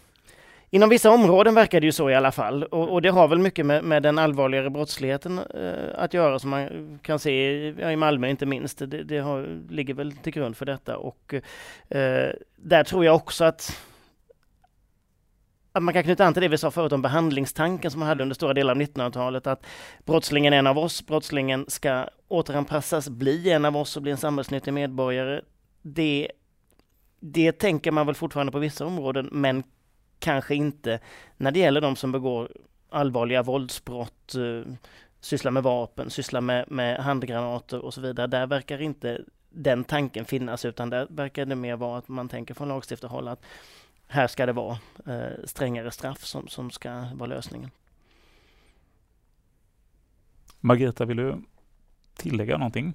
Inom 0.69 0.89
vissa 0.89 1.11
områden 1.11 1.55
verkar 1.55 1.81
det 1.81 1.85
ju 1.85 1.91
så 1.91 2.09
i 2.09 2.15
alla 2.15 2.31
fall 2.31 2.63
och, 2.63 2.93
och 2.93 3.01
det 3.01 3.09
har 3.09 3.27
väl 3.27 3.39
mycket 3.39 3.65
med, 3.65 3.83
med 3.83 4.03
den 4.03 4.19
allvarligare 4.19 4.69
brottsligheten 4.69 5.39
eh, 5.39 6.03
att 6.03 6.13
göra 6.13 6.39
som 6.39 6.49
man 6.49 6.99
kan 7.01 7.19
se 7.19 7.67
ja, 7.79 7.91
i 7.91 7.95
Malmö 7.95 8.29
inte 8.29 8.45
minst. 8.45 8.77
Det, 8.77 9.03
det 9.03 9.19
har, 9.19 9.59
ligger 9.69 9.93
väl 9.93 10.11
till 10.11 10.33
grund 10.33 10.57
för 10.57 10.65
detta 10.65 10.97
och 10.97 11.33
eh, 11.89 12.29
där 12.55 12.83
tror 12.83 13.05
jag 13.05 13.15
också 13.15 13.45
att 13.45 13.77
att 15.77 15.83
man 15.83 15.93
kan 15.93 16.03
knyta 16.03 16.25
an 16.25 16.33
till 16.33 16.41
det 16.41 16.47
vi 16.47 16.57
sa 16.57 16.71
förut 16.71 16.91
om 16.91 17.01
behandlingstanken 17.01 17.91
som 17.91 17.99
man 17.99 18.09
hade 18.09 18.23
under 18.23 18.35
stora 18.35 18.53
delar 18.53 18.71
av 18.71 18.81
1900-talet, 18.81 19.47
att 19.47 19.65
brottslingen 20.05 20.53
är 20.53 20.57
en 20.59 20.67
av 20.67 20.77
oss, 20.77 21.05
brottslingen 21.05 21.65
ska 21.67 22.05
återanpassas, 22.27 23.09
bli 23.09 23.51
en 23.51 23.65
av 23.65 23.77
oss 23.77 23.95
och 23.95 24.01
bli 24.01 24.11
en 24.11 24.17
samhällsnyttig 24.17 24.73
medborgare. 24.73 25.41
Det, 25.81 26.31
det 27.19 27.51
tänker 27.51 27.91
man 27.91 28.05
väl 28.05 28.15
fortfarande 28.15 28.51
på 28.51 28.59
vissa 28.59 28.85
områden, 28.85 29.29
men 29.31 29.63
kanske 30.19 30.55
inte 30.55 30.99
när 31.37 31.51
det 31.51 31.59
gäller 31.59 31.81
de 31.81 31.95
som 31.95 32.11
begår 32.11 32.51
allvarliga 32.89 33.43
våldsbrott, 33.43 34.35
eh, 34.35 34.73
sysslar 35.19 35.51
med 35.51 35.63
vapen, 35.63 36.09
sysslar 36.09 36.41
med, 36.41 36.71
med 36.71 36.97
handgranater 36.99 37.79
och 37.79 37.93
så 37.93 38.01
vidare. 38.01 38.27
Där 38.27 38.47
verkar 38.47 38.81
inte 38.81 39.21
den 39.49 39.83
tanken 39.83 40.25
finnas 40.25 40.65
utan 40.65 40.89
där 40.89 41.07
verkar 41.09 41.45
det 41.45 41.55
mer 41.55 41.75
vara 41.75 41.97
att 41.97 42.07
man 42.07 42.29
tänker 42.29 42.53
från 42.53 42.67
lagstiftarhåll 42.67 43.27
att 43.27 43.45
här 44.07 44.27
ska 44.27 44.45
det 44.45 44.53
vara 44.53 44.77
eh, 45.05 45.45
strängare 45.45 45.91
straff 45.91 46.25
som, 46.25 46.47
som 46.47 46.71
ska 46.71 47.05
vara 47.13 47.29
lösningen. 47.29 47.71
Margareta, 50.59 51.05
vill 51.05 51.17
du 51.17 51.41
tillägga 52.15 52.57
någonting? 52.57 52.93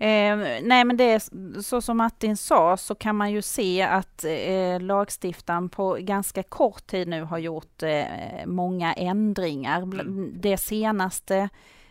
Eh, 0.00 0.36
nej 0.62 0.84
men 0.84 0.96
det 0.96 1.04
är 1.04 1.62
så 1.62 1.80
som 1.80 1.96
Martin 1.96 2.36
sa 2.36 2.76
så 2.76 2.94
kan 2.94 3.16
man 3.16 3.32
ju 3.32 3.42
se 3.42 3.82
att 3.82 4.24
eh, 4.24 4.80
lagstiftaren 4.80 5.68
på 5.68 5.96
ganska 6.00 6.42
kort 6.42 6.86
tid 6.86 7.08
nu 7.08 7.22
har 7.22 7.38
gjort 7.38 7.82
eh, 7.82 8.04
många 8.46 8.92
ändringar. 8.92 9.82
Mm. 9.82 10.32
Det 10.34 10.56
senaste, 10.56 11.48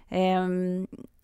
eh, 0.09 0.47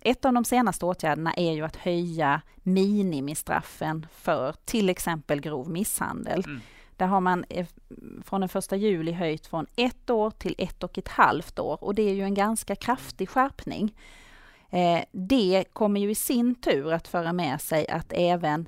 ett 0.02 0.26
av 0.26 0.34
de 0.34 0.46
senaste 0.46 0.86
åtgärderna 0.86 1.34
är 1.34 1.52
ju 1.52 1.62
att 1.62 1.76
höja 1.76 2.42
minimistraffen 2.56 4.06
för 4.16 4.56
till 4.66 4.90
exempel 4.90 5.42
grov 5.42 5.70
misshandel. 5.70 6.44
Mm. 6.46 6.62
Där 6.98 7.08
har 7.08 7.22
man 7.22 7.46
eh, 7.50 7.68
från 8.26 8.42
den 8.42 8.50
första 8.50 8.76
juli 8.76 9.12
höjt 9.12 9.48
från 9.48 9.66
ett 9.76 10.10
år 10.10 10.32
till 10.32 10.56
ett 10.58 10.84
och 10.84 10.98
ett 10.98 11.08
halvt 11.08 11.60
år 11.60 11.84
och 11.84 11.96
det 11.96 12.10
är 12.10 12.14
ju 12.14 12.24
en 12.24 12.34
ganska 12.34 12.76
kraftig 12.76 13.30
skärpning. 13.30 13.94
Eh, 14.74 15.04
det 15.12 15.64
kommer 15.74 16.00
ju 16.00 16.12
i 16.12 16.16
sin 16.16 16.56
tur 16.56 16.94
att 16.94 17.08
föra 17.08 17.34
med 17.34 17.62
sig 17.62 17.88
att 17.88 18.14
även 18.16 18.68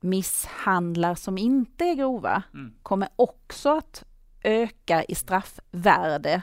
misshandlar 0.00 1.14
som 1.14 1.38
inte 1.38 1.84
är 1.84 1.94
grova 1.94 2.42
mm. 2.54 2.74
kommer 2.82 3.08
också 3.16 3.76
att 3.76 4.04
öka 4.44 5.04
i 5.04 5.14
straffvärde. 5.14 6.42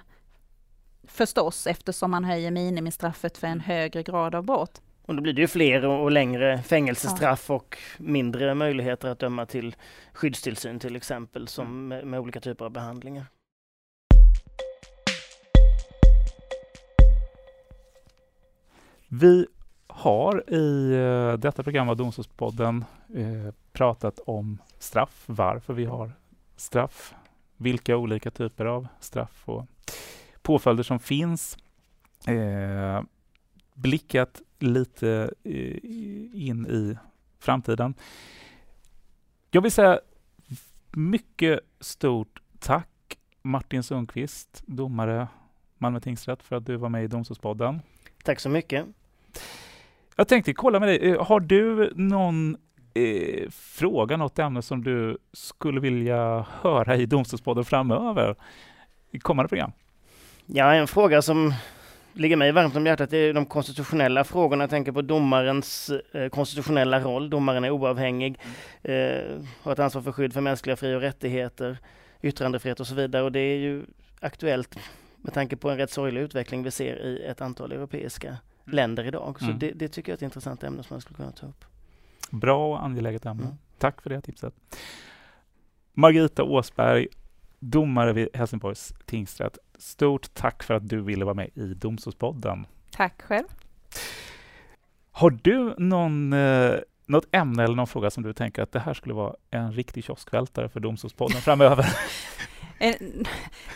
Förstås 1.03 1.67
eftersom 1.67 2.11
man 2.11 2.23
höjer 2.23 2.51
minimistraffet 2.51 3.37
för 3.37 3.47
en 3.47 3.53
mm. 3.53 3.63
högre 3.63 4.03
grad 4.03 4.35
av 4.35 4.43
brott. 4.43 4.81
Och 5.05 5.15
då 5.15 5.21
blir 5.21 5.33
det 5.33 5.41
ju 5.41 5.47
fler 5.47 5.85
och 5.85 6.11
längre 6.11 6.61
fängelsestraff 6.61 7.45
ja. 7.49 7.55
och 7.55 7.77
mindre 7.97 8.55
möjligheter 8.55 9.07
att 9.07 9.19
döma 9.19 9.45
till 9.45 9.75
skyddstillsyn 10.13 10.79
till 10.79 10.95
exempel, 10.95 11.47
som 11.47 11.67
mm. 11.67 11.87
med, 11.87 12.07
med 12.07 12.19
olika 12.19 12.39
typer 12.39 12.65
av 12.65 12.71
behandlingar. 12.71 13.25
Vi 19.13 19.47
har 19.87 20.53
i 20.53 20.93
uh, 20.93 21.33
detta 21.33 21.63
program 21.63 21.89
av 21.89 21.97
Domstolspodden 21.97 22.85
uh, 23.15 23.51
pratat 23.71 24.19
om 24.19 24.61
straff, 24.79 25.23
varför 25.25 25.73
vi 25.73 25.85
har 25.85 26.11
straff, 26.55 27.13
vilka 27.57 27.97
olika 27.97 28.31
typer 28.31 28.65
av 28.65 28.87
straff 28.99 29.43
och 29.45 29.65
påföljder 30.41 30.83
som 30.83 30.99
finns. 30.99 31.57
Uh, 32.29 33.01
blickat 33.73 34.41
lite 34.59 35.33
in 36.33 36.67
i 36.67 36.97
framtiden. 37.39 37.93
Jag 39.51 39.61
vill 39.61 39.71
säga 39.71 39.99
mycket 40.91 41.59
stort 41.79 42.41
tack 42.59 43.17
Martin 43.41 43.83
Sundqvist, 43.83 44.63
domare 44.65 45.27
Malmö 45.77 45.99
tingsrätt, 45.99 46.43
för 46.43 46.55
att 46.55 46.65
du 46.65 46.75
var 46.75 46.89
med 46.89 47.03
i 47.03 47.07
Domstolspodden. 47.07 47.81
Tack 48.23 48.39
så 48.39 48.49
mycket. 48.49 48.87
Jag 50.21 50.27
tänkte 50.27 50.53
kolla 50.53 50.79
med 50.79 50.89
dig, 50.89 51.09
eh, 51.09 51.25
har 51.25 51.39
du 51.39 51.93
någon 51.95 52.57
eh, 52.93 53.49
fråga, 53.49 54.17
något 54.17 54.39
ämne 54.39 54.61
som 54.61 54.83
du 54.83 55.17
skulle 55.33 55.79
vilja 55.79 56.45
höra 56.61 56.95
i 56.95 57.05
Domstolspodden 57.05 57.65
framöver, 57.65 58.35
i 59.11 59.19
kommande 59.19 59.49
program? 59.49 59.71
Ja, 60.45 60.73
en 60.73 60.87
fråga 60.87 61.21
som 61.21 61.53
ligger 62.13 62.35
mig 62.35 62.51
varmt 62.51 62.75
om 62.75 62.85
hjärtat 62.85 63.13
är 63.13 63.33
de 63.33 63.45
konstitutionella 63.45 64.23
frågorna. 64.23 64.63
Jag 64.63 64.69
tänker 64.69 64.91
på 64.91 65.01
domarens 65.01 65.91
eh, 66.13 66.29
konstitutionella 66.29 66.99
roll. 66.99 67.29
Domaren 67.29 67.63
är 67.63 67.69
oavhängig, 67.69 68.39
eh, 68.81 68.93
har 69.61 69.71
ett 69.71 69.79
ansvar 69.79 70.01
för 70.01 70.11
skydd 70.11 70.33
för 70.33 70.41
mänskliga 70.41 70.75
fri 70.75 70.95
och 70.95 71.01
rättigheter, 71.01 71.77
yttrandefrihet 72.21 72.79
och 72.79 72.87
så 72.87 72.95
vidare. 72.95 73.23
Och 73.23 73.31
det 73.31 73.39
är 73.39 73.57
ju 73.57 73.85
aktuellt 74.19 74.79
med 75.17 75.33
tanke 75.33 75.55
på 75.55 75.69
en 75.69 75.77
rätt 75.77 75.91
sorglig 75.91 76.21
utveckling 76.21 76.63
vi 76.63 76.71
ser 76.71 77.05
i 77.05 77.23
ett 77.23 77.41
antal 77.41 77.71
europeiska 77.71 78.37
länder 78.65 79.03
idag. 79.03 79.39
Så 79.39 79.45
mm. 79.45 79.59
det, 79.59 79.71
det, 79.71 79.87
tycker 79.87 80.11
jag 80.11 80.13
är 80.13 80.17
ett 80.17 80.21
intressant 80.21 80.63
ämne 80.63 80.83
som 80.83 80.93
man 80.93 81.01
skulle 81.01 81.17
kunna 81.17 81.31
ta 81.31 81.45
upp. 81.45 81.65
Bra 82.29 82.71
och 82.71 82.85
angeläget 82.85 83.25
ämne. 83.25 83.43
Mm. 83.43 83.57
Tack 83.77 84.01
för 84.01 84.09
det 84.09 84.21
tipset. 84.21 84.53
Margita 85.93 86.43
Åsberg, 86.43 87.07
domare 87.59 88.13
vid 88.13 88.29
Helsingborgs 88.33 88.93
tingsrätt. 89.05 89.57
Stort 89.77 90.33
tack 90.33 90.63
för 90.63 90.73
att 90.73 90.89
du 90.89 91.01
ville 91.01 91.25
vara 91.25 91.35
med 91.35 91.49
i 91.53 91.73
Domstolspodden. 91.73 92.65
Tack 92.91 93.21
själv. 93.21 93.47
Har 95.11 95.29
du 95.29 95.75
någon, 95.77 96.33
eh, 96.33 96.73
något 97.05 97.25
ämne 97.31 97.63
eller 97.63 97.75
någon 97.75 97.87
fråga 97.87 98.09
som 98.09 98.23
du 98.23 98.33
tänker 98.33 98.61
att 98.61 98.71
det 98.71 98.79
här 98.79 98.93
skulle 98.93 99.13
vara 99.13 99.35
en 99.51 99.73
riktig 99.73 100.03
kioskvältare 100.03 100.69
för 100.69 100.79
Domstolspodden 100.79 101.41
framöver? 101.41 101.85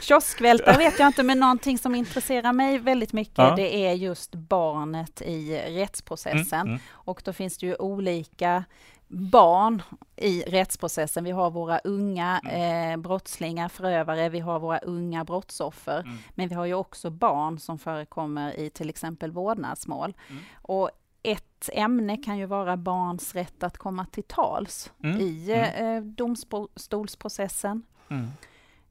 Kioskvältare 0.01 0.77
vet 0.77 0.99
jag 0.99 1.07
inte, 1.07 1.23
men 1.23 1.39
någonting 1.39 1.77
som 1.77 1.95
intresserar 1.95 2.53
mig 2.53 2.79
väldigt 2.79 3.13
mycket, 3.13 3.37
ja. 3.37 3.55
det 3.55 3.85
är 3.85 3.93
just 3.93 4.35
barnet 4.35 5.21
i 5.21 5.61
rättsprocessen. 5.67 6.61
Mm, 6.61 6.67
mm. 6.67 6.79
Och 6.91 7.21
då 7.25 7.33
finns 7.33 7.57
det 7.57 7.65
ju 7.65 7.75
olika 7.75 8.63
barn 9.07 9.81
i 10.15 10.41
rättsprocessen. 10.41 11.23
Vi 11.23 11.31
har 11.31 11.51
våra 11.51 11.79
unga 11.79 12.41
mm. 12.43 12.91
eh, 12.91 12.97
brottslingar, 12.97 13.69
förövare, 13.69 14.29
vi 14.29 14.39
har 14.39 14.59
våra 14.59 14.79
unga 14.79 15.23
brottsoffer, 15.23 15.99
mm. 15.99 16.17
men 16.35 16.47
vi 16.47 16.55
har 16.55 16.65
ju 16.65 16.73
också 16.73 17.09
barn 17.09 17.59
som 17.59 17.79
förekommer 17.79 18.59
i 18.59 18.69
till 18.69 18.89
exempel 18.89 19.31
vårdnadsmål. 19.31 20.13
Mm. 20.29 20.43
Och 20.61 20.89
ett 21.23 21.69
ämne 21.73 22.17
kan 22.17 22.37
ju 22.37 22.45
vara 22.45 22.77
barns 22.77 23.35
rätt 23.35 23.63
att 23.63 23.77
komma 23.77 24.05
till 24.05 24.23
tals 24.23 24.91
mm. 25.03 25.19
i 25.19 25.51
mm. 25.51 25.97
eh, 25.97 26.03
domstolsprocessen. 26.03 27.83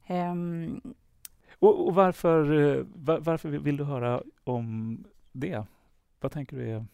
Um, 0.07 0.81
och, 1.59 1.87
och, 1.87 1.95
varför, 1.95 2.53
eh, 2.53 2.85
var, 2.95 3.19
varför 3.19 3.49
vill 3.49 3.77
du 3.77 3.83
höra 3.83 4.21
om 4.43 4.97
det? 5.31 5.63
Vad 6.19 6.31
tänker 6.31 6.57
du 6.57 6.69
är... 6.69 6.85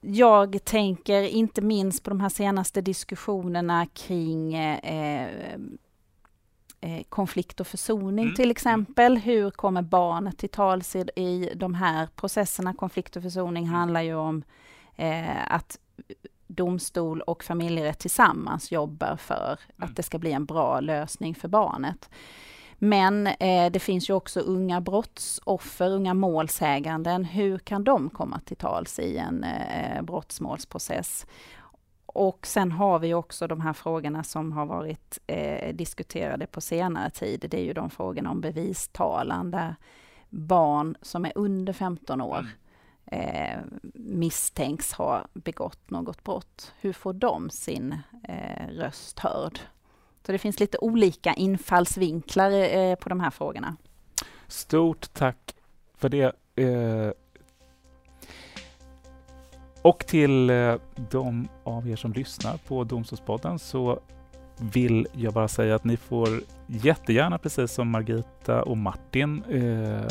Jag 0.00 0.64
tänker 0.64 1.22
inte 1.22 1.62
minst 1.62 2.04
på 2.04 2.10
de 2.10 2.20
här 2.20 2.28
senaste 2.28 2.80
diskussionerna 2.80 3.86
kring 3.86 4.54
eh, 4.54 5.54
eh, 6.80 7.02
konflikt 7.08 7.60
och 7.60 7.66
försoning 7.66 8.24
mm. 8.24 8.34
till 8.34 8.50
exempel. 8.50 9.18
Hur 9.18 9.50
kommer 9.50 9.82
barnet 9.82 10.38
till 10.38 10.48
tals 10.48 10.96
i, 10.96 11.00
i 11.16 11.52
de 11.56 11.74
här 11.74 12.08
processerna? 12.16 12.74
Konflikt 12.74 13.16
och 13.16 13.22
försoning 13.22 13.64
mm. 13.64 13.74
handlar 13.74 14.02
ju 14.02 14.14
om 14.14 14.42
eh, 14.96 15.52
att 15.54 15.78
domstol 16.54 17.20
och 17.20 17.44
familjerätt 17.44 17.98
tillsammans 17.98 18.72
jobbar 18.72 19.16
för 19.16 19.58
mm. 19.76 19.90
att 19.90 19.96
det 19.96 20.02
ska 20.02 20.18
bli 20.18 20.32
en 20.32 20.44
bra 20.44 20.80
lösning 20.80 21.34
för 21.34 21.48
barnet. 21.48 22.10
Men 22.78 23.26
eh, 23.26 23.72
det 23.72 23.80
finns 23.80 24.10
ju 24.10 24.14
också 24.14 24.40
unga 24.40 24.80
brottsoffer, 24.80 25.90
unga 25.90 26.14
målsäganden. 26.14 27.24
Hur 27.24 27.58
kan 27.58 27.84
de 27.84 28.10
komma 28.10 28.40
till 28.40 28.56
tals 28.56 28.98
i 28.98 29.16
en 29.16 29.44
eh, 29.44 30.02
brottsmålsprocess? 30.02 31.26
Och 32.06 32.46
sen 32.46 32.72
har 32.72 32.98
vi 32.98 33.14
också 33.14 33.46
de 33.46 33.60
här 33.60 33.72
frågorna 33.72 34.24
som 34.24 34.52
har 34.52 34.66
varit 34.66 35.18
eh, 35.26 35.74
diskuterade 35.74 36.46
på 36.46 36.60
senare 36.60 37.10
tid. 37.10 37.46
Det 37.50 37.58
är 37.60 37.64
ju 37.64 37.72
de 37.72 37.90
frågorna 37.90 38.30
om 38.30 38.40
bevistalan 38.40 39.50
där 39.50 39.74
barn 40.28 40.96
som 41.02 41.24
är 41.24 41.32
under 41.34 41.72
15 41.72 42.20
år 42.20 42.38
mm 42.38 42.50
eh, 43.10 43.58
misstänks 43.94 44.92
ha 44.92 45.26
begått 45.32 45.90
något 45.90 46.24
brott. 46.24 46.72
Hur 46.80 46.92
får 46.92 47.12
de 47.12 47.50
sin 47.50 47.96
eh, 48.28 48.68
röst 48.68 49.18
hörd? 49.18 49.58
Så 50.26 50.32
det 50.32 50.38
finns 50.38 50.60
lite 50.60 50.78
olika 50.78 51.34
infallsvinklar 51.34 52.50
eh, 52.50 52.94
på 52.94 53.08
de 53.08 53.20
här 53.20 53.30
frågorna. 53.30 53.76
Stort 54.48 55.12
tack 55.12 55.54
för 55.94 56.08
det. 56.08 56.32
Eh, 56.56 57.12
och 59.82 60.06
till 60.06 60.50
eh, 60.50 60.74
de 61.10 61.48
av 61.64 61.88
er 61.88 61.96
som 61.96 62.12
lyssnar 62.12 62.56
på 62.56 62.84
Domstolspodden 62.84 63.58
så 63.58 64.00
vill 64.60 65.06
jag 65.12 65.32
bara 65.32 65.48
säga 65.48 65.74
att 65.74 65.84
ni 65.84 65.96
får 65.96 66.28
jättegärna, 66.66 67.38
precis 67.38 67.72
som 67.72 67.88
Margita 67.88 68.62
och 68.62 68.76
Martin 68.76 69.44
eh, 69.44 70.08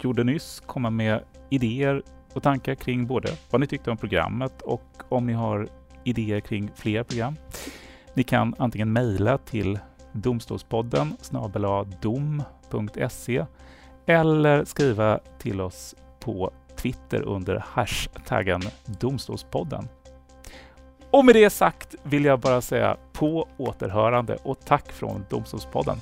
gjorde 0.00 0.24
nyss, 0.24 0.62
komma 0.66 0.90
med 0.90 1.20
idéer, 1.50 2.02
och 2.34 2.42
tankar 2.42 2.74
kring 2.74 3.06
både 3.06 3.28
vad 3.50 3.60
ni 3.60 3.66
tyckte 3.66 3.90
om 3.90 3.96
programmet 3.96 4.62
och 4.62 5.02
om 5.08 5.26
ni 5.26 5.32
har 5.32 5.68
idéer 6.04 6.40
kring 6.40 6.70
fler 6.74 7.02
program. 7.02 7.36
Ni 8.14 8.22
kan 8.22 8.54
antingen 8.58 8.92
mejla 8.92 9.38
till 9.38 9.78
domstolspodden 10.12 11.16
dom.se 12.00 13.46
eller 14.06 14.64
skriva 14.64 15.20
till 15.38 15.60
oss 15.60 15.94
på 16.20 16.50
Twitter 16.76 17.22
under 17.22 17.64
hashtaggen 17.68 18.62
Domstolspodden. 19.00 19.88
Och 21.10 21.24
med 21.24 21.34
det 21.34 21.50
sagt 21.50 21.94
vill 22.02 22.24
jag 22.24 22.40
bara 22.40 22.60
säga 22.60 22.96
på 23.12 23.48
återhörande 23.56 24.38
och 24.42 24.60
tack 24.64 24.92
från 24.92 25.24
Domstolspodden. 25.30 25.96